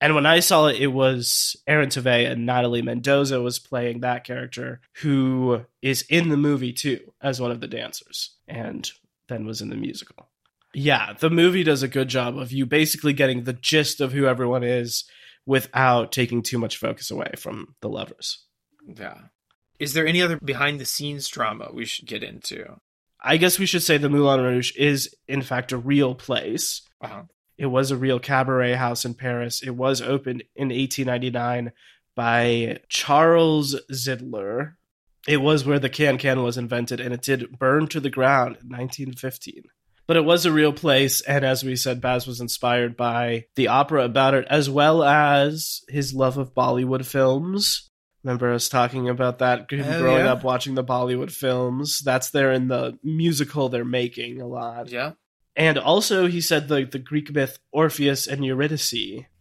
And 0.00 0.16
when 0.16 0.26
I 0.26 0.40
saw 0.40 0.66
it, 0.66 0.80
it 0.80 0.88
was 0.88 1.54
Aaron 1.68 1.88
Tveit 1.90 2.32
and 2.32 2.44
Natalie 2.46 2.82
Mendoza 2.82 3.40
was 3.40 3.60
playing 3.60 4.00
that 4.00 4.24
character, 4.24 4.80
who 5.02 5.66
is 5.80 6.02
in 6.08 6.30
the 6.30 6.36
movie 6.36 6.72
too 6.72 7.12
as 7.22 7.40
one 7.40 7.52
of 7.52 7.60
the 7.60 7.68
dancers, 7.68 8.30
and 8.48 8.90
then 9.28 9.46
was 9.46 9.60
in 9.60 9.68
the 9.68 9.76
musical. 9.76 10.26
Yeah, 10.74 11.14
the 11.18 11.30
movie 11.30 11.64
does 11.64 11.82
a 11.82 11.88
good 11.88 12.08
job 12.08 12.38
of 12.38 12.52
you 12.52 12.66
basically 12.66 13.12
getting 13.12 13.44
the 13.44 13.52
gist 13.52 14.00
of 14.00 14.12
who 14.12 14.26
everyone 14.26 14.62
is 14.62 15.04
without 15.46 16.12
taking 16.12 16.42
too 16.42 16.58
much 16.58 16.76
focus 16.76 17.10
away 17.10 17.32
from 17.36 17.74
the 17.80 17.88
lovers. 17.88 18.44
Yeah. 18.86 19.18
Is 19.78 19.94
there 19.94 20.06
any 20.06 20.22
other 20.22 20.38
behind 20.38 20.78
the 20.78 20.84
scenes 20.84 21.26
drama 21.28 21.70
we 21.72 21.86
should 21.86 22.06
get 22.06 22.22
into? 22.22 22.80
I 23.22 23.36
guess 23.36 23.58
we 23.58 23.66
should 23.66 23.82
say 23.82 23.96
the 23.96 24.08
Moulin 24.08 24.40
Rouge 24.40 24.72
is, 24.76 25.14
in 25.26 25.42
fact, 25.42 25.72
a 25.72 25.78
real 25.78 26.14
place. 26.14 26.82
Uh-huh. 27.00 27.22
It 27.58 27.66
was 27.66 27.90
a 27.90 27.96
real 27.96 28.18
cabaret 28.18 28.74
house 28.74 29.04
in 29.04 29.14
Paris. 29.14 29.62
It 29.62 29.70
was 29.70 30.00
opened 30.00 30.44
in 30.54 30.68
1899 30.68 31.72
by 32.14 32.78
Charles 32.88 33.76
Zidler. 33.92 34.74
It 35.28 35.38
was 35.38 35.66
where 35.66 35.78
the 35.78 35.90
can 35.90 36.16
can 36.16 36.42
was 36.42 36.56
invented, 36.56 37.00
and 37.00 37.12
it 37.12 37.22
did 37.22 37.58
burn 37.58 37.86
to 37.88 38.00
the 38.00 38.08
ground 38.08 38.56
in 38.62 38.68
1915. 38.68 39.64
But 40.10 40.16
it 40.16 40.24
was 40.24 40.44
a 40.44 40.50
real 40.50 40.72
place, 40.72 41.20
and 41.20 41.44
as 41.44 41.62
we 41.62 41.76
said, 41.76 42.00
Baz 42.00 42.26
was 42.26 42.40
inspired 42.40 42.96
by 42.96 43.44
the 43.54 43.68
opera 43.68 44.04
about 44.04 44.34
it, 44.34 44.44
as 44.50 44.68
well 44.68 45.04
as 45.04 45.82
his 45.88 46.12
love 46.12 46.36
of 46.36 46.52
Bollywood 46.52 47.06
films. 47.06 47.88
Remember 48.24 48.52
us 48.52 48.68
talking 48.68 49.08
about 49.08 49.38
that 49.38 49.70
him 49.70 49.84
Oh, 49.86 50.00
growing 50.00 50.24
yeah. 50.24 50.32
up 50.32 50.42
watching 50.42 50.74
the 50.74 50.82
Bollywood 50.82 51.30
films. 51.30 52.00
That's 52.00 52.30
there 52.30 52.50
in 52.50 52.66
the 52.66 52.98
musical 53.04 53.68
they're 53.68 53.84
making 53.84 54.40
a 54.40 54.48
lot. 54.48 54.90
Yeah. 54.90 55.12
And 55.54 55.78
also, 55.78 56.26
he 56.26 56.40
said 56.40 56.66
the, 56.66 56.82
the 56.86 56.98
Greek 56.98 57.32
myth 57.32 57.60
Orpheus 57.70 58.26
and 58.26 58.44
Eurydice 58.44 58.92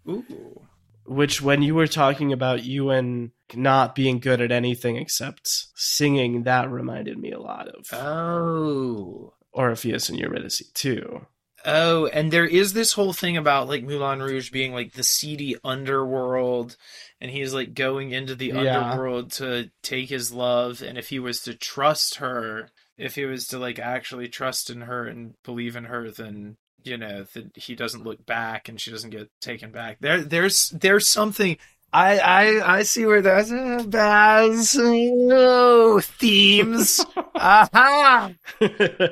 Ooh. 0.07 0.61
which 1.03 1.41
when 1.41 1.63
you 1.63 1.73
were 1.73 1.87
talking 1.87 2.31
about 2.31 2.63
Ewan 2.63 3.31
not 3.55 3.95
being 3.95 4.19
good 4.19 4.39
at 4.39 4.51
anything 4.51 4.97
except 4.97 5.49
singing, 5.73 6.43
that 6.43 6.69
reminded 6.69 7.17
me 7.17 7.31
a 7.31 7.39
lot 7.39 7.67
of 7.69 7.87
Oh. 7.91 9.33
Orpheus 9.59 10.07
and 10.07 10.17
Eurydice 10.17 10.63
too. 10.73 11.27
Oh, 11.65 12.05
and 12.07 12.31
there 12.31 12.45
is 12.45 12.71
this 12.71 12.93
whole 12.93 13.11
thing 13.11 13.35
about 13.35 13.67
like 13.67 13.83
Moulin 13.83 14.21
Rouge 14.21 14.49
being 14.49 14.71
like 14.73 14.93
the 14.93 15.03
seedy 15.03 15.57
underworld, 15.65 16.77
and 17.19 17.29
he's 17.29 17.53
like 17.53 17.73
going 17.73 18.11
into 18.11 18.33
the 18.35 18.47
Yeah. 18.47 18.79
underworld 18.79 19.33
to 19.33 19.69
take 19.83 20.07
his 20.09 20.31
love, 20.31 20.81
and 20.81 20.97
if 20.97 21.09
he 21.09 21.19
was 21.19 21.41
to 21.41 21.53
trust 21.53 22.15
her, 22.15 22.69
if 22.97 23.15
he 23.15 23.25
was 23.25 23.45
to 23.47 23.59
like 23.59 23.77
actually 23.77 24.29
trust 24.29 24.69
in 24.69 24.81
her 24.81 25.05
and 25.05 25.33
believe 25.43 25.75
in 25.75 25.83
her, 25.85 26.09
then 26.09 26.55
you 26.85 26.97
know 26.97 27.25
that 27.33 27.51
he 27.57 27.75
doesn't 27.75 28.05
look 28.05 28.25
back 28.25 28.69
and 28.69 28.79
she 28.79 28.89
doesn't 28.91 29.09
get 29.09 29.29
taken 29.41 29.71
back. 29.71 29.97
There, 29.99 30.21
there's 30.21 30.69
there's 30.69 31.07
something. 31.09 31.57
I 31.91 32.19
I 32.19 32.77
I 32.77 32.83
see 32.83 33.05
where 33.05 33.21
there's 33.21 33.51
uh, 33.51 33.83
Baz 33.87 34.77
oh, 34.79 35.99
themes. 36.01 37.03
Aha! 37.35 38.31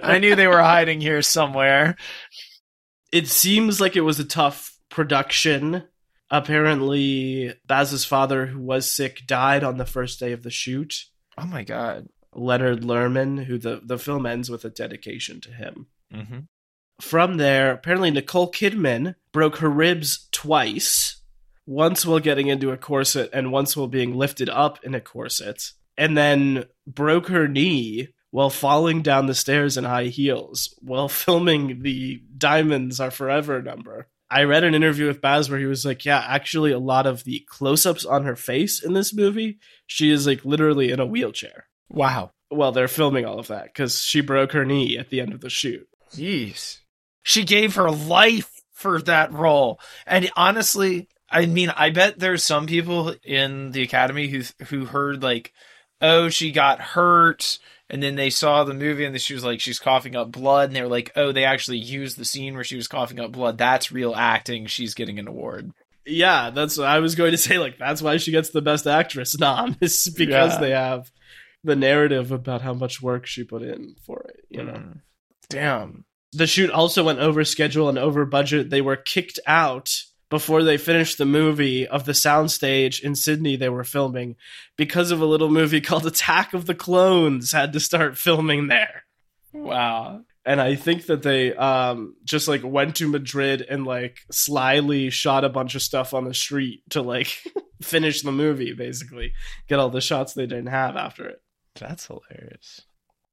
I 0.04 0.20
knew 0.20 0.36
they 0.36 0.48
were 0.48 0.62
hiding 0.62 1.02
here 1.02 1.22
somewhere. 1.22 1.96
it 3.12 3.28
seems 3.28 3.82
like 3.82 3.96
it 3.96 4.02
was 4.02 4.20
a 4.20 4.26
tough 4.26 4.78
production. 4.90 5.84
Apparently, 6.30 7.54
Baz's 7.66 8.04
father, 8.04 8.48
who 8.48 8.60
was 8.60 8.92
sick, 8.92 9.22
died 9.26 9.64
on 9.64 9.78
the 9.78 9.86
first 9.86 10.20
day 10.20 10.34
of 10.34 10.44
the 10.44 10.52
shoot. 10.52 11.06
Oh 11.38 11.46
my 11.46 11.64
god. 11.64 12.08
Leonard 12.34 12.82
Luhrmann, 12.82 13.46
who 13.46 13.58
the, 13.58 13.82
the 13.84 13.98
film 13.98 14.26
ends 14.26 14.50
with 14.50 14.64
a 14.66 14.70
dedication 14.70 15.42
to 15.42 15.52
him. 15.52 15.88
Mm-hmm. 16.14 16.40
From 17.02 17.38
there, 17.38 17.72
apparently 17.72 18.12
Nicole 18.12 18.52
Kidman 18.52 19.16
broke 19.32 19.58
her 19.58 19.70
ribs 19.70 20.28
twice. 20.32 21.16
Once 21.68 22.05
while 22.05 22.20
getting 22.20 22.47
into 22.47 22.72
a 22.72 22.78
corset, 22.78 23.30
and 23.34 23.51
once 23.51 23.78
while 23.78 23.88
being 23.88 24.15
lifted 24.15 24.49
up 24.49 24.84
in 24.84 24.95
a 24.95 25.01
corset, 25.01 25.72
and 25.97 26.18
then 26.18 26.63
broke 26.88 27.28
her 27.28 27.47
knee 27.47 28.07
while 28.32 28.49
falling 28.49 29.01
down 29.01 29.26
the 29.26 29.36
stairs 29.36 29.78
in 29.78 29.84
high 29.84 30.05
heels 30.05 30.74
while 30.80 31.09
filming 31.09 31.84
the 31.84 32.22
Diamonds 32.38 32.99
Are 32.99 33.11
Forever 33.11 33.61
number. 33.61 34.07
I 34.30 34.43
read 34.43 34.63
an 34.63 34.76
interview 34.76 35.07
with 35.07 35.22
Baz 35.22 35.49
where 35.49 35.59
he 35.59 35.65
was 35.65 35.86
like, 35.86 36.05
Yeah, 36.05 36.24
actually, 36.26 36.72
a 36.72 36.80
lot 36.80 37.05
of 37.05 37.24
the 37.24 37.45
close 37.47 37.86
ups 37.86 38.05
on 38.05 38.26
her 38.26 38.36
face 38.36 38.84
in 38.84 38.93
this 38.93 39.13
movie, 39.13 39.59
she 39.86 40.11
is 40.11 40.28
like 40.28 40.43
literally 40.43 40.91
in 40.91 40.99
a 40.99 41.05
wheelchair. 41.05 41.68
Wow. 41.89 42.32
Well, 42.49 42.72
they're 42.72 42.88
filming 42.88 43.26
all 43.26 43.39
of 43.39 43.47
that 43.47 43.65
because 43.65 44.01
she 44.01 44.22
broke 44.22 44.53
her 44.53 44.65
knee 44.65 44.97
at 44.97 45.09
the 45.09 45.22
end 45.22 45.34
of 45.34 45.41
the 45.41 45.49
shoot. 45.49 45.88
Jeez. 46.13 46.80
She 47.24 47.43
gave 47.43 47.76
her 47.76 47.91
life 47.91 48.51
for 48.72 49.01
that 49.01 49.34
role. 49.34 49.80
And 50.05 50.30
honestly, 50.36 51.09
I 51.30 51.46
mean, 51.46 51.70
I 51.70 51.90
bet 51.90 52.20
there's 52.20 52.44
some 52.44 52.68
people 52.68 53.14
in 53.24 53.72
the 53.72 53.82
academy 53.84 54.28
who 54.28 54.44
who 54.68 54.86
heard 54.86 55.22
like, 55.24 55.54
"Oh, 56.02 56.30
she 56.30 56.52
got 56.52 56.80
hurt." 56.80 57.60
And 57.90 58.04
then 58.04 58.16
they 58.16 58.30
saw 58.30 58.66
the 58.66 58.74
movie 58.74 59.06
and 59.06 59.18
she 59.22 59.34
was 59.34 59.46
like, 59.46 59.62
she's 59.62 59.80
coughing 59.80 60.14
up 60.14 60.30
blood. 60.30 60.68
And 60.68 60.76
they 60.76 60.82
were 60.82 60.90
like, 60.90 61.10
oh, 61.16 61.32
they 61.32 61.46
actually 61.46 61.78
used 61.78 62.18
the 62.18 62.26
scene 62.26 62.54
where 62.54 62.66
she 62.66 62.76
was 62.76 62.90
coughing 62.90 63.18
up 63.18 63.32
blood. 63.32 63.58
That's 63.58 63.94
real 63.94 64.14
acting. 64.14 64.66
She's 64.66 64.94
getting 64.94 65.20
an 65.20 65.28
award. 65.30 65.72
Yeah, 66.06 66.50
that's 66.50 66.78
what 66.78 66.88
I 66.88 67.00
was 67.00 67.16
going 67.16 67.32
to 67.32 67.38
say. 67.38 67.58
Like, 67.60 67.78
that's 67.78 68.02
why 68.02 68.18
she 68.18 68.32
gets 68.32 68.50
the 68.50 68.62
best 68.62 68.88
actress 68.88 69.40
nom, 69.40 69.78
is 69.80 70.14
because 70.18 70.56
Yeah. 70.56 70.60
they 70.60 70.72
have 70.72 71.10
the 71.64 71.78
narrative 71.78 72.34
about 72.34 72.62
how 72.62 72.74
much 72.74 73.02
work 73.02 73.26
she 73.26 73.46
put 73.46 73.62
in 73.62 73.96
for 74.06 74.20
it, 74.36 74.44
you 74.50 74.64
know. 74.66 74.74
Mm. 74.74 75.02
Damn. 75.50 76.04
The 76.34 76.46
shoot 76.46 76.70
also 76.70 77.06
went 77.06 77.20
over 77.20 77.46
schedule 77.46 77.88
and 77.88 77.98
over 77.98 78.26
budget. 78.26 78.70
They 78.70 78.82
were 78.82 78.98
kicked 78.98 79.40
out 79.48 79.96
before 80.30 80.64
they 80.64 80.78
finished 80.78 81.18
the 81.18 81.26
movie 81.26 81.88
of 81.88 82.06
the 82.06 82.12
soundstage 82.12 83.02
in 83.02 83.16
Sydney 83.16 83.56
they 83.56 83.70
were 83.70 83.84
filming 83.84 84.36
because 84.76 85.12
of 85.12 85.22
a 85.22 85.26
little 85.26 85.50
movie 85.50 85.82
called 85.82 86.06
Attack 86.06 86.54
of 86.54 86.66
the 86.66 86.76
Clones 86.76 87.52
had 87.52 87.74
to 87.74 87.80
start 87.80 88.18
filming 88.18 88.68
there. 88.68 89.04
Wow. 89.54 90.22
And 90.46 90.62
I 90.62 90.76
think 90.76 91.08
that 91.08 91.24
they 91.24 91.54
um 91.54 92.16
just 92.24 92.48
like 92.48 92.64
went 92.64 92.96
to 92.98 93.08
Madrid 93.08 93.66
and 93.68 93.86
like 93.86 94.20
slyly 94.32 95.10
shot 95.10 95.44
a 95.44 95.50
bunch 95.50 95.76
of 95.76 95.82
stuff 95.82 96.14
on 96.14 96.26
the 96.26 96.34
street 96.34 96.84
to 96.92 97.02
like 97.02 97.44
finish 97.82 98.22
the 98.22 98.32
movie 98.32 98.74
basically. 98.74 99.34
Get 99.68 99.80
all 99.80 99.90
the 99.90 100.02
shots 100.02 100.34
they 100.34 100.46
didn't 100.46 100.68
have 100.68 100.96
after 100.96 101.28
it. 101.28 101.42
That's 101.76 102.08
hilarious. 102.08 102.82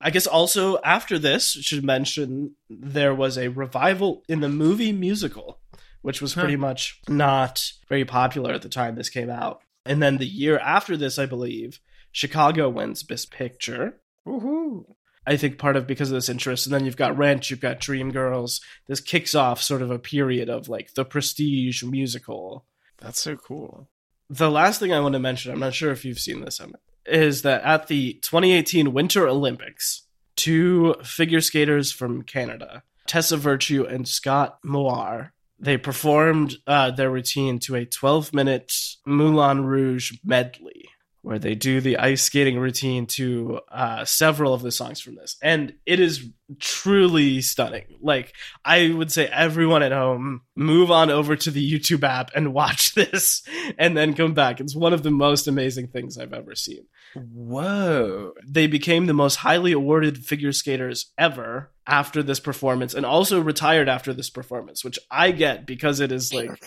I 0.00 0.10
guess 0.10 0.26
also 0.26 0.78
after 0.82 1.18
this, 1.18 1.50
should 1.50 1.82
mention 1.82 2.56
there 2.68 3.14
was 3.14 3.38
a 3.38 3.48
revival 3.48 4.22
in 4.28 4.40
the 4.40 4.50
movie 4.50 4.92
musical, 4.92 5.60
which 6.04 6.20
was 6.20 6.34
Huh. 6.34 6.42
pretty 6.42 6.56
much 6.56 7.00
not 7.08 7.72
very 7.88 8.04
popular 8.04 8.52
at 8.52 8.60
the 8.60 8.68
time 8.68 8.94
this 8.94 9.08
came 9.08 9.30
out. 9.30 9.62
And 9.86 10.02
then 10.02 10.18
the 10.18 10.26
year 10.26 10.58
after 10.58 10.98
this, 10.98 11.18
I 11.18 11.24
believe, 11.24 11.80
Chicago 12.12 12.68
wins 12.68 13.02
Best 13.02 13.30
Picture. 13.30 14.00
Woohoo. 14.26 14.84
I 15.26 15.38
think 15.38 15.58
part 15.58 15.76
of 15.76 15.86
because 15.86 16.10
of 16.10 16.14
this 16.14 16.28
interest. 16.28 16.66
And 16.66 16.74
then 16.74 16.84
you've 16.84 16.98
got 16.98 17.16
Rent, 17.16 17.50
you've 17.50 17.60
got 17.60 17.80
Dreamgirls. 17.80 18.60
This 18.86 19.00
kicks 19.00 19.34
off 19.34 19.62
sort 19.62 19.80
of 19.80 19.90
a 19.90 19.98
period 19.98 20.50
of 20.50 20.68
like 20.68 20.92
the 20.92 21.06
prestige 21.06 21.82
musical. 21.82 22.66
That's 22.98 23.20
so 23.20 23.36
cool. 23.36 23.88
The 24.28 24.50
last 24.50 24.80
thing 24.80 24.92
I 24.92 25.00
want 25.00 25.14
to 25.14 25.18
mention, 25.18 25.52
I'm 25.52 25.58
not 25.60 25.72
sure 25.74 25.90
if 25.90 26.04
you've 26.04 26.18
seen 26.18 26.42
this, 26.42 26.60
Emmett, 26.60 26.80
is 27.06 27.42
that 27.42 27.62
at 27.62 27.86
the 27.88 28.14
2018 28.22 28.92
Winter 28.92 29.26
Olympics, 29.26 30.02
two 30.36 30.94
figure 31.02 31.40
skaters 31.40 31.92
from 31.92 32.22
Canada, 32.22 32.82
Tessa 33.06 33.36
Virtue 33.38 33.84
and 33.84 34.06
Scott 34.08 34.58
Moir, 34.62 35.32
they 35.58 35.76
performed 35.76 36.56
uh, 36.66 36.90
their 36.90 37.10
routine 37.10 37.58
to 37.60 37.74
a 37.74 37.84
12 37.84 38.34
minute 38.34 38.72
Moulin 39.06 39.64
Rouge 39.64 40.12
medley 40.24 40.83
where 41.24 41.38
they 41.38 41.54
do 41.54 41.80
the 41.80 41.96
ice 41.96 42.22
skating 42.22 42.58
routine 42.58 43.06
to 43.06 43.58
uh, 43.72 44.04
several 44.04 44.52
of 44.52 44.60
the 44.60 44.70
songs 44.70 45.00
from 45.00 45.14
this. 45.14 45.38
And 45.42 45.72
it 45.86 45.98
is 45.98 46.28
truly 46.60 47.40
stunning. 47.40 47.86
Like, 48.02 48.34
I 48.62 48.90
would 48.90 49.10
say 49.10 49.26
everyone 49.28 49.82
at 49.82 49.90
home, 49.90 50.42
move 50.54 50.90
on 50.90 51.08
over 51.08 51.34
to 51.34 51.50
the 51.50 51.66
YouTube 51.66 52.04
app 52.06 52.30
and 52.34 52.52
watch 52.52 52.94
this 52.94 53.42
and 53.78 53.96
then 53.96 54.12
come 54.12 54.34
back. 54.34 54.60
It's 54.60 54.76
one 54.76 54.92
of 54.92 55.02
the 55.02 55.10
most 55.10 55.48
amazing 55.48 55.88
things 55.88 56.18
I've 56.18 56.34
ever 56.34 56.54
seen. 56.54 56.84
Whoa. 57.14 58.34
They 58.46 58.66
became 58.66 59.06
the 59.06 59.14
most 59.14 59.36
highly 59.36 59.72
awarded 59.72 60.26
figure 60.26 60.52
skaters 60.52 61.10
ever 61.16 61.72
after 61.86 62.22
this 62.22 62.40
performance 62.40 62.92
and 62.92 63.06
also 63.06 63.40
retired 63.40 63.88
after 63.88 64.12
this 64.12 64.28
performance, 64.28 64.84
which 64.84 64.98
I 65.10 65.30
get 65.30 65.64
because 65.64 66.00
it 66.00 66.12
is 66.12 66.34
like 66.34 66.62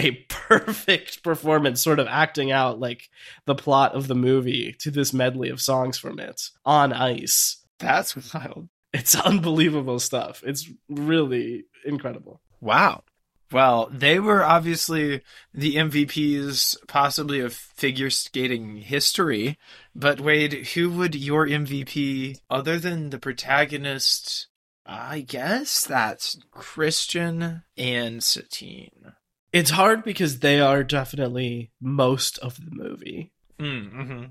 a 0.00 0.12
perfect 0.28 1.22
performance, 1.22 1.82
sort 1.82 1.98
of 1.98 2.06
acting 2.08 2.50
out 2.50 2.80
like 2.80 3.08
the 3.44 3.54
plot 3.54 3.94
of 3.94 4.08
the 4.08 4.14
movie 4.14 4.74
to 4.80 4.90
this 4.90 5.12
medley 5.12 5.50
of 5.50 5.60
songs 5.60 5.98
from 5.98 6.18
it 6.18 6.50
on 6.64 6.92
ice. 6.92 7.58
That's 7.78 8.34
wild. 8.34 8.68
It's 8.92 9.14
unbelievable 9.26 10.00
stuff. 10.00 10.42
It's 10.44 10.68
really 10.88 11.64
incredible. 11.84 12.40
Wow. 12.60 13.04
Well, 13.52 13.88
they 13.92 14.20
were 14.20 14.44
obviously 14.44 15.22
the 15.52 15.74
MVPs, 15.74 16.76
possibly 16.86 17.40
of 17.40 17.52
figure 17.52 18.10
skating 18.10 18.76
history. 18.76 19.58
But 19.94 20.20
Wade, 20.20 20.68
who 20.74 20.90
would 20.90 21.16
your 21.16 21.46
MVP, 21.46 22.38
other 22.48 22.78
than 22.78 23.10
the 23.10 23.18
protagonist? 23.18 24.46
I 24.86 25.20
guess 25.20 25.84
that's 25.84 26.38
Christian 26.52 27.64
and 27.76 28.22
Satine. 28.22 29.14
It's 29.52 29.70
hard 29.70 30.04
because 30.04 30.38
they 30.38 30.60
are 30.60 30.84
definitely 30.84 31.72
most 31.80 32.38
of 32.38 32.56
the 32.56 32.70
movie. 32.70 33.32
Mm-hmm. 33.58 34.26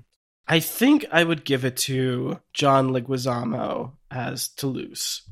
I 0.48 0.60
think 0.60 1.06
I 1.12 1.22
would 1.22 1.44
give 1.44 1.64
it 1.64 1.76
to 1.78 2.40
John 2.54 2.90
Leguizamo 2.90 3.92
as 4.10 4.48
Toulouse. 4.48 5.22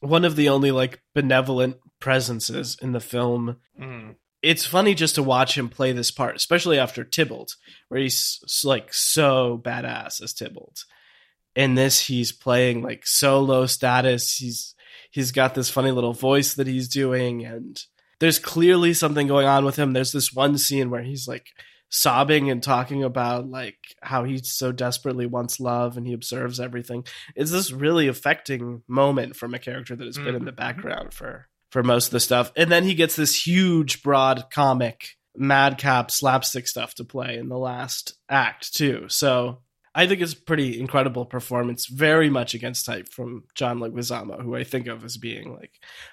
One 0.00 0.24
of 0.24 0.36
the 0.36 0.48
only 0.50 0.70
like 0.70 1.00
benevolent 1.14 1.78
presences 2.00 2.76
in 2.80 2.92
the 2.92 3.00
film. 3.00 3.56
Mm. 3.80 4.16
It's 4.42 4.66
funny 4.66 4.94
just 4.94 5.16
to 5.16 5.22
watch 5.22 5.56
him 5.56 5.68
play 5.68 5.92
this 5.92 6.10
part, 6.10 6.36
especially 6.36 6.78
after 6.78 7.02
Tybalt, 7.02 7.56
where 7.88 8.00
he's 8.00 8.62
like 8.64 8.92
so 8.92 9.60
badass 9.64 10.22
as 10.22 10.32
Tybalt. 10.32 10.84
In 11.56 11.74
this, 11.74 12.06
he's 12.06 12.30
playing 12.30 12.82
like 12.82 13.06
so 13.06 13.40
low 13.40 13.66
status. 13.66 14.36
He's 14.36 14.74
he's 15.10 15.32
got 15.32 15.54
this 15.54 15.70
funny 15.70 15.90
little 15.90 16.12
voice 16.12 16.54
that 16.54 16.68
he's 16.68 16.88
doing, 16.88 17.44
and 17.44 17.82
there's 18.20 18.38
clearly 18.38 18.94
something 18.94 19.26
going 19.26 19.46
on 19.46 19.64
with 19.64 19.76
him. 19.76 19.92
There's 19.92 20.12
this 20.12 20.32
one 20.32 20.58
scene 20.58 20.90
where 20.90 21.02
he's 21.02 21.28
like 21.28 21.46
sobbing 21.90 22.50
and 22.50 22.62
talking 22.62 23.02
about 23.02 23.48
like 23.48 23.78
how 24.02 24.24
he 24.24 24.38
so 24.38 24.72
desperately 24.72 25.24
wants 25.26 25.58
love 25.58 25.96
and 25.96 26.06
he 26.06 26.12
observes 26.12 26.60
everything. 26.60 27.04
It's 27.34 27.50
this 27.50 27.70
really 27.72 28.08
affecting 28.08 28.82
moment 28.86 29.36
from 29.36 29.54
a 29.54 29.58
character 29.58 29.96
that 29.96 30.04
has 30.04 30.18
been 30.18 30.34
in 30.34 30.44
the 30.44 30.52
Mhm. 30.52 30.56
background 30.56 31.14
for 31.14 31.48
for 31.70 31.82
most 31.82 32.06
of 32.06 32.12
the 32.12 32.20
stuff. 32.20 32.50
And 32.56 32.72
then 32.72 32.84
he 32.84 32.94
gets 32.94 33.14
this 33.16 33.46
huge 33.46 34.02
broad 34.02 34.44
comic 34.50 35.16
madcap 35.36 36.10
slapstick 36.10 36.66
stuff 36.66 36.94
to 36.94 37.04
play 37.04 37.36
in 37.38 37.48
the 37.48 37.58
last 37.58 38.14
act 38.28 38.74
too. 38.74 39.04
So 39.08 39.60
I 39.94 40.06
think 40.06 40.20
it's 40.20 40.34
a 40.34 40.40
pretty 40.40 40.78
incredible 40.78 41.24
performance, 41.26 41.86
very 41.86 42.30
much 42.30 42.54
against 42.54 42.86
type 42.86 43.08
from 43.08 43.44
John 43.54 43.78
Leguizamo, 43.78 44.42
who 44.42 44.54
I 44.54 44.64
think 44.64 44.86
of 44.86 45.04
as 45.04 45.16
being 45.16 45.54
like 45.54 45.72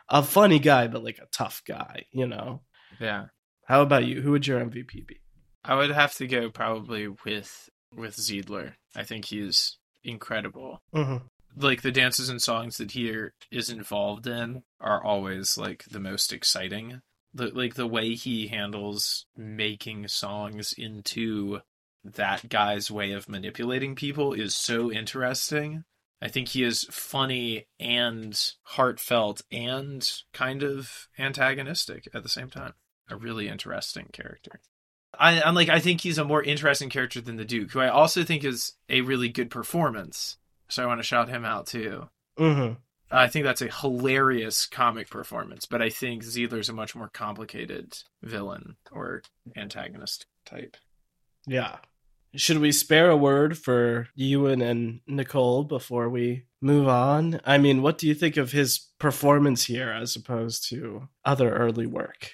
a 0.10 0.24
funny 0.24 0.60
guy, 0.60 0.88
but 0.88 1.04
like 1.04 1.20
a 1.20 1.28
tough 1.32 1.62
guy, 1.68 2.06
you 2.12 2.28
know? 2.28 2.62
Yeah. 3.00 3.26
How 3.66 3.82
about 3.82 4.06
you? 4.06 4.22
Who 4.22 4.32
would 4.32 4.48
your 4.48 4.60
MVP 4.60 5.08
be? 5.08 5.20
I 5.64 5.76
would 5.76 5.92
have 5.92 6.14
to 6.16 6.28
go 6.28 6.50
probably 6.50 7.08
with 7.08 7.70
with 7.96 8.16
Zidler. 8.16 8.74
I 8.96 9.04
think 9.04 9.26
he's 9.26 9.78
incredible. 10.04 10.82
Mm-hmm. 10.94 11.26
Like 11.58 11.82
the 11.82 11.92
dances 11.92 12.30
and 12.30 12.42
songs 12.42 12.78
that 12.78 12.92
he 12.92 13.12
is 13.52 13.70
involved 13.70 14.28
in 14.28 14.64
are 14.80 15.04
always 15.04 15.58
like 15.58 15.86
the 15.86 16.00
most 16.00 16.34
exciting. 16.34 17.02
The, 17.34 17.48
like 17.48 17.76
the 17.76 17.88
way 17.88 18.14
he 18.14 18.48
handles 18.48 19.26
making 19.36 20.08
songs 20.08 20.74
into 20.78 21.60
that 22.14 22.48
guy's 22.50 22.92
way 22.92 23.12
of 23.12 23.28
manipulating 23.28 23.96
people 23.96 24.34
is 24.34 24.56
so 24.56 24.92
interesting. 24.92 25.84
I 26.22 26.28
think 26.28 26.50
he 26.50 26.64
is 26.64 26.88
funny 26.90 27.68
and 27.80 28.40
heartfelt 28.64 29.42
and 29.52 30.10
kind 30.34 30.64
of 30.64 31.08
antagonistic 31.18 32.08
at 32.14 32.24
the 32.24 32.30
same 32.30 32.50
time. 32.50 32.74
A 33.10 33.16
really 33.16 33.48
interesting 33.48 34.10
character. 34.12 34.60
I, 35.18 35.42
am 35.42 35.56
like 35.56 35.70
I 35.70 35.80
think 35.80 36.02
he's 36.02 36.18
a 36.18 36.26
more 36.26 36.44
interesting 36.44 36.90
character 36.90 37.22
than 37.22 37.38
the 37.38 37.46
Duke, 37.46 37.72
who 37.72 37.80
I 37.80 37.90
also 37.90 38.24
think 38.24 38.44
is 38.44 38.74
a 38.90 39.02
really 39.02 39.30
good 39.30 39.50
performance. 39.50 40.38
So 40.68 40.84
I 40.84 40.88
want 40.88 41.00
to 41.00 41.04
shout 41.08 41.30
him 41.30 41.46
out 41.46 41.68
too. 41.68 42.10
Mm-hmm. 42.40 42.74
I 43.12 43.28
think 43.28 43.46
that's 43.46 43.62
a 43.62 43.72
hilarious 43.72 44.66
comic 44.66 45.10
performance, 45.10 45.66
but 45.66 45.82
I 45.82 45.90
think 45.90 46.24
Zidler's 46.24 46.70
a 46.70 46.74
much 46.74 46.96
more 46.96 47.08
complicated 47.08 47.98
villain 48.24 48.78
or 48.92 49.22
antagonist 49.56 50.26
type. 50.46 50.76
Yeah. 51.46 51.78
Should 52.36 52.60
we 52.60 52.72
spare 52.72 53.10
a 53.10 53.18
word 53.18 53.58
for 53.58 54.10
Ewan 54.16 54.62
and 54.62 55.02
Nicole 55.08 55.64
before 55.64 56.10
we 56.10 56.46
move 56.62 56.88
on? 56.88 57.40
I 57.46 57.58
mean, 57.58 57.82
what 57.82 57.98
do 57.98 58.08
you 58.08 58.14
think 58.14 58.38
of 58.38 58.52
his 58.52 58.80
performance 59.00 59.66
here 59.66 59.92
as 59.92 60.16
opposed 60.16 60.68
to 60.70 61.08
other 61.24 61.54
early 61.54 61.86
work? 61.86 62.34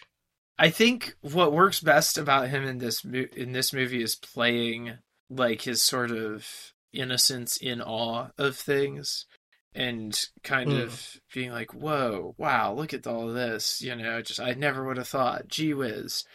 I 0.57 0.69
think 0.69 1.15
what 1.21 1.53
works 1.53 1.79
best 1.79 2.17
about 2.17 2.49
him 2.49 2.63
in 2.63 2.77
this 2.77 3.03
in 3.03 3.51
this 3.51 3.73
movie 3.73 4.03
is 4.03 4.15
playing 4.15 4.99
like 5.29 5.63
his 5.63 5.81
sort 5.81 6.11
of 6.11 6.73
innocence 6.93 7.57
in 7.57 7.81
awe 7.81 8.27
of 8.37 8.55
things 8.55 9.25
and 9.73 10.19
kind 10.43 10.69
mm. 10.69 10.83
of 10.83 11.19
being 11.33 11.51
like, 11.51 11.73
"Whoa, 11.73 12.35
wow, 12.37 12.73
look 12.73 12.93
at 12.93 13.07
all 13.07 13.27
this!" 13.27 13.81
You 13.81 13.95
know, 13.95 14.21
just 14.21 14.39
I 14.39 14.53
never 14.53 14.85
would 14.85 14.97
have 14.97 15.07
thought. 15.07 15.47
Gee 15.47 15.73
whiz, 15.73 16.25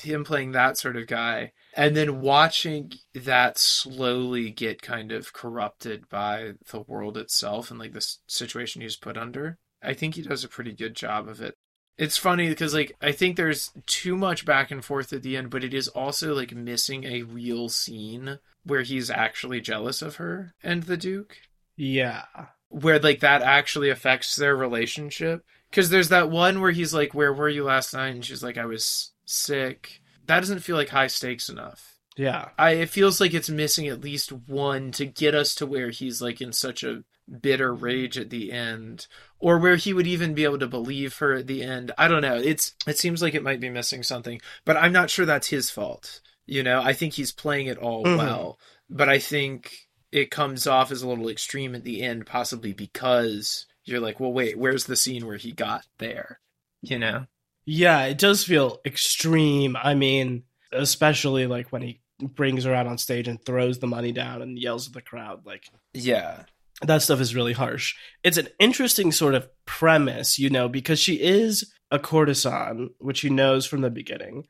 him 0.00 0.24
playing 0.24 0.52
that 0.52 0.78
sort 0.78 0.96
of 0.96 1.06
guy, 1.06 1.52
and 1.74 1.96
then 1.96 2.20
watching 2.20 2.92
that 3.14 3.58
slowly 3.58 4.50
get 4.50 4.82
kind 4.82 5.12
of 5.12 5.32
corrupted 5.32 6.08
by 6.08 6.52
the 6.70 6.80
world 6.80 7.16
itself 7.16 7.70
and 7.70 7.78
like 7.78 7.92
the 7.92 8.06
situation 8.26 8.82
he's 8.82 8.96
put 8.96 9.16
under. 9.16 9.58
I 9.82 9.94
think 9.94 10.14
he 10.14 10.22
does 10.22 10.44
a 10.44 10.48
pretty 10.48 10.72
good 10.72 10.94
job 10.94 11.28
of 11.28 11.40
it 11.40 11.56
it's 11.98 12.16
funny 12.16 12.48
because 12.48 12.74
like 12.74 12.96
I 13.00 13.12
think 13.12 13.36
there's 13.36 13.70
too 13.86 14.16
much 14.16 14.44
back 14.44 14.70
and 14.70 14.84
forth 14.84 15.12
at 15.12 15.22
the 15.22 15.36
end, 15.36 15.50
but 15.50 15.64
it 15.64 15.74
is 15.74 15.88
also 15.88 16.34
like 16.34 16.52
missing 16.54 17.04
a 17.04 17.22
real 17.22 17.68
scene 17.68 18.38
where 18.64 18.82
he's 18.82 19.10
actually 19.10 19.60
jealous 19.60 20.02
of 20.02 20.16
her 20.16 20.54
and 20.62 20.84
the 20.84 20.96
Duke. 20.96 21.36
Yeah. 21.76 22.24
Where 22.68 22.98
like 22.98 23.20
that 23.20 23.42
actually 23.42 23.90
affects 23.90 24.36
their 24.36 24.56
relationship. 24.56 25.44
Because 25.70 25.90
there's 25.90 26.08
that 26.10 26.30
one 26.30 26.60
where 26.60 26.72
he's 26.72 26.92
like, 26.92 27.14
Where 27.14 27.32
were 27.32 27.48
you 27.48 27.64
last 27.64 27.94
night? 27.94 28.14
And 28.14 28.24
she's 28.24 28.42
like, 28.42 28.58
I 28.58 28.66
was 28.66 29.11
sick. 29.24 30.00
That 30.26 30.40
doesn't 30.40 30.60
feel 30.60 30.76
like 30.76 30.90
high 30.90 31.08
stakes 31.08 31.48
enough. 31.48 31.98
Yeah. 32.16 32.50
I 32.58 32.72
it 32.72 32.90
feels 32.90 33.20
like 33.20 33.34
it's 33.34 33.50
missing 33.50 33.88
at 33.88 34.02
least 34.02 34.32
one 34.32 34.90
to 34.92 35.06
get 35.06 35.34
us 35.34 35.54
to 35.56 35.66
where 35.66 35.90
he's 35.90 36.20
like 36.20 36.40
in 36.40 36.52
such 36.52 36.84
a 36.84 37.04
bitter 37.40 37.72
rage 37.72 38.18
at 38.18 38.30
the 38.30 38.52
end 38.52 39.06
or 39.38 39.58
where 39.58 39.76
he 39.76 39.92
would 39.92 40.06
even 40.06 40.34
be 40.34 40.44
able 40.44 40.58
to 40.58 40.66
believe 40.66 41.16
her 41.18 41.34
at 41.34 41.46
the 41.46 41.62
end 41.62 41.92
i 41.96 42.08
don't 42.08 42.22
know 42.22 42.34
it's 42.34 42.74
it 42.86 42.98
seems 42.98 43.22
like 43.22 43.34
it 43.34 43.44
might 43.44 43.60
be 43.60 43.70
missing 43.70 44.02
something 44.02 44.40
but 44.64 44.76
i'm 44.76 44.92
not 44.92 45.08
sure 45.08 45.24
that's 45.24 45.48
his 45.48 45.70
fault 45.70 46.20
you 46.46 46.62
know 46.62 46.82
i 46.82 46.92
think 46.92 47.14
he's 47.14 47.32
playing 47.32 47.68
it 47.68 47.78
all 47.78 48.04
mm-hmm. 48.04 48.18
well 48.18 48.58
but 48.90 49.08
i 49.08 49.18
think 49.18 49.72
it 50.10 50.30
comes 50.30 50.66
off 50.66 50.90
as 50.90 51.02
a 51.02 51.08
little 51.08 51.28
extreme 51.28 51.74
at 51.74 51.84
the 51.84 52.02
end 52.02 52.26
possibly 52.26 52.72
because 52.72 53.66
you're 53.84 54.00
like 54.00 54.18
well 54.18 54.32
wait 54.32 54.58
where's 54.58 54.84
the 54.84 54.96
scene 54.96 55.24
where 55.24 55.36
he 55.36 55.52
got 55.52 55.86
there 55.98 56.40
you 56.82 56.98
know 56.98 57.24
yeah 57.64 58.04
it 58.04 58.18
does 58.18 58.44
feel 58.44 58.80
extreme 58.84 59.76
i 59.82 59.94
mean 59.94 60.42
especially 60.72 61.46
like 61.46 61.70
when 61.70 61.82
he 61.82 62.00
brings 62.20 62.64
her 62.64 62.74
out 62.74 62.86
on 62.86 62.98
stage 62.98 63.28
and 63.28 63.44
throws 63.44 63.78
the 63.78 63.86
money 63.86 64.12
down 64.12 64.42
and 64.42 64.58
yells 64.58 64.86
at 64.86 64.92
the 64.92 65.02
crowd 65.02 65.44
like 65.44 65.64
yeah 65.92 66.44
that 66.82 67.02
stuff 67.02 67.20
is 67.20 67.34
really 67.34 67.52
harsh. 67.52 67.94
It's 68.22 68.36
an 68.36 68.48
interesting 68.58 69.12
sort 69.12 69.34
of 69.34 69.48
premise, 69.66 70.38
you 70.38 70.50
know, 70.50 70.68
because 70.68 70.98
she 70.98 71.14
is 71.14 71.72
a 71.90 71.98
courtesan, 71.98 72.90
which 72.98 73.20
he 73.20 73.30
knows 73.30 73.66
from 73.66 73.82
the 73.82 73.90
beginning. 73.90 74.46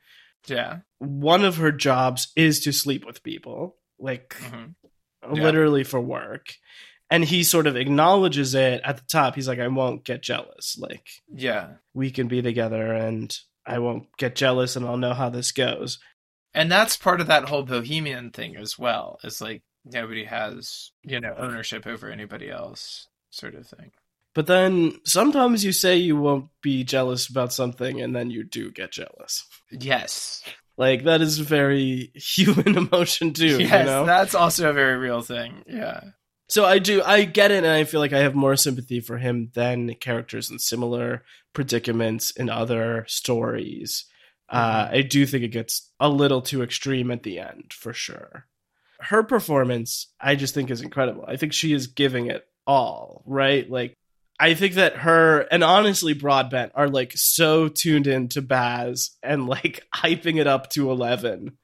Yeah. 0.47 0.79
One 0.99 1.45
of 1.45 1.57
her 1.57 1.71
jobs 1.71 2.31
is 2.35 2.59
to 2.61 2.71
sleep 2.71 3.05
with 3.05 3.23
people, 3.23 3.75
like 3.99 4.35
mm-hmm. 4.39 5.33
literally 5.33 5.83
for 5.83 5.99
work. 5.99 6.53
And 7.13 7.23
he 7.23 7.43
sort 7.43 7.67
of 7.67 7.75
acknowledges 7.75 8.55
it 8.55 8.81
at 8.83 8.97
the 8.97 9.03
top. 9.07 9.35
He's 9.35 9.47
like, 9.47 9.59
I 9.59 9.67
won't 9.67 10.03
get 10.03 10.23
jealous. 10.23 10.77
Like, 10.79 11.07
yeah, 11.33 11.73
we 11.93 12.09
can 12.09 12.27
be 12.27 12.41
together 12.41 12.91
and 12.93 13.37
I 13.65 13.79
won't 13.79 14.07
get 14.17 14.35
jealous 14.35 14.75
and 14.75 14.85
I'll 14.85 14.97
know 14.97 15.13
how 15.13 15.29
this 15.29 15.51
goes. 15.51 15.99
And 16.55 16.71
that's 16.71 16.97
part 16.97 17.21
of 17.21 17.27
that 17.27 17.49
whole 17.49 17.63
bohemian 17.63 18.31
thing 18.31 18.55
as 18.55 18.79
well. 18.79 19.19
It's 19.23 19.41
like 19.41 19.61
nobody 19.85 20.23
has 20.25 20.91
you 21.03 21.19
know 21.19 21.33
ownership 21.37 21.85
over 21.85 22.09
anybody 22.09 22.49
else 22.49 23.07
sort 23.29 23.55
of 23.55 23.67
thing 23.67 23.91
but 24.33 24.47
then 24.47 24.93
sometimes 25.03 25.63
you 25.63 25.71
say 25.71 25.97
you 25.97 26.15
won't 26.15 26.47
be 26.61 26.83
jealous 26.83 27.27
about 27.27 27.53
something 27.53 28.01
and 28.01 28.15
then 28.15 28.29
you 28.29 28.43
do 28.43 28.71
get 28.71 28.91
jealous 28.91 29.45
yes 29.71 30.43
like 30.77 31.03
that 31.03 31.21
is 31.21 31.39
a 31.39 31.43
very 31.43 32.11
human 32.15 32.77
emotion 32.77 33.33
too 33.33 33.59
yes 33.59 33.61
you 33.61 33.85
know? 33.85 34.05
that's 34.05 34.35
also 34.35 34.69
a 34.69 34.73
very 34.73 34.97
real 34.97 35.21
thing 35.21 35.63
yeah 35.67 36.01
so 36.53 36.65
i 36.65 36.79
do 36.79 37.01
i 37.03 37.23
get 37.23 37.51
it 37.51 37.63
and 37.63 37.67
i 37.67 37.83
feel 37.83 37.99
like 37.99 38.13
i 38.13 38.19
have 38.19 38.35
more 38.35 38.55
sympathy 38.55 38.99
for 38.99 39.17
him 39.17 39.49
than 39.53 39.93
characters 39.95 40.49
in 40.49 40.59
similar 40.59 41.23
predicaments 41.53 42.31
in 42.31 42.49
other 42.49 43.05
stories 43.07 44.05
uh, 44.49 44.85
mm-hmm. 44.85 44.95
i 44.95 45.01
do 45.01 45.25
think 45.25 45.43
it 45.43 45.49
gets 45.49 45.91
a 45.99 46.09
little 46.09 46.41
too 46.41 46.61
extreme 46.61 47.11
at 47.11 47.23
the 47.23 47.39
end 47.39 47.73
for 47.73 47.93
sure 47.93 48.45
her 49.03 49.23
performance, 49.23 50.07
I 50.19 50.35
just 50.35 50.53
think 50.53 50.71
is 50.71 50.81
incredible. 50.81 51.25
I 51.27 51.35
think 51.35 51.53
she 51.53 51.73
is 51.73 51.87
giving 51.87 52.27
it 52.27 52.47
all, 52.65 53.21
right? 53.25 53.69
Like, 53.69 53.97
I 54.39 54.53
think 54.53 54.75
that 54.75 54.97
her 54.97 55.41
and 55.51 55.63
honestly 55.63 56.13
Broadbent 56.13 56.71
are 56.75 56.89
like 56.89 57.13
so 57.15 57.67
tuned 57.67 58.07
in 58.07 58.29
to 58.29 58.41
Baz 58.41 59.11
and 59.21 59.47
like 59.47 59.85
hyping 59.95 60.39
it 60.39 60.47
up 60.47 60.69
to 60.71 60.89
11, 60.89 61.57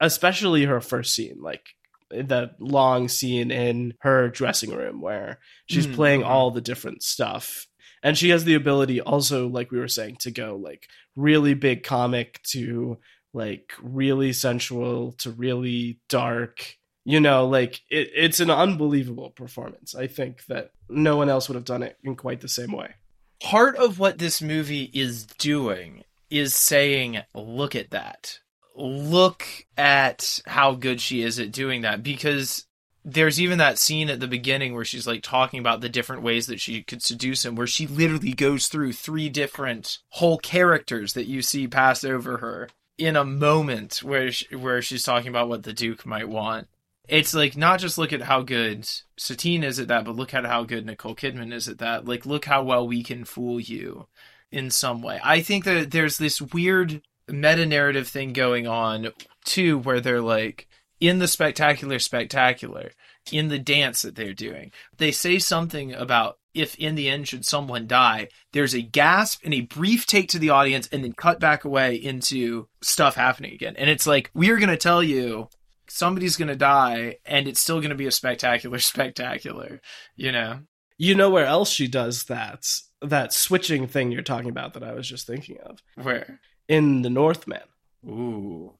especially 0.00 0.64
her 0.64 0.80
first 0.80 1.14
scene, 1.14 1.38
like 1.40 1.66
the 2.12 2.52
long 2.58 3.08
scene 3.08 3.50
in 3.50 3.94
her 4.00 4.28
dressing 4.28 4.74
room 4.74 5.00
where 5.00 5.38
she's 5.66 5.86
mm-hmm. 5.86 5.96
playing 5.96 6.22
all 6.24 6.50
the 6.50 6.60
different 6.60 7.02
stuff. 7.02 7.66
And 8.02 8.18
she 8.18 8.30
has 8.30 8.44
the 8.44 8.54
ability 8.54 9.00
also, 9.00 9.48
like 9.48 9.70
we 9.70 9.78
were 9.78 9.88
saying, 9.88 10.16
to 10.20 10.30
go 10.30 10.56
like 10.56 10.88
really 11.16 11.54
big 11.54 11.84
comic 11.84 12.40
to 12.42 12.98
like 13.34 13.72
really 13.82 14.32
sensual 14.32 15.12
to 15.12 15.30
really 15.30 16.00
dark 16.08 16.76
you 17.04 17.20
know 17.20 17.46
like 17.46 17.80
it, 17.90 18.10
it's 18.14 18.40
an 18.40 18.50
unbelievable 18.50 19.30
performance 19.30 19.94
i 19.94 20.06
think 20.06 20.44
that 20.46 20.72
no 20.88 21.16
one 21.16 21.28
else 21.28 21.48
would 21.48 21.54
have 21.54 21.64
done 21.64 21.82
it 21.82 21.96
in 22.04 22.14
quite 22.14 22.40
the 22.40 22.48
same 22.48 22.72
way 22.72 22.94
part 23.40 23.76
of 23.76 23.98
what 23.98 24.18
this 24.18 24.40
movie 24.40 24.90
is 24.92 25.26
doing 25.38 26.04
is 26.30 26.54
saying 26.54 27.18
look 27.34 27.74
at 27.74 27.90
that 27.90 28.38
look 28.74 29.46
at 29.76 30.40
how 30.46 30.74
good 30.74 31.00
she 31.00 31.22
is 31.22 31.38
at 31.38 31.52
doing 31.52 31.82
that 31.82 32.02
because 32.02 32.66
there's 33.04 33.40
even 33.40 33.58
that 33.58 33.78
scene 33.78 34.08
at 34.08 34.20
the 34.20 34.28
beginning 34.28 34.74
where 34.74 34.84
she's 34.84 35.06
like 35.06 35.22
talking 35.22 35.60
about 35.60 35.80
the 35.80 35.88
different 35.88 36.22
ways 36.22 36.46
that 36.46 36.60
she 36.60 36.82
could 36.82 37.02
seduce 37.02 37.44
him 37.44 37.54
where 37.54 37.66
she 37.66 37.86
literally 37.86 38.32
goes 38.32 38.68
through 38.68 38.92
three 38.92 39.28
different 39.28 39.98
whole 40.10 40.38
characters 40.38 41.12
that 41.14 41.26
you 41.26 41.42
see 41.42 41.66
pass 41.66 42.04
over 42.04 42.38
her 42.38 42.68
in 42.98 43.16
a 43.16 43.24
moment 43.24 43.98
where 44.02 44.30
she, 44.30 44.54
where 44.54 44.80
she's 44.80 45.02
talking 45.02 45.28
about 45.28 45.48
what 45.48 45.64
the 45.64 45.72
duke 45.72 46.06
might 46.06 46.28
want 46.28 46.68
it's 47.08 47.34
like 47.34 47.56
not 47.56 47.80
just 47.80 47.98
look 47.98 48.12
at 48.12 48.22
how 48.22 48.42
good 48.42 48.88
Satine 49.16 49.64
is 49.64 49.78
at 49.78 49.88
that, 49.88 50.04
but 50.04 50.16
look 50.16 50.32
at 50.34 50.46
how 50.46 50.64
good 50.64 50.86
Nicole 50.86 51.16
Kidman 51.16 51.52
is 51.52 51.68
at 51.68 51.78
that. 51.78 52.06
Like, 52.06 52.24
look 52.26 52.44
how 52.44 52.62
well 52.62 52.86
we 52.86 53.02
can 53.02 53.24
fool 53.24 53.60
you 53.60 54.06
in 54.50 54.70
some 54.70 55.02
way. 55.02 55.20
I 55.22 55.42
think 55.42 55.64
that 55.64 55.90
there's 55.90 56.18
this 56.18 56.40
weird 56.40 57.02
meta 57.28 57.66
narrative 57.66 58.08
thing 58.08 58.32
going 58.32 58.66
on 58.66 59.08
too, 59.44 59.78
where 59.78 60.00
they're 60.00 60.20
like 60.20 60.68
in 61.00 61.18
the 61.18 61.28
spectacular, 61.28 61.98
spectacular, 61.98 62.92
in 63.30 63.48
the 63.48 63.58
dance 63.58 64.02
that 64.02 64.14
they're 64.14 64.34
doing. 64.34 64.72
They 64.98 65.10
say 65.10 65.38
something 65.38 65.92
about 65.92 66.38
if 66.54 66.74
in 66.76 66.94
the 66.96 67.08
end 67.08 67.28
should 67.28 67.46
someone 67.46 67.86
die, 67.86 68.28
there's 68.52 68.74
a 68.74 68.82
gasp 68.82 69.40
and 69.44 69.54
a 69.54 69.62
brief 69.62 70.06
take 70.06 70.28
to 70.28 70.38
the 70.38 70.50
audience 70.50 70.86
and 70.92 71.02
then 71.02 71.14
cut 71.14 71.40
back 71.40 71.64
away 71.64 71.94
into 71.94 72.68
stuff 72.82 73.14
happening 73.14 73.54
again. 73.54 73.74
And 73.76 73.88
it's 73.88 74.06
like, 74.06 74.30
we're 74.34 74.58
going 74.58 74.68
to 74.68 74.76
tell 74.76 75.02
you 75.02 75.48
somebody's 75.92 76.36
going 76.36 76.48
to 76.48 76.56
die 76.56 77.16
and 77.26 77.46
it's 77.46 77.60
still 77.60 77.80
going 77.80 77.90
to 77.90 77.96
be 77.96 78.06
a 78.06 78.10
spectacular 78.10 78.78
spectacular 78.78 79.80
you 80.16 80.32
know 80.32 80.60
you 80.96 81.14
know 81.14 81.30
where 81.30 81.44
else 81.44 81.70
she 81.70 81.86
does 81.86 82.24
that 82.24 82.66
that 83.02 83.32
switching 83.32 83.86
thing 83.86 84.10
you're 84.10 84.22
talking 84.22 84.48
about 84.48 84.72
that 84.72 84.82
i 84.82 84.94
was 84.94 85.08
just 85.08 85.26
thinking 85.26 85.58
of 85.58 85.82
where 86.02 86.40
in 86.68 87.02
the 87.02 87.10
northman 87.10 87.62
Ooh. 88.06 88.72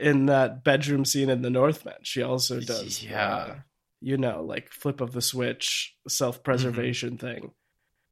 in 0.00 0.26
that 0.26 0.64
bedroom 0.64 1.04
scene 1.04 1.30
in 1.30 1.42
The 1.42 1.50
Northman. 1.50 1.94
She 2.02 2.22
also 2.22 2.60
does, 2.60 3.02
Yeah. 3.02 3.34
uh, 3.34 3.54
you 4.00 4.16
know, 4.16 4.42
like 4.42 4.70
flip 4.70 5.00
of 5.00 5.12
the 5.12 5.22
switch, 5.22 5.96
self 6.06 6.42
preservation 6.42 7.16
thing. 7.18 7.52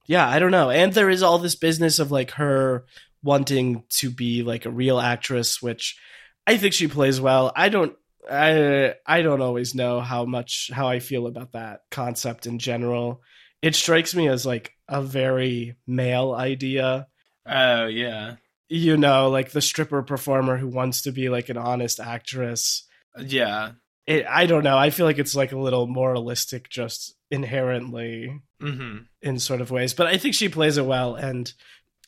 Yeah, 0.06 0.26
I 0.28 0.38
don't 0.38 0.50
know. 0.50 0.70
And 0.70 0.92
there 0.92 1.10
is 1.10 1.22
all 1.22 1.38
this 1.38 1.54
business 1.56 1.98
of 1.98 2.10
like 2.10 2.32
her 2.32 2.86
wanting 3.22 3.84
to 3.98 4.10
be 4.10 4.42
like 4.42 4.64
a 4.66 4.70
real 4.70 4.98
actress, 4.98 5.60
which 5.62 5.98
I 6.46 6.56
think 6.56 6.72
she 6.72 6.88
plays 6.88 7.20
well. 7.20 7.52
I 7.54 7.68
don't. 7.68 7.94
I 8.28 8.94
I 9.06 9.22
don't 9.22 9.40
always 9.42 9.74
know 9.74 10.00
how 10.00 10.24
much 10.24 10.70
how 10.72 10.88
I 10.88 10.98
feel 10.98 11.26
about 11.28 11.52
that 11.52 11.82
concept 11.90 12.46
in 12.46 12.58
general. 12.58 13.22
It 13.62 13.74
strikes 13.76 14.14
me 14.14 14.28
as 14.28 14.44
like 14.46 14.72
a 14.88 15.02
very 15.02 15.76
male 15.86 16.32
idea 16.32 17.06
Oh 17.44 17.86
yeah. 17.86 18.36
You 18.68 18.96
know, 18.96 19.28
like 19.30 19.50
the 19.52 19.60
stripper 19.60 20.02
performer 20.02 20.56
who 20.56 20.68
wants 20.68 21.02
to 21.02 21.12
be 21.12 21.28
like 21.28 21.48
an 21.48 21.56
honest 21.56 22.00
actress. 22.00 22.84
Yeah. 23.18 23.72
It, 24.06 24.24
I 24.28 24.46
don't 24.46 24.62
know. 24.64 24.76
I 24.78 24.90
feel 24.90 25.06
like 25.06 25.18
it's 25.18 25.34
like 25.36 25.52
a 25.52 25.58
little 25.58 25.86
moralistic 25.86 26.68
just 26.68 27.14
inherently 27.30 28.40
Mm-hmm. 28.62 28.98
in 29.20 29.38
sort 29.38 29.60
of 29.60 29.70
ways, 29.70 29.92
but 29.92 30.06
I 30.06 30.16
think 30.16 30.34
she 30.34 30.48
plays 30.48 30.78
it 30.78 30.86
well. 30.86 31.14
And 31.14 31.52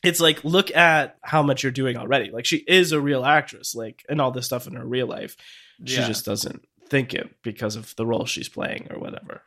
it's 0.01 0.19
like, 0.19 0.43
look 0.43 0.75
at 0.75 1.15
how 1.21 1.43
much 1.43 1.61
you're 1.61 1.71
doing 1.71 1.95
already. 1.95 2.31
Like, 2.31 2.45
she 2.47 2.57
is 2.57 2.91
a 2.91 2.99
real 2.99 3.23
actress, 3.23 3.75
like, 3.75 4.03
and 4.09 4.19
all 4.19 4.31
this 4.31 4.47
stuff 4.47 4.65
in 4.65 4.73
her 4.73 4.83
real 4.83 5.05
life. 5.05 5.37
She 5.85 5.97
Yeah. 5.97 6.07
just 6.07 6.25
doesn't 6.25 6.65
think 6.89 7.13
it 7.13 7.29
because 7.43 7.75
of 7.75 7.95
the 7.97 8.05
role 8.07 8.25
she's 8.25 8.49
playing 8.49 8.87
or 8.89 8.97
whatever. 8.99 9.43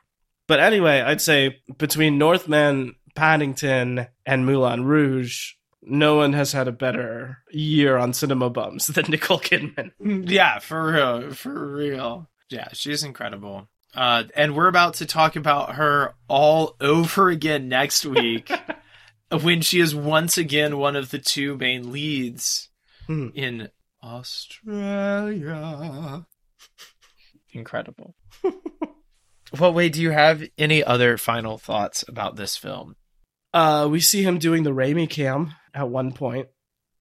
But 0.46 0.60
anyway, 0.60 1.00
I'd 1.00 1.20
say 1.20 1.60
between 1.76 2.18
Northman, 2.18 2.94
Paddington, 3.16 4.06
and 4.24 4.46
Moulin 4.46 4.84
Rouge, 4.84 5.54
no 5.82 6.16
one 6.16 6.32
has 6.32 6.52
had 6.52 6.68
a 6.68 6.72
better 6.72 7.38
year 7.50 7.96
on 7.96 8.12
cinema 8.12 8.48
bums 8.50 8.86
than 8.94 9.06
Nicole 9.08 9.40
Kidman. 9.40 9.90
Yeah, 10.00 10.58
for 10.60 10.92
real, 10.92 11.30
for 11.34 11.74
real. 11.74 12.28
Yeah, 12.48 12.68
she's 12.72 13.02
incredible. 13.02 13.68
Uh, 13.94 14.24
and 14.34 14.54
we're 14.56 14.68
about 14.68 14.94
to 14.94 15.06
talk 15.06 15.36
about 15.36 15.74
her 15.74 16.14
all 16.28 16.76
over 16.80 17.28
again 17.28 17.68
next 17.68 18.06
week 18.06 18.50
when 19.42 19.60
she 19.60 19.80
is 19.80 19.94
once 19.94 20.38
again 20.38 20.78
one 20.78 20.96
of 20.96 21.10
the 21.10 21.18
two 21.18 21.56
main 21.56 21.92
leads 21.92 22.68
Hmm. 23.06 23.28
in 23.34 23.68
Australia. 25.02 26.26
Incredible. 27.52 28.14
what 29.58 29.74
way 29.74 29.88
do 29.88 30.00
you 30.00 30.10
have 30.10 30.42
any 30.56 30.82
other 30.84 31.18
final 31.18 31.58
thoughts 31.58 32.04
about 32.08 32.36
this 32.36 32.56
film? 32.56 32.96
Uh, 33.52 33.86
we 33.90 34.00
see 34.00 34.22
him 34.22 34.38
doing 34.38 34.62
the 34.62 34.70
Raimi 34.70 35.08
cam 35.10 35.52
at 35.74 35.88
one 35.88 36.12
point. 36.12 36.48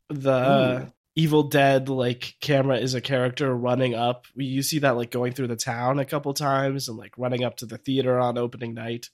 The 0.09 0.31
uh, 0.31 0.85
Evil 1.15 1.43
Dead 1.43 1.89
like 1.89 2.35
camera 2.41 2.77
is 2.77 2.93
a 2.93 3.01
character 3.01 3.53
running 3.53 3.93
up. 3.93 4.25
You 4.35 4.61
see 4.61 4.79
that 4.79 4.97
like 4.97 5.11
going 5.11 5.33
through 5.33 5.47
the 5.47 5.55
town 5.55 5.99
a 5.99 6.05
couple 6.05 6.33
times 6.33 6.87
and 6.87 6.97
like 6.97 7.17
running 7.17 7.43
up 7.43 7.57
to 7.57 7.65
the 7.65 7.77
theater 7.77 8.19
on 8.19 8.37
opening 8.37 8.73
night. 8.73 9.09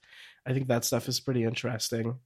I 0.45 0.53
think 0.53 0.67
that 0.67 0.85
stuff 0.85 1.07
is 1.07 1.19
pretty 1.19 1.43
interesting. 1.43 2.19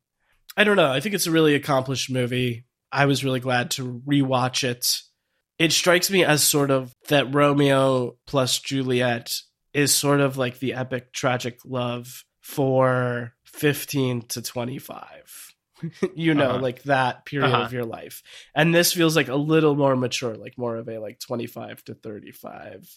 I 0.55 0.63
don't 0.63 0.75
know. 0.75 0.91
I 0.91 0.99
think 0.99 1.15
it's 1.15 1.27
a 1.27 1.31
really 1.31 1.55
accomplished 1.55 2.09
movie. 2.09 2.65
I 2.91 3.05
was 3.05 3.23
really 3.23 3.39
glad 3.39 3.71
to 3.71 4.01
rewatch 4.05 4.63
it. 4.63 4.87
It 5.57 5.71
strikes 5.71 6.11
me 6.11 6.25
as 6.25 6.43
sort 6.43 6.71
of 6.71 6.93
that 7.07 7.33
Romeo 7.33 8.17
plus 8.27 8.59
Juliet 8.59 9.33
is 9.73 9.93
sort 9.93 10.19
of 10.19 10.37
like 10.37 10.59
the 10.59 10.73
epic 10.73 11.13
tragic 11.13 11.59
love 11.63 12.25
for 12.41 13.33
15 13.45 14.23
to 14.29 14.41
25. 14.41 15.50
you 16.15 16.33
know, 16.33 16.51
Uh-huh. 16.51 16.59
like 16.59 16.83
that 16.83 17.25
period 17.25 17.51
Uh-huh. 17.53 17.63
of 17.63 17.73
your 17.73 17.85
life. 17.85 18.23
And 18.55 18.73
this 18.73 18.93
feels 18.93 19.15
like 19.15 19.27
a 19.27 19.35
little 19.35 19.75
more 19.75 19.95
mature, 19.95 20.35
like 20.35 20.57
more 20.57 20.75
of 20.75 20.87
a 20.89 20.97
like 20.99 21.19
25 21.19 21.83
to 21.85 21.93
35 21.95 22.87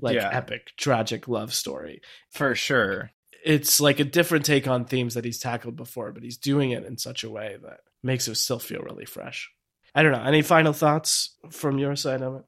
like 0.00 0.16
Yeah. 0.16 0.28
epic 0.32 0.72
tragic 0.76 1.28
love 1.28 1.52
story. 1.54 2.00
For 2.30 2.54
sure. 2.54 3.10
It's 3.44 3.80
like 3.80 4.00
a 4.00 4.04
different 4.04 4.44
take 4.44 4.68
on 4.68 4.84
themes 4.84 5.14
that 5.14 5.24
he's 5.24 5.38
tackled 5.38 5.76
before, 5.76 6.12
but 6.12 6.22
he's 6.22 6.36
doing 6.36 6.72
it 6.72 6.84
in 6.84 6.98
such 6.98 7.24
a 7.24 7.30
way 7.30 7.56
that 7.62 7.80
makes 8.02 8.28
it 8.28 8.34
still 8.36 8.58
feel 8.58 8.82
really 8.82 9.06
fresh. 9.06 9.50
I 9.94 10.02
don't 10.02 10.12
know. 10.12 10.22
Any 10.22 10.42
final 10.42 10.72
thoughts 10.72 11.36
from 11.50 11.78
your 11.78 11.96
side 11.96 12.22
of 12.22 12.36
it? 12.36 12.42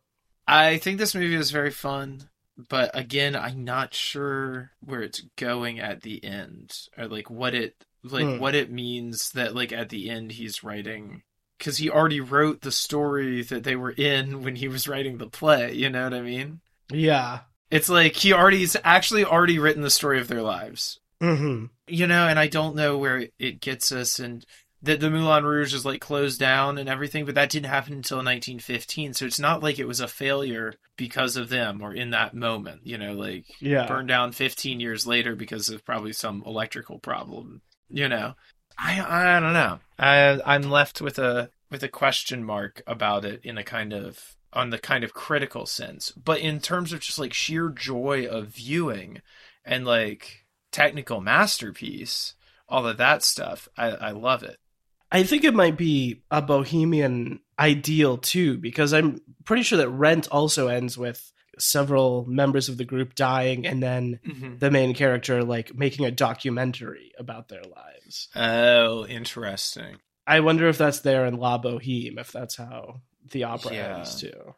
I 0.46 0.76
think 0.78 0.98
this 0.98 1.14
movie 1.14 1.34
is 1.34 1.50
very 1.50 1.70
fun, 1.70 2.28
but 2.68 2.90
again, 2.94 3.34
I'm 3.34 3.64
not 3.64 3.94
sure 3.94 4.72
where 4.80 5.02
it's 5.02 5.22
going 5.36 5.80
at 5.80 6.02
the 6.02 6.22
end 6.22 6.72
or 6.98 7.06
like 7.08 7.30
what 7.30 7.54
it 7.54 7.74
like 8.04 8.26
Hmm. 8.26 8.38
what 8.38 8.54
it 8.54 8.70
means 8.70 9.30
that 9.32 9.54
like 9.54 9.72
at 9.72 9.88
the 9.88 10.10
end 10.10 10.32
he's 10.32 10.64
writing 10.64 11.22
cuz 11.58 11.76
he 11.78 11.88
already 11.90 12.20
wrote 12.20 12.62
the 12.62 12.72
story 12.72 13.42
that 13.42 13.62
they 13.64 13.76
were 13.76 13.92
in 13.92 14.42
when 14.42 14.56
he 14.56 14.66
was 14.68 14.88
writing 14.88 15.18
the 15.18 15.28
play, 15.28 15.72
you 15.74 15.88
know 15.88 16.04
what 16.04 16.14
I 16.14 16.20
mean? 16.22 16.60
Yeah. 16.90 17.40
It's 17.70 17.88
like 17.88 18.16
he 18.16 18.32
already's 18.32 18.76
actually 18.84 19.24
already 19.24 19.58
written 19.58 19.82
the 19.82 19.90
story 19.90 20.20
of 20.20 20.28
their 20.28 20.42
lives. 20.42 20.98
hmm 21.20 21.66
You 21.86 22.06
know, 22.06 22.26
and 22.26 22.38
I 22.38 22.48
don't 22.48 22.74
know 22.76 22.98
where 22.98 23.28
it 23.38 23.60
gets 23.60 23.92
us 23.92 24.18
and 24.18 24.44
that 24.84 24.98
the 24.98 25.08
Moulin 25.08 25.44
Rouge 25.44 25.72
is 25.74 25.84
like 25.84 26.00
closed 26.00 26.40
down 26.40 26.76
and 26.76 26.88
everything, 26.88 27.24
but 27.24 27.36
that 27.36 27.50
didn't 27.50 27.66
happen 27.70 27.92
until 27.92 28.18
1915. 28.18 29.14
So 29.14 29.24
it's 29.26 29.38
not 29.38 29.62
like 29.62 29.78
it 29.78 29.86
was 29.86 30.00
a 30.00 30.08
failure 30.08 30.74
because 30.96 31.36
of 31.36 31.48
them 31.48 31.80
or 31.80 31.94
in 31.94 32.10
that 32.10 32.34
moment, 32.34 32.80
you 32.84 32.98
know, 32.98 33.12
like 33.12 33.44
Yeah. 33.60 33.86
burned 33.86 34.08
down 34.08 34.32
15 34.32 34.80
years 34.80 35.06
later 35.06 35.36
because 35.36 35.68
of 35.68 35.84
probably 35.84 36.12
some 36.12 36.42
electrical 36.44 36.98
problem, 36.98 37.62
you 37.92 38.08
know. 38.08 38.34
I 38.78 39.36
I 39.36 39.40
don't 39.40 39.52
know. 39.52 39.78
I 39.98 40.40
I'm 40.44 40.62
left 40.62 41.00
with 41.00 41.18
a 41.18 41.50
with 41.70 41.82
a 41.82 41.88
question 41.88 42.44
mark 42.44 42.82
about 42.86 43.24
it 43.24 43.44
in 43.44 43.58
a 43.58 43.64
kind 43.64 43.92
of 43.92 44.36
on 44.52 44.70
the 44.70 44.78
kind 44.78 45.04
of 45.04 45.14
critical 45.14 45.66
sense. 45.66 46.10
But 46.12 46.40
in 46.40 46.60
terms 46.60 46.92
of 46.92 47.00
just 47.00 47.18
like 47.18 47.32
sheer 47.32 47.68
joy 47.68 48.26
of 48.26 48.48
viewing 48.48 49.22
and 49.64 49.84
like 49.84 50.46
technical 50.70 51.20
masterpiece, 51.20 52.34
all 52.68 52.86
of 52.86 52.98
that 52.98 53.22
stuff, 53.22 53.68
I, 53.76 53.90
I 53.90 54.10
love 54.10 54.42
it. 54.42 54.58
I 55.10 55.22
think 55.24 55.44
it 55.44 55.54
might 55.54 55.76
be 55.76 56.22
a 56.30 56.40
bohemian 56.40 57.40
ideal 57.58 58.16
too, 58.16 58.58
because 58.58 58.92
I'm 58.94 59.20
pretty 59.44 59.62
sure 59.62 59.78
that 59.78 59.90
Rent 59.90 60.28
also 60.30 60.68
ends 60.68 60.96
with 60.96 61.32
several 61.58 62.24
members 62.26 62.68
of 62.68 62.76
the 62.78 62.84
group 62.84 63.14
dying 63.14 63.66
and 63.66 63.82
then 63.82 64.20
mm-hmm. 64.26 64.58
the 64.58 64.70
main 64.70 64.94
character 64.94 65.44
like 65.44 65.74
making 65.74 66.06
a 66.06 66.10
documentary 66.10 67.12
about 67.18 67.48
their 67.48 67.62
lives. 67.62 68.28
Oh, 68.34 69.06
interesting. 69.06 69.96
I 70.26 70.40
wonder 70.40 70.68
if 70.68 70.78
that's 70.78 71.00
there 71.00 71.26
in 71.26 71.36
La 71.36 71.58
Boheme, 71.58 72.18
if 72.18 72.32
that's 72.32 72.56
how 72.56 73.00
the 73.30 73.44
opera 73.44 73.74
Yeah. 73.74 73.96
ends 73.98 74.20
too. 74.20 74.54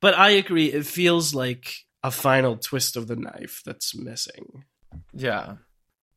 But 0.00 0.14
I 0.14 0.30
agree, 0.30 0.66
it 0.72 0.86
feels 0.86 1.34
like 1.34 1.84
a 2.02 2.10
final 2.10 2.56
twist 2.56 2.96
of 2.96 3.08
the 3.08 3.16
knife 3.16 3.62
that's 3.64 3.96
missing. 3.96 4.64
Yeah. 5.12 5.56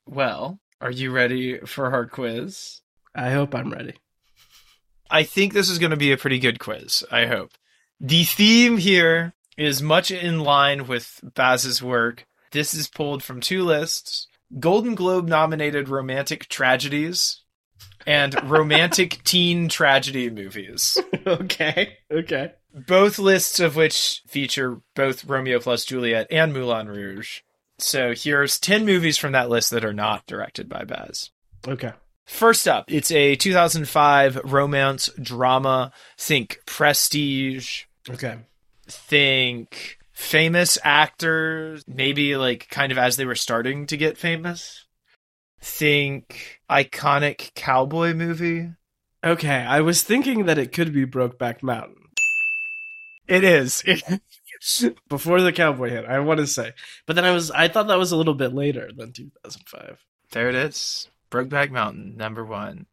Well, 0.05 0.59
are 0.79 0.91
you 0.91 1.11
ready 1.11 1.59
for 1.59 1.91
our 1.91 2.05
quiz? 2.05 2.81
I 3.13 3.31
hope 3.31 3.53
I'm 3.55 3.71
ready. 3.71 3.95
I 5.09 5.23
think 5.23 5.53
this 5.53 5.69
is 5.69 5.79
going 5.79 5.91
to 5.91 5.97
be 5.97 6.11
a 6.11 6.17
pretty 6.17 6.39
good 6.39 6.59
quiz. 6.59 7.03
I 7.11 7.25
hope. 7.25 7.51
The 7.99 8.23
theme 8.23 8.77
here 8.77 9.33
is 9.57 9.81
much 9.81 10.11
in 10.11 10.39
line 10.39 10.87
with 10.87 11.19
Baz's 11.23 11.81
work. 11.81 12.25
This 12.51 12.73
is 12.73 12.87
pulled 12.87 13.23
from 13.23 13.41
two 13.41 13.63
lists 13.63 14.27
Golden 14.59 14.95
Globe 14.95 15.27
nominated 15.27 15.87
romantic 15.87 16.49
tragedies 16.49 17.41
and 18.05 18.35
romantic 18.49 19.21
teen 19.23 19.69
tragedy 19.69 20.29
movies. 20.29 20.97
okay, 21.27 21.97
okay. 22.11 22.51
Both 22.73 23.19
lists 23.19 23.59
of 23.59 23.75
which 23.75 24.21
feature 24.27 24.81
both 24.95 25.25
Romeo 25.25 25.59
plus 25.59 25.85
Juliet 25.85 26.27
and 26.31 26.53
Moulin 26.53 26.87
Rouge. 26.87 27.41
So 27.77 28.13
here's 28.15 28.59
10 28.59 28.85
movies 28.85 29.17
from 29.17 29.31
that 29.33 29.49
list 29.49 29.71
that 29.71 29.85
are 29.85 29.93
not 29.93 30.27
directed 30.27 30.69
by 30.69 30.83
Baz. 30.83 31.31
Okay. 31.67 31.93
First 32.25 32.67
up, 32.67 32.85
it's 32.87 33.11
a 33.11 33.35
2005 33.35 34.39
romance 34.45 35.09
drama. 35.21 35.91
Think 36.17 36.59
prestige, 36.65 37.83
Okay. 38.09 38.37
Think 38.87 39.99
famous 40.11 40.77
actors, 40.83 41.83
maybe 41.87 42.35
like 42.35 42.69
kind 42.69 42.91
of 42.91 42.97
as 42.97 43.17
they 43.17 43.25
were 43.25 43.35
starting 43.35 43.87
to 43.87 43.97
get 43.97 44.17
famous. 44.17 44.85
Think 45.59 46.61
iconic 46.69 47.53
cowboy 47.53 48.13
movie. 48.13 48.71
Okay, 49.23 49.49
I 49.49 49.81
was 49.81 50.01
thinking 50.01 50.45
that 50.45 50.57
it 50.57 50.71
could 50.71 50.93
be 50.93 51.05
Brokeback 51.05 51.61
Mountain. 51.61 51.95
It 53.27 53.43
is. 53.43 53.83
before 55.09 55.41
the 55.41 55.51
cowboy 55.51 55.89
hit 55.89 56.05
i 56.05 56.19
want 56.19 56.39
to 56.39 56.45
say 56.45 56.71
but 57.07 57.15
then 57.15 57.25
i 57.25 57.31
was 57.31 57.49
i 57.49 57.67
thought 57.67 57.87
that 57.87 57.97
was 57.97 58.11
a 58.11 58.15
little 58.15 58.35
bit 58.35 58.53
later 58.53 58.91
than 58.95 59.11
2005 59.11 59.97
there 60.31 60.47
it 60.47 60.55
is. 60.55 61.09
Brokeback 61.29 61.71
Mountain, 61.71 62.15
number 62.15 62.45
one. 62.45 62.85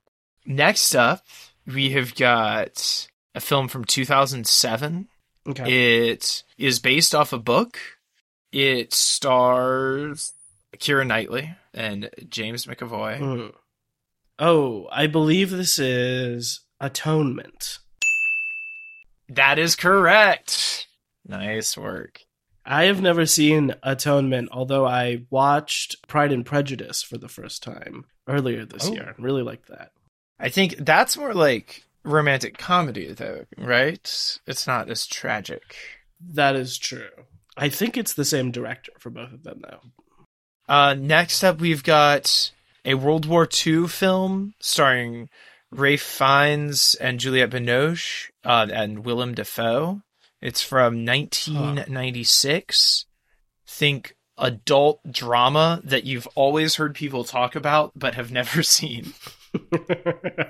Next 0.44 0.94
up, 0.94 1.24
we 1.66 1.90
have 1.90 2.14
got 2.14 3.08
a 3.34 3.40
film 3.40 3.68
from 3.68 3.84
2007. 3.84 5.08
Okay 5.46 6.10
It 6.10 6.42
is 6.56 6.78
based 6.78 7.14
off 7.14 7.32
a 7.32 7.38
book. 7.38 7.78
It 8.52 8.92
stars 8.94 10.32
Keira 10.76 11.06
Knightley 11.06 11.54
and 11.74 12.10
James 12.28 12.66
McAvoy. 12.66 13.18
Mm. 13.18 13.52
oh 14.38 14.88
i 14.92 15.06
believe 15.06 15.50
this 15.50 15.78
is 15.78 16.60
atonement 16.80 17.78
That 19.28 19.58
is 19.58 19.76
correct. 19.76 20.86
Nice 21.26 21.76
work. 21.76 22.22
I 22.64 22.84
have 22.84 23.00
never 23.02 23.26
seen 23.26 23.74
Atonement, 23.82 24.48
although 24.52 24.86
I 24.86 25.24
watched 25.30 26.06
Pride 26.08 26.32
and 26.32 26.44
Prejudice 26.46 27.02
for 27.02 27.18
the 27.18 27.28
first 27.28 27.62
time 27.62 28.06
earlier 28.26 28.64
this 28.64 28.88
Oh. 28.88 28.92
year. 28.94 29.14
and 29.16 29.24
Really 29.24 29.42
liked 29.42 29.68
that. 29.68 29.92
I 30.38 30.48
think 30.48 30.76
that's 30.78 31.16
more 31.18 31.34
like 31.34 31.84
romantic 32.04 32.58
comedy, 32.58 33.12
though, 33.12 33.44
right? 33.56 34.38
It's 34.46 34.66
not 34.66 34.90
as 34.90 35.06
tragic. 35.06 35.76
That 36.20 36.56
is 36.56 36.78
true. 36.78 37.08
I 37.56 37.68
think 37.68 37.96
it's 37.96 38.14
the 38.14 38.24
same 38.24 38.50
director 38.50 38.92
for 38.98 39.10
both 39.10 39.32
of 39.32 39.42
them, 39.42 39.62
though. 39.62 39.80
Uh, 40.68 40.94
next 40.94 41.42
up, 41.42 41.60
we've 41.60 41.82
got 41.82 42.52
a 42.84 42.94
World 42.94 43.26
War 43.26 43.48
II 43.66 43.88
film 43.88 44.54
starring 44.60 45.28
Ralph 45.70 46.00
Fiennes 46.00 46.94
and 47.00 47.20
Juliette 47.20 47.50
Binoche 47.50 48.30
uh, 48.44 48.66
and 48.72 49.04
Willem 49.04 49.34
Dafoe. 49.34 50.02
It's 50.40 50.62
from 50.62 51.04
1996. 51.04 53.06
Think 53.66 54.14
adult 54.36 55.00
drama 55.10 55.80
that 55.84 56.04
you've 56.04 56.28
always 56.34 56.76
heard 56.76 56.94
people 56.94 57.24
talk 57.24 57.56
about 57.56 57.92
but 57.96 58.14
have 58.14 58.30
never 58.30 58.62
seen. 58.62 59.14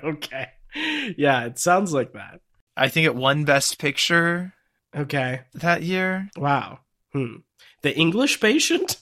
okay. 0.03 0.49
Yeah, 1.17 1.45
it 1.45 1.57
sounds 1.59 1.93
like 1.93 2.13
that. 2.13 2.41
I 2.77 2.87
think 2.89 3.05
it 3.05 3.15
won 3.15 3.43
Best 3.45 3.79
Picture 3.79 4.53
Okay. 4.95 5.41
that 5.53 5.83
year. 5.83 6.29
Wow. 6.37 6.79
Hmm. 7.13 7.37
The 7.81 7.95
English 7.95 8.39
patient? 8.39 8.97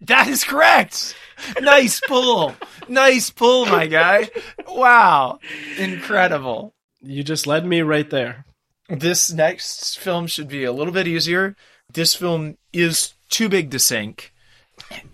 That 0.00 0.28
is 0.28 0.44
correct. 0.44 1.14
Nice 1.60 2.00
pull. 2.06 2.54
nice 2.88 3.30
pull, 3.30 3.66
my 3.66 3.86
guy. 3.86 4.28
Wow. 4.66 5.38
Incredible. 5.78 6.74
You 7.00 7.22
just 7.24 7.46
led 7.46 7.64
me 7.66 7.82
right 7.82 8.08
there. 8.08 8.44
This 8.88 9.32
next 9.32 9.98
film 9.98 10.26
should 10.26 10.48
be 10.48 10.64
a 10.64 10.72
little 10.72 10.92
bit 10.92 11.06
easier. 11.08 11.56
This 11.92 12.14
film 12.14 12.58
is 12.72 13.14
too 13.28 13.48
big 13.48 13.70
to 13.70 13.78
sink. 13.78 14.32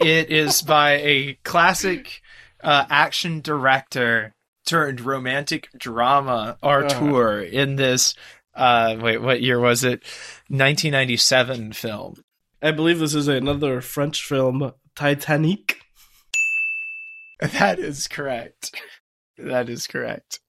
It 0.01 0.31
is 0.31 0.63
by 0.63 0.93
a 0.99 1.35
classic 1.45 2.21
uh, 2.63 2.85
action 2.89 3.41
director 3.41 4.35
turned 4.65 5.01
romantic 5.01 5.69
drama 5.77 6.59
auteur 6.63 7.41
in 7.41 7.77
this. 7.77 8.15
Uh, 8.55 8.97
wait, 9.01 9.21
what 9.21 9.43
year 9.43 9.59
was 9.59 9.85
it? 9.85 10.03
1997 10.49 11.73
film. 11.73 12.23
I 12.63 12.71
believe 12.71 12.99
this 12.99 13.15
is 13.15 13.29
another 13.29 13.81
French 13.81 14.25
film, 14.25 14.73
Titanic. 14.95 15.79
That 17.41 17.79
is 17.81 18.07
correct. 18.07 18.81
That 19.37 19.69
is 19.69 19.87
correct. 19.87 20.41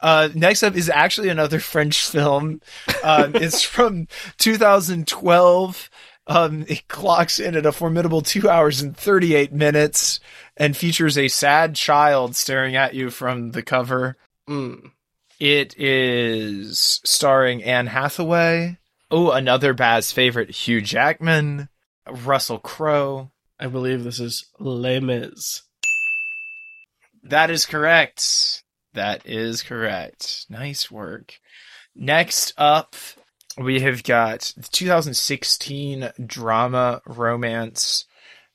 Uh, 0.00 0.28
next 0.34 0.62
up 0.62 0.76
is 0.76 0.88
actually 0.88 1.28
another 1.28 1.60
French 1.60 2.06
film. 2.06 2.60
Um, 3.02 3.34
it's 3.34 3.62
from 3.76 4.06
2012. 4.38 5.90
Um, 6.26 6.64
it 6.68 6.86
clocks 6.86 7.40
in 7.40 7.56
at 7.56 7.66
a 7.66 7.72
formidable 7.72 8.22
two 8.22 8.48
hours 8.48 8.80
and 8.80 8.96
38 8.96 9.52
minutes 9.52 10.20
and 10.60 10.76
features 10.76 11.16
a 11.16 11.28
sad 11.28 11.74
child 11.74 12.36
staring 12.36 12.76
at 12.76 12.94
you 12.94 13.08
from 13.08 13.52
the 13.52 13.62
cover. 13.62 14.18
Mm. 14.46 14.90
It 15.40 15.74
is 15.78 17.00
starring 17.02 17.64
Anne 17.64 17.86
Hathaway. 17.86 18.76
Oh, 19.10 19.30
another 19.30 19.72
Baz 19.72 20.12
favorite, 20.12 20.50
Hugh 20.50 20.82
Jackman, 20.82 21.70
Russell 22.06 22.58
Crowe. 22.58 23.30
I 23.58 23.68
believe 23.68 24.04
this 24.04 24.20
is 24.20 24.50
Les 24.58 25.00
Mis. 25.00 25.62
That 27.22 27.50
is 27.50 27.64
correct. 27.64 28.62
That 28.92 29.22
is 29.24 29.62
correct. 29.62 30.44
Nice 30.50 30.90
work. 30.90 31.40
Next 31.94 32.52
up, 32.58 32.94
we 33.56 33.80
have 33.80 34.04
got 34.04 34.52
the 34.56 34.68
2016 34.70 36.10
drama 36.26 37.00
romance. 37.06 38.04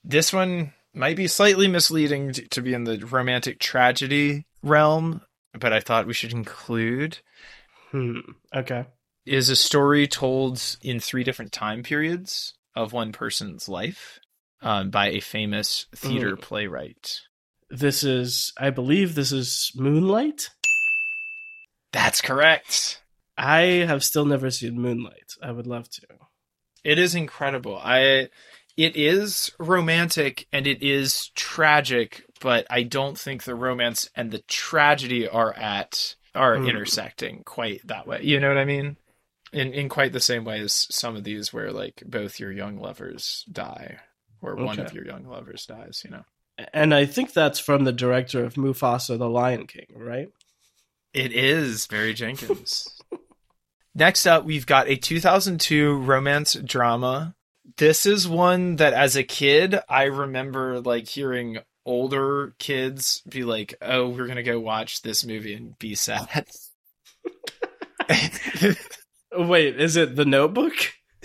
This 0.03 0.31
one 0.31 0.73
might 0.95 1.15
be 1.17 1.27
slightly 1.27 1.67
misleading 1.67 2.31
t- 2.33 2.47
to 2.47 2.61
be 2.61 2.73
in 2.73 2.83
the 2.85 2.97
romantic 2.99 3.59
tragedy 3.59 4.45
realm, 4.63 5.21
but 5.59 5.73
I 5.73 5.79
thought 5.79 6.07
we 6.07 6.13
should 6.13 6.31
include 6.33 7.19
Hmm. 7.91 8.19
Okay. 8.53 8.85
is 9.25 9.49
a 9.49 9.55
story 9.55 10.07
told 10.07 10.61
in 10.81 10.99
three 10.99 11.23
different 11.23 11.51
time 11.51 11.83
periods 11.83 12.53
of 12.75 12.93
one 12.93 13.11
person's 13.11 13.67
life 13.69 14.19
um, 14.61 14.89
by 14.89 15.07
a 15.09 15.19
famous 15.19 15.85
theater 15.95 16.35
Mm. 16.35 16.41
playwright. 16.41 17.19
This 17.69 18.03
is, 18.03 18.53
I 18.57 18.69
believe 18.69 19.15
this 19.15 19.31
is 19.31 19.71
Moonlight. 19.75 20.49
That's 21.91 22.21
correct. 22.21 23.01
I 23.37 23.61
have 23.87 24.03
still 24.03 24.25
never 24.25 24.49
seen 24.51 24.79
Moonlight. 24.79 25.33
I 25.41 25.51
would 25.51 25.67
love 25.67 25.89
to. 25.89 26.01
It 26.83 26.99
is 26.99 27.15
incredible. 27.15 27.77
I 27.81 28.29
it 28.77 28.95
is 28.95 29.51
romantic 29.59 30.47
and 30.51 30.67
it 30.67 30.83
is 30.83 31.29
tragic, 31.35 32.25
but 32.41 32.67
I 32.69 32.83
don't 32.83 33.17
think 33.17 33.43
the 33.43 33.55
romance 33.55 34.09
and 34.15 34.31
the 34.31 34.39
tragedy 34.47 35.27
are 35.27 35.53
at 35.53 36.15
are 36.33 36.57
Hmm. 36.57 36.67
intersecting 36.67 37.43
quite 37.45 37.81
that 37.87 38.05
way. 38.07 38.21
You 38.23 38.39
know 38.39 38.49
what 38.49 38.57
I 38.57 38.65
mean? 38.65 38.97
In 39.53 39.73
in 39.73 39.87
quite 39.87 40.11
the 40.11 40.19
same 40.19 40.43
way 40.43 40.59
as 40.59 40.87
some 40.91 41.15
of 41.15 41.23
these 41.23 41.53
where 41.53 41.71
like 41.71 42.03
both 42.05 42.39
your 42.39 42.51
young 42.51 42.77
lovers 42.77 43.45
die 43.51 43.99
or 44.41 44.55
one 44.55 44.79
of 44.79 44.93
your 44.93 45.05
young 45.05 45.25
lovers 45.25 45.65
dies, 45.65 46.01
you 46.03 46.11
know. 46.11 46.23
And 46.73 46.93
I 46.93 47.05
think 47.05 47.33
that's 47.33 47.59
from 47.59 47.83
the 47.83 47.91
director 47.93 48.43
of 48.43 48.55
Mufasa 48.55 49.17
the 49.17 49.29
Lion 49.29 49.67
King, 49.67 49.87
right? 49.95 50.29
It 51.13 51.31
is 51.33 51.87
Barry 51.87 52.13
Jenkins. 52.13 52.89
Next 53.95 54.25
up, 54.25 54.43
we've 54.43 54.65
got 54.65 54.89
a 54.89 54.97
2002 54.97 55.99
romance 55.99 56.53
drama. 56.55 57.34
This 57.77 58.05
is 58.05 58.27
one 58.27 58.77
that 58.77 58.93
as 58.93 59.15
a 59.15 59.23
kid, 59.23 59.79
I 59.89 60.03
remember 60.03 60.79
like 60.79 61.07
hearing 61.07 61.59
older 61.85 62.53
kids 62.57 63.21
be 63.27 63.43
like, 63.43 63.75
"Oh, 63.81 64.09
we're 64.09 64.25
going 64.25 64.35
to 64.37 64.43
go 64.43 64.59
watch 64.59 65.01
this 65.01 65.25
movie 65.25 65.53
and 65.53 65.77
be 65.79 65.95
sad." 65.95 66.47
Wait, 69.33 69.79
is 69.79 69.95
it 69.95 70.15
The 70.15 70.25
Notebook? 70.25 70.73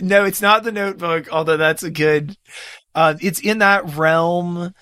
no, 0.01 0.25
it's 0.25 0.43
not 0.43 0.65
The 0.65 0.73
Notebook, 0.73 1.33
although 1.33 1.57
that's 1.57 1.83
a 1.83 1.91
good 1.91 2.37
uh, 2.95 3.15
it's 3.21 3.41
in 3.41 3.59
that 3.59 3.97
realm. 3.97 4.75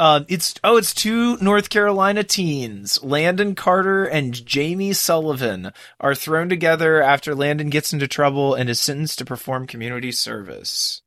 Uh, 0.00 0.24
it's 0.28 0.54
oh, 0.64 0.78
it's 0.78 0.94
two 0.94 1.36
North 1.42 1.68
Carolina 1.68 2.24
teens, 2.24 2.98
Landon 3.02 3.54
Carter 3.54 4.06
and 4.06 4.32
Jamie 4.46 4.94
Sullivan, 4.94 5.72
are 6.00 6.14
thrown 6.14 6.48
together 6.48 7.02
after 7.02 7.34
Landon 7.34 7.68
gets 7.68 7.92
into 7.92 8.08
trouble 8.08 8.54
and 8.54 8.70
is 8.70 8.80
sentenced 8.80 9.18
to 9.18 9.26
perform 9.26 9.66
community 9.66 10.10
service. 10.10 11.02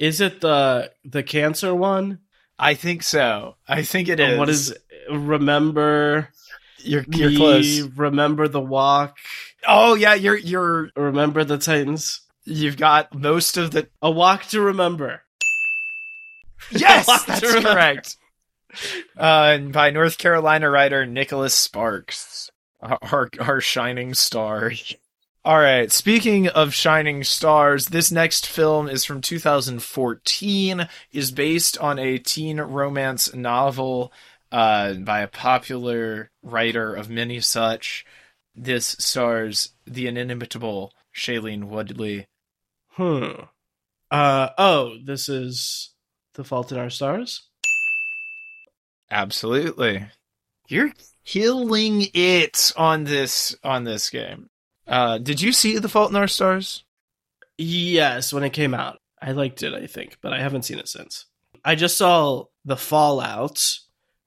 Is 0.00 0.20
it 0.20 0.40
the 0.40 0.90
the 1.04 1.22
cancer 1.22 1.72
one? 1.72 2.18
I 2.58 2.74
think 2.74 3.04
so. 3.04 3.54
I 3.68 3.84
think 3.84 4.08
it 4.08 4.18
is. 4.18 4.36
What 4.36 4.48
is 4.48 4.74
remember? 5.08 6.28
you're 6.78 7.04
you're 7.10 7.30
me, 7.30 7.36
close? 7.36 7.80
Remember 7.96 8.48
the 8.48 8.60
walk. 8.60 9.18
Oh 9.68 9.94
yeah, 9.94 10.14
you're 10.14 10.36
you're 10.36 10.90
Remember 10.96 11.44
the 11.44 11.58
Titans. 11.58 12.22
you've 12.44 12.76
got 12.76 13.14
most 13.14 13.56
of 13.56 13.70
the 13.70 13.86
A 14.02 14.10
walk 14.10 14.46
to 14.46 14.60
remember. 14.60 15.22
yes, 16.72 17.06
that's 17.26 17.40
correct. 17.62 18.16
Uh, 19.16 19.52
and 19.54 19.72
by 19.72 19.90
North 19.90 20.18
Carolina 20.18 20.70
writer 20.70 21.04
Nicholas 21.04 21.54
Sparks, 21.54 22.50
our 22.80 23.28
our 23.38 23.60
shining 23.60 24.14
star. 24.14 24.72
All 25.44 25.58
right. 25.58 25.90
Speaking 25.90 26.46
of 26.46 26.72
shining 26.72 27.24
stars, 27.24 27.86
this 27.86 28.12
next 28.12 28.46
film 28.46 28.88
is 28.88 29.04
from 29.04 29.20
2014. 29.20 30.88
is 31.10 31.32
based 31.32 31.76
on 31.78 31.98
a 31.98 32.18
teen 32.18 32.60
romance 32.60 33.34
novel 33.34 34.12
uh, 34.52 34.94
by 34.94 35.20
a 35.20 35.26
popular 35.26 36.30
writer 36.44 36.94
of 36.94 37.10
many 37.10 37.40
such. 37.40 38.06
This 38.54 38.94
stars 39.00 39.72
the 39.84 40.06
inimitable 40.06 40.92
Shailene 41.14 41.64
Woodley. 41.64 42.26
Hmm. 42.90 43.32
Uh 44.10 44.50
oh, 44.58 44.98
this 45.02 45.28
is 45.28 45.94
The 46.34 46.44
Fault 46.44 46.70
in 46.70 46.78
Our 46.78 46.90
Stars. 46.90 47.48
Absolutely. 49.12 50.06
You're 50.68 50.92
killing 51.24 52.06
it 52.14 52.72
on 52.76 53.04
this 53.04 53.54
on 53.62 53.84
this 53.84 54.08
game. 54.10 54.48
Uh 54.86 55.18
did 55.18 55.40
you 55.40 55.52
see 55.52 55.78
The 55.78 55.88
Fault 55.88 56.10
in 56.10 56.16
Our 56.16 56.26
Stars? 56.28 56.84
Yes, 57.58 58.32
when 58.32 58.42
it 58.42 58.50
came 58.54 58.74
out. 58.74 58.98
I 59.20 59.32
liked 59.32 59.62
it, 59.62 59.74
I 59.74 59.86
think, 59.86 60.16
but 60.22 60.32
I 60.32 60.40
haven't 60.40 60.62
seen 60.62 60.78
it 60.78 60.88
since. 60.88 61.26
I 61.64 61.74
just 61.76 61.96
saw 61.96 62.46
The 62.64 62.76
Fallout. 62.76 63.62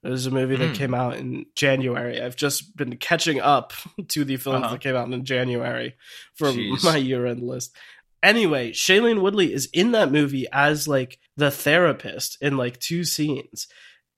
It 0.03 0.09
was 0.09 0.27
a 0.27 0.31
movie 0.31 0.55
that 0.55 0.71
Mm. 0.73 0.75
came 0.75 0.93
out 0.93 1.17
in 1.17 1.47
January. 1.55 2.21
I've 2.21 2.35
just 2.35 2.77
been 2.77 2.95
catching 2.97 3.41
up 3.41 3.73
to 4.09 4.23
the 4.23 4.37
films 4.37 4.63
Uh-huh. 4.65 4.73
that 4.73 4.81
came 4.81 4.95
out 4.95 5.11
in 5.11 5.25
January 5.25 5.95
from 6.35 6.55
Jeez. 6.55 6.83
my 6.83 6.97
year 6.97 7.25
end 7.25 7.41
list. 7.41 7.75
Anyway, 8.21 8.71
Shailene 8.71 9.21
Woodley 9.21 9.51
is 9.51 9.67
in 9.73 9.91
that 9.93 10.11
movie 10.11 10.45
as 10.51 10.87
like 10.87 11.19
the 11.35 11.49
therapist 11.51 12.37
in 12.39 12.55
like 12.55 12.79
two 12.79 13.03
scenes. 13.03 13.67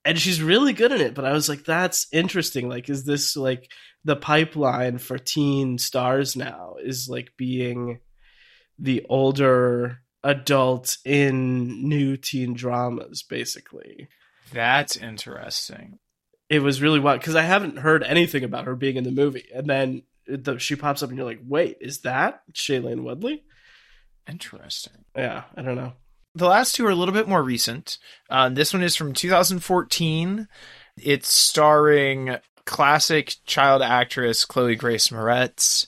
And 0.07 0.17
she's 0.17 0.41
really 0.41 0.71
good 0.71 0.93
in 0.93 1.01
it. 1.01 1.13
But 1.13 1.25
I 1.25 1.33
was 1.33 1.49
like, 1.49 1.65
that's 1.65 2.07
interesting. 2.13 2.69
Like, 2.69 2.89
is 2.89 3.03
this 3.03 3.35
like 3.35 3.69
the 4.05 4.15
pipeline 4.15 4.99
for 4.99 5.17
teen 5.17 5.77
stars 5.77 6.37
now? 6.37 6.75
Is 6.81 7.09
like 7.09 7.33
being 7.35 7.99
the 8.79 9.05
older 9.09 9.99
adult 10.23 10.97
in 11.03 11.89
new 11.89 12.15
teen 12.15 12.53
dramas, 12.53 13.21
basically. 13.21 14.07
That's 14.53 14.95
interesting. 14.95 15.99
It 16.49 16.59
was 16.63 16.81
really 16.81 17.01
wild 17.01 17.19
because 17.19 17.35
I 17.35 17.41
haven't 17.41 17.79
heard 17.79 18.01
anything 18.01 18.45
about 18.45 18.63
her 18.63 18.77
being 18.77 18.95
in 18.95 19.03
the 19.03 19.11
movie, 19.11 19.49
and 19.53 19.69
then 19.69 20.03
the, 20.25 20.57
she 20.57 20.77
pops 20.77 21.03
up, 21.03 21.09
and 21.09 21.17
you're 21.17 21.27
like, 21.27 21.41
"Wait, 21.45 21.79
is 21.81 21.99
that 22.03 22.43
Shailene 22.53 23.03
Woodley?" 23.03 23.43
Interesting. 24.25 25.03
Yeah, 25.13 25.43
I 25.57 25.63
don't 25.63 25.75
know. 25.75 25.93
The 26.37 26.47
last 26.47 26.75
two 26.75 26.85
are 26.85 26.91
a 26.91 26.95
little 26.95 27.15
bit 27.15 27.27
more 27.27 27.41
recent. 27.41 27.97
Uh, 28.29 28.49
this 28.49 28.71
one 28.71 28.83
is 28.83 28.95
from 28.95 29.11
2014. 29.11 30.47
It's 30.95 31.33
starring 31.33 32.37
classic 32.63 33.37
child 33.47 33.81
actress 33.81 34.45
Chloe 34.45 34.75
Grace 34.75 35.07
Moretz. 35.07 35.87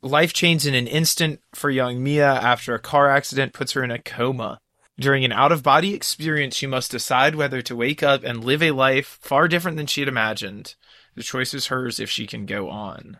Life 0.00 0.32
changes 0.32 0.66
in 0.68 0.74
an 0.74 0.86
instant 0.86 1.40
for 1.52 1.68
young 1.68 2.00
Mia 2.00 2.28
after 2.28 2.76
a 2.76 2.78
car 2.78 3.10
accident 3.10 3.52
puts 3.52 3.72
her 3.72 3.82
in 3.82 3.90
a 3.90 3.98
coma. 3.98 4.60
During 5.00 5.24
an 5.24 5.32
out 5.32 5.50
of 5.50 5.64
body 5.64 5.94
experience, 5.94 6.54
she 6.54 6.68
must 6.68 6.92
decide 6.92 7.34
whether 7.34 7.60
to 7.62 7.74
wake 7.74 8.04
up 8.04 8.22
and 8.22 8.44
live 8.44 8.62
a 8.62 8.70
life 8.70 9.18
far 9.20 9.48
different 9.48 9.76
than 9.78 9.88
she 9.88 10.02
had 10.02 10.08
imagined. 10.08 10.76
The 11.16 11.24
choice 11.24 11.52
is 11.52 11.66
hers 11.66 11.98
if 11.98 12.08
she 12.08 12.28
can 12.28 12.46
go 12.46 12.70
on. 12.70 13.18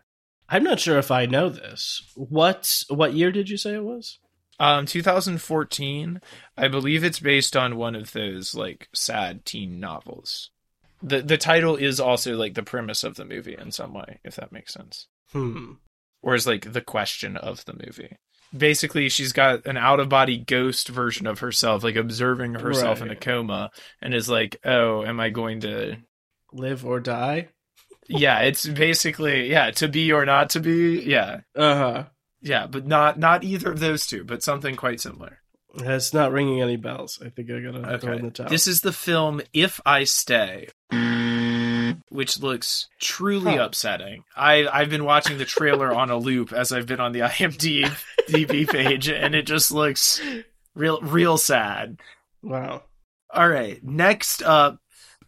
I'm 0.49 0.63
not 0.63 0.79
sure 0.79 0.99
if 0.99 1.11
I 1.11 1.27
know 1.27 1.49
this. 1.49 2.03
What 2.15 2.85
what 2.89 3.15
year 3.15 3.33
did 3.33 3.51
you 3.51 3.57
say 3.57 3.75
it 3.75 3.83
was? 3.83 4.21
Um, 4.61 4.87
2014. 4.87 6.21
I 6.57 6.69
believe 6.69 7.05
it's 7.05 7.21
based 7.21 7.57
on 7.57 7.77
one 7.77 7.95
of 7.95 8.13
those 8.13 8.55
like 8.55 8.89
sad 8.95 9.45
teen 9.45 9.79
novels. 9.81 10.51
the 11.03 11.23
The 11.23 11.39
title 11.39 11.77
is 11.77 12.01
also 12.01 12.37
like 12.37 12.55
the 12.55 12.63
premise 12.63 13.05
of 13.05 13.15
the 13.17 13.25
movie 13.25 13.57
in 13.59 13.71
some 13.71 13.95
way, 13.95 14.21
if 14.25 14.37
that 14.37 14.53
makes 14.53 14.75
sense. 14.75 15.07
Hmm. 15.33 15.73
Or 16.23 16.35
is 16.35 16.47
like 16.47 16.73
the 16.73 16.81
question 16.81 17.37
of 17.37 17.65
the 17.65 17.75
movie. 17.75 18.17
Basically, 18.57 19.09
she's 19.11 19.33
got 19.33 19.67
an 19.67 19.77
out 19.77 20.01
of 20.01 20.09
body 20.09 20.39
ghost 20.39 20.89
version 20.89 21.27
of 21.27 21.41
herself, 21.41 21.85
like 21.85 21.97
observing 21.97 22.55
herself 22.55 23.03
in 23.03 23.11
a 23.11 23.17
coma, 23.17 23.71
and 24.01 24.15
is 24.15 24.29
like, 24.29 24.59
"Oh, 24.65 25.05
am 25.05 25.21
I 25.21 25.29
going 25.29 25.61
to?" 25.61 25.99
Live 26.51 26.85
or 26.87 26.99
die. 26.99 27.49
Yeah, 28.09 28.41
it's 28.41 28.67
basically 28.67 29.51
yeah, 29.51 29.71
to 29.73 29.87
be 29.87 30.13
or 30.13 30.25
not 30.25 30.51
to 30.51 30.61
be. 30.61 31.03
Yeah, 31.03 31.41
Uh 31.55 31.75
huh. 31.77 32.05
Yeah, 32.41 32.67
but 32.67 32.87
not 32.87 33.19
not 33.19 33.45
either 33.45 33.71
of 33.73 33.81
those 33.81 34.07
two, 34.07 34.25
but 34.25 34.43
something 34.43 34.77
quite 34.77 35.01
similar. 35.01 35.39
It's 35.75 36.15
not 36.15 36.33
ringing 36.33 36.61
any 36.63 36.77
bells. 36.77 37.21
I 37.25 37.29
think 37.29 37.51
I 37.51 37.61
gotta 37.61 37.99
throw 37.99 38.15
in 38.17 38.25
the 38.25 38.31
towel. 38.31 38.49
This 38.49 38.67
is 38.67 38.81
the 38.81 38.93
film 38.93 39.41
If 39.53 39.81
I 39.87 40.05
Stay, 40.05 40.69
which 42.09 42.41
looks 42.41 42.89
truly 43.01 43.57
Huh. 43.57 43.65
upsetting. 43.65 44.25
I 44.37 44.67
I've 44.67 44.91
been 44.91 45.05
watching 45.05 45.39
the 45.39 45.45
trailer 45.45 45.93
on 45.95 46.11
a 46.11 46.17
loop 46.29 46.53
as 46.53 46.73
I've 46.73 46.87
been 46.87 47.01
on 47.01 47.13
the 47.13 47.21
IMDb 47.21 48.69
page, 48.71 49.09
and 49.09 49.35
it 49.35 49.43
just 49.47 49.71
looks 49.71 50.21
real 50.75 51.01
real 51.03 51.37
sad. 51.39 51.99
wow. 52.43 52.83
All 53.33 53.49
right, 53.49 53.83
next 53.85 54.43
up. 54.43 54.79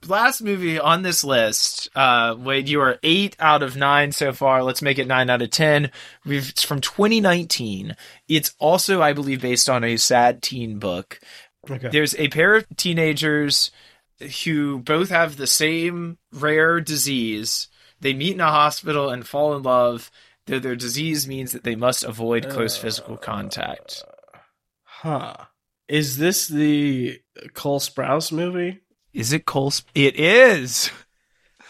Last 0.08 0.40
movie 0.40 0.78
on 0.78 1.02
this 1.02 1.22
list, 1.22 1.90
uh, 1.94 2.34
Wade, 2.38 2.68
you 2.68 2.80
are 2.80 2.98
eight 3.02 3.36
out 3.38 3.62
of 3.62 3.76
nine 3.76 4.12
so 4.12 4.32
far. 4.32 4.62
Let's 4.62 4.80
make 4.82 4.98
it 4.98 5.06
nine 5.06 5.28
out 5.28 5.42
of 5.42 5.50
ten. 5.50 5.90
We've, 6.24 6.48
it's 6.48 6.64
from 6.64 6.80
2019. 6.80 7.96
It's 8.26 8.54
also, 8.58 9.02
I 9.02 9.12
believe, 9.12 9.42
based 9.42 9.68
on 9.68 9.84
a 9.84 9.98
sad 9.98 10.42
teen 10.42 10.78
book. 10.78 11.20
Okay. 11.70 11.88
There's 11.88 12.14
a 12.16 12.28
pair 12.28 12.54
of 12.54 12.66
teenagers 12.76 13.70
who 14.44 14.78
both 14.78 15.10
have 15.10 15.36
the 15.36 15.46
same 15.46 16.18
rare 16.32 16.80
disease. 16.80 17.68
They 18.00 18.14
meet 18.14 18.34
in 18.34 18.40
a 18.40 18.50
hospital 18.50 19.10
and 19.10 19.26
fall 19.26 19.54
in 19.54 19.62
love, 19.62 20.10
though 20.46 20.58
their 20.58 20.76
disease 20.76 21.28
means 21.28 21.52
that 21.52 21.64
they 21.64 21.74
must 21.76 22.04
avoid 22.04 22.48
close 22.48 22.76
physical 22.76 23.16
contact. 23.16 24.02
Huh. 24.82 25.36
Is 25.88 26.18
this 26.18 26.48
the 26.48 27.20
Cole 27.54 27.80
Sprouse 27.80 28.32
movie? 28.32 28.80
Is 29.12 29.32
it 29.32 29.44
Cole? 29.46 29.70
Sp- 29.74 29.90
it 29.94 30.18
is. 30.18 30.90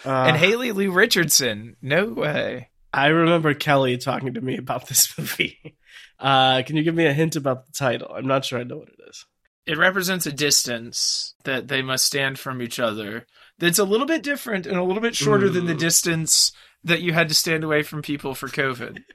Uh, 0.05 0.11
and 0.29 0.37
Haley 0.37 0.73
Lu 0.73 0.91
Richardson. 0.91 1.77
No 1.83 2.07
way. 2.07 2.71
I 2.93 3.07
remember 3.09 3.55
Kelly 3.55 3.97
talking 3.99 4.35
to 4.35 4.41
me 4.41 4.57
about 4.57 4.89
this 4.89 5.13
movie. 5.19 5.77
Uh, 6.19 6.63
can 6.63 6.77
you 6.77 6.83
give 6.83 6.95
me 6.95 7.07
a 7.07 7.13
hint 7.13 7.37
about 7.37 7.67
the 7.67 7.73
title? 7.73 8.13
I'm 8.15 8.27
not 8.27 8.45
sure 8.45 8.59
I 8.59 8.65
know 8.65 8.79
what 8.79 8.89
it 8.89 8.99
is. 9.09 9.25
It 9.67 9.79
represents 9.79 10.27
a 10.27 10.33
distance 10.33 11.35
that 11.45 11.69
they 11.69 11.83
must 11.83 12.05
stand 12.05 12.39
from 12.39 12.61
each 12.63 12.81
other. 12.81 13.27
That's 13.59 13.79
a 13.79 13.85
little 13.85 14.07
bit 14.07 14.23
different 14.23 14.67
and 14.67 14.77
a 14.77 14.83
little 14.83 15.03
bit 15.03 15.15
shorter 15.15 15.49
than 15.51 15.67
the 15.67 15.75
distance 15.75 16.51
that 16.85 17.03
you 17.03 17.13
had 17.13 17.29
to 17.29 17.35
stand 17.35 17.63
away 17.63 17.83
from 17.83 18.03
people 18.03 18.35
for 18.35 18.49
COVID. 18.49 19.03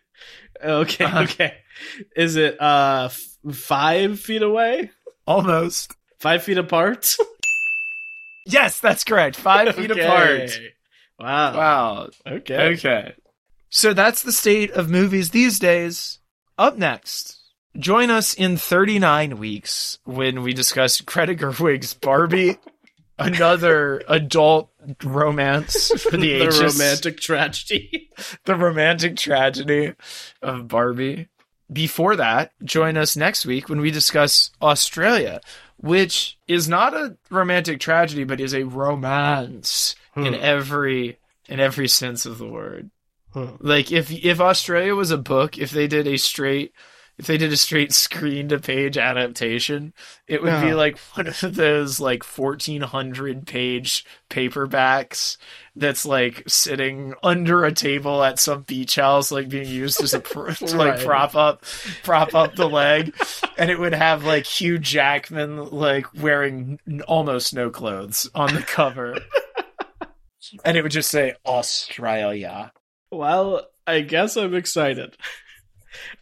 Okay, 0.64 1.04
Uh-huh. 1.04 1.24
okay. 1.24 1.56
Is 2.16 2.38
it 2.38 2.60
uh 2.62 3.10
f- 3.12 3.54
five 3.54 4.18
feet 4.22 4.42
away? 4.42 4.90
Almost. 5.28 5.94
Five 6.20 6.44
feet 6.44 6.58
apart? 6.58 7.14
Yes, 8.46 8.80
that's 8.80 9.04
correct. 9.04 9.36
Five 9.36 9.76
feet 9.76 9.92
Okay. 9.92 10.02
apart. 10.06 10.60
Wow. 11.20 11.58
Wow. 11.58 12.10
Okay. 12.28 12.74
Okay. 12.74 13.14
So 13.70 13.94
that's 13.94 14.22
the 14.22 14.32
state 14.32 14.72
of 14.72 14.90
movies 14.90 15.32
these 15.32 15.60
days. 15.60 16.20
Up 16.58 16.78
next, 16.78 17.42
join 17.78 18.10
us 18.10 18.34
in 18.34 18.56
39 18.58 19.38
weeks 19.38 20.00
when 20.06 20.44
we 20.44 20.54
discuss 20.54 21.02
Greta 21.02 21.34
Gerwig's 21.36 21.94
Barbie, 21.94 22.58
another 23.20 24.02
adult 24.08 24.70
romance 25.04 25.90
for 26.02 26.16
the, 26.16 26.32
ages. 26.34 26.60
the 26.60 26.66
romantic 26.68 27.20
tragedy. 27.20 28.12
the 28.46 28.56
romantic 28.56 29.18
tragedy 29.18 29.94
of 30.42 30.68
Barbie. 30.68 31.28
Before 31.74 32.16
that, 32.16 32.52
join 32.64 32.96
us 32.96 33.18
next 33.18 33.46
week 33.46 33.68
when 33.70 33.82
we 33.82 33.90
discuss 33.90 34.52
Australia, 34.62 35.42
which 35.78 36.38
is 36.48 36.68
not 36.68 36.94
a 36.94 37.18
romantic 37.30 37.80
tragedy, 37.80 38.24
but 38.24 38.40
is 38.40 38.54
a 38.54 38.64
romance 38.64 39.96
in 40.16 40.34
Hmm. 40.34 40.40
every 40.42 41.18
in 41.48 41.60
every 41.60 41.88
sense 41.88 42.26
of 42.26 42.38
the 42.38 42.48
word. 42.48 42.90
Hmm. 43.34 43.56
Like 43.60 43.92
if 43.92 44.12
if 44.12 44.40
Australia 44.40 44.96
was 44.96 45.12
a 45.12 45.18
book, 45.18 45.58
if 45.58 45.72
they 45.72 45.88
did 45.88 46.08
a 46.08 46.18
straight 46.18 46.74
if 47.18 47.28
they 47.28 47.38
did 47.38 47.54
a 47.54 47.58
straight 47.58 47.94
screen 47.94 48.50
to 48.50 48.60
page 48.60 48.98
adaptation, 48.98 49.94
it 50.28 50.44
would 50.44 50.62
be 50.62 50.74
like 50.74 50.98
one 51.16 51.28
of 51.28 51.56
those 51.56 52.00
like 52.00 52.24
1400 52.24 53.48
page 53.48 54.06
paperbacks 54.30 55.38
that's 55.78 56.06
like 56.06 56.44
sitting 56.48 57.14
under 57.24 57.64
a 57.64 57.72
table 57.72 58.24
at 58.24 58.40
some 58.40 58.64
beach 58.64 58.96
house 58.96 59.32
like 59.32 59.48
being 59.48 59.68
used 59.68 60.02
as 60.04 60.14
a 60.14 60.20
pr- 60.20 60.52
to 60.52 60.76
like 60.78 61.04
prop 61.04 61.36
up 61.36 61.64
prop 62.04 62.34
up 62.36 62.56
the 62.56 62.70
leg 62.70 63.14
and 63.58 63.70
it 63.70 63.80
would 63.80 63.94
have 63.94 64.26
like 64.26 64.46
Hugh 64.46 64.78
Jackman 64.78 65.70
like 65.72 66.08
wearing 66.22 66.80
n- 66.88 67.02
almost 67.02 67.54
no 67.54 67.70
clothes 67.70 68.30
on 68.36 68.54
the 68.54 68.62
cover. 68.62 69.18
and 70.66 70.78
it 70.78 70.82
would 70.82 70.92
just 70.92 71.10
say 71.10 71.36
Australia. 71.46 72.72
Well, 73.12 73.62
I 73.88 74.02
guess 74.02 74.36
I'm 74.36 74.56
excited. 74.56 75.16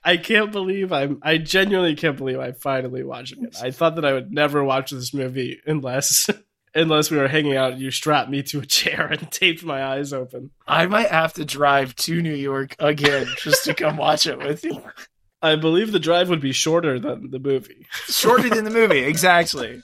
I 0.04 0.18
can't 0.18 0.52
believe 0.52 0.92
I'm. 0.92 1.20
I 1.22 1.38
genuinely 1.38 1.96
can't 1.96 2.18
believe 2.18 2.40
I'm 2.40 2.54
finally 2.54 3.04
watching 3.04 3.44
it. 3.46 3.56
I 3.62 3.72
thought 3.72 3.96
that 3.96 4.06
I 4.06 4.14
would 4.14 4.32
never 4.32 4.64
watch 4.64 4.92
this 4.92 5.14
movie 5.14 5.60
unless, 5.66 6.30
unless 6.76 7.12
we 7.12 7.18
were 7.18 7.28
hanging 7.28 7.56
out 7.56 7.74
and 7.74 7.82
you 7.82 7.92
strapped 7.92 8.30
me 8.30 8.44
to 8.44 8.60
a 8.60 8.66
chair 8.66 9.08
and 9.08 9.32
taped 9.32 9.64
my 9.64 9.84
eyes 9.84 10.14
open. 10.14 10.52
I 10.68 10.86
might 10.88 11.10
have 11.10 11.34
to 11.34 11.46
drive 11.46 11.96
to 11.98 12.22
New 12.22 12.36
York 12.36 12.76
again 12.80 13.28
just 13.38 13.66
to 13.66 13.74
come 13.74 13.98
watch 13.98 14.28
it 14.28 14.38
with 14.38 14.64
you. 14.64 14.82
I 15.42 15.58
believe 15.58 15.92
the 15.92 16.00
drive 16.00 16.30
would 16.30 16.40
be 16.40 16.54
shorter 16.54 17.00
than 17.00 17.30
the 17.30 17.40
movie. 17.40 17.86
Shorter 18.08 18.50
than 18.50 18.64
the 18.64 18.72
movie, 18.72 19.04
exactly. 19.04 19.84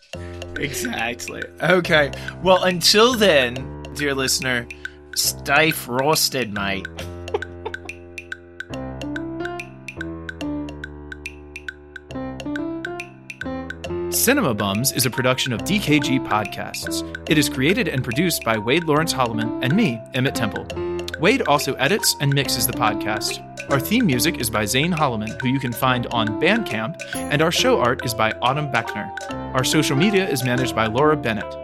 Exactly. 0.56 1.44
Okay. 1.62 2.12
Well, 2.42 2.64
until 2.64 3.14
then, 3.16 3.84
dear 3.94 4.16
listener, 4.16 4.70
stay 5.16 5.72
frosted, 5.72 6.54
mate. 6.54 6.88
Cinema 14.20 14.54
Bums 14.54 14.92
is 14.92 15.06
a 15.06 15.10
production 15.10 15.54
of 15.54 15.62
DKG 15.62 16.28
Podcasts. 16.28 17.08
It 17.30 17.38
is 17.38 17.48
created 17.48 17.88
and 17.88 18.04
produced 18.04 18.44
by 18.44 18.58
Wade 18.58 18.84
Lawrence 18.84 19.14
Holloman 19.14 19.64
and 19.64 19.74
me, 19.74 20.02
Emmett 20.14 20.36
Temple. 20.36 20.68
Wade 21.22 21.44
also 21.44 21.74
edits 21.76 22.18
and 22.20 22.34
mixes 22.34 22.68
the 22.68 22.74
podcast. 22.74 23.42
Our 23.72 23.80
theme 23.80 24.06
music 24.06 24.42
is 24.42 24.50
by 24.50 24.66
Zane 24.66 24.92
Holloman, 24.92 25.40
who 25.42 25.48
you 25.48 25.58
can 25.58 25.72
find 25.72 26.06
on 26.08 26.28
Bandcamp, 26.42 27.02
and 27.16 27.42
our 27.42 27.52
show 27.52 27.80
art 27.80 28.04
is 28.06 28.14
by 28.14 28.34
Autumn 28.42 28.70
Beckner. 28.70 29.10
Our 29.56 29.64
social 29.64 29.96
media 29.96 30.28
is 30.28 30.44
managed 30.44 30.76
by 30.76 30.88
Laura 30.88 31.16
Bennett. 31.16 31.56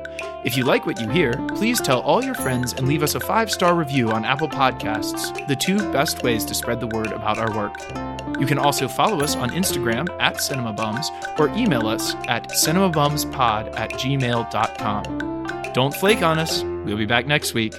If 0.46 0.56
you 0.56 0.64
like 0.64 0.86
what 0.86 1.02
you 1.02 1.10
hear, 1.10 1.34
please 1.56 1.82
tell 1.82 2.00
all 2.00 2.24
your 2.24 2.36
friends 2.36 2.72
and 2.72 2.88
leave 2.88 3.04
us 3.04 3.16
a 3.16 3.20
five 3.20 3.52
star 3.52 3.76
review 3.76 4.12
on 4.12 4.24
Apple 4.24 4.48
Podcasts, 4.48 5.46
the 5.50 5.58
two 5.58 5.78
best 5.92 6.24
ways 6.24 6.46
to 6.46 6.54
spread 6.54 6.80
the 6.80 6.88
word 6.88 7.12
about 7.12 7.38
our 7.38 7.54
work. 7.54 8.15
You 8.40 8.46
can 8.46 8.58
also 8.58 8.88
follow 8.88 9.22
us 9.22 9.36
on 9.36 9.50
Instagram 9.50 10.10
at 10.20 10.36
CinemaBums 10.36 11.40
or 11.40 11.50
email 11.56 11.88
us 11.88 12.16
at 12.28 12.50
cinemabumspod 12.50 13.78
at 13.78 13.92
gmail.com. 13.92 15.74
Don't 15.74 15.94
flake 15.94 16.22
on 16.22 16.40
us. 16.40 16.64
We'll 16.64 16.98
be 16.98 17.06
back 17.06 17.28
next 17.28 17.54
week. 17.54 17.74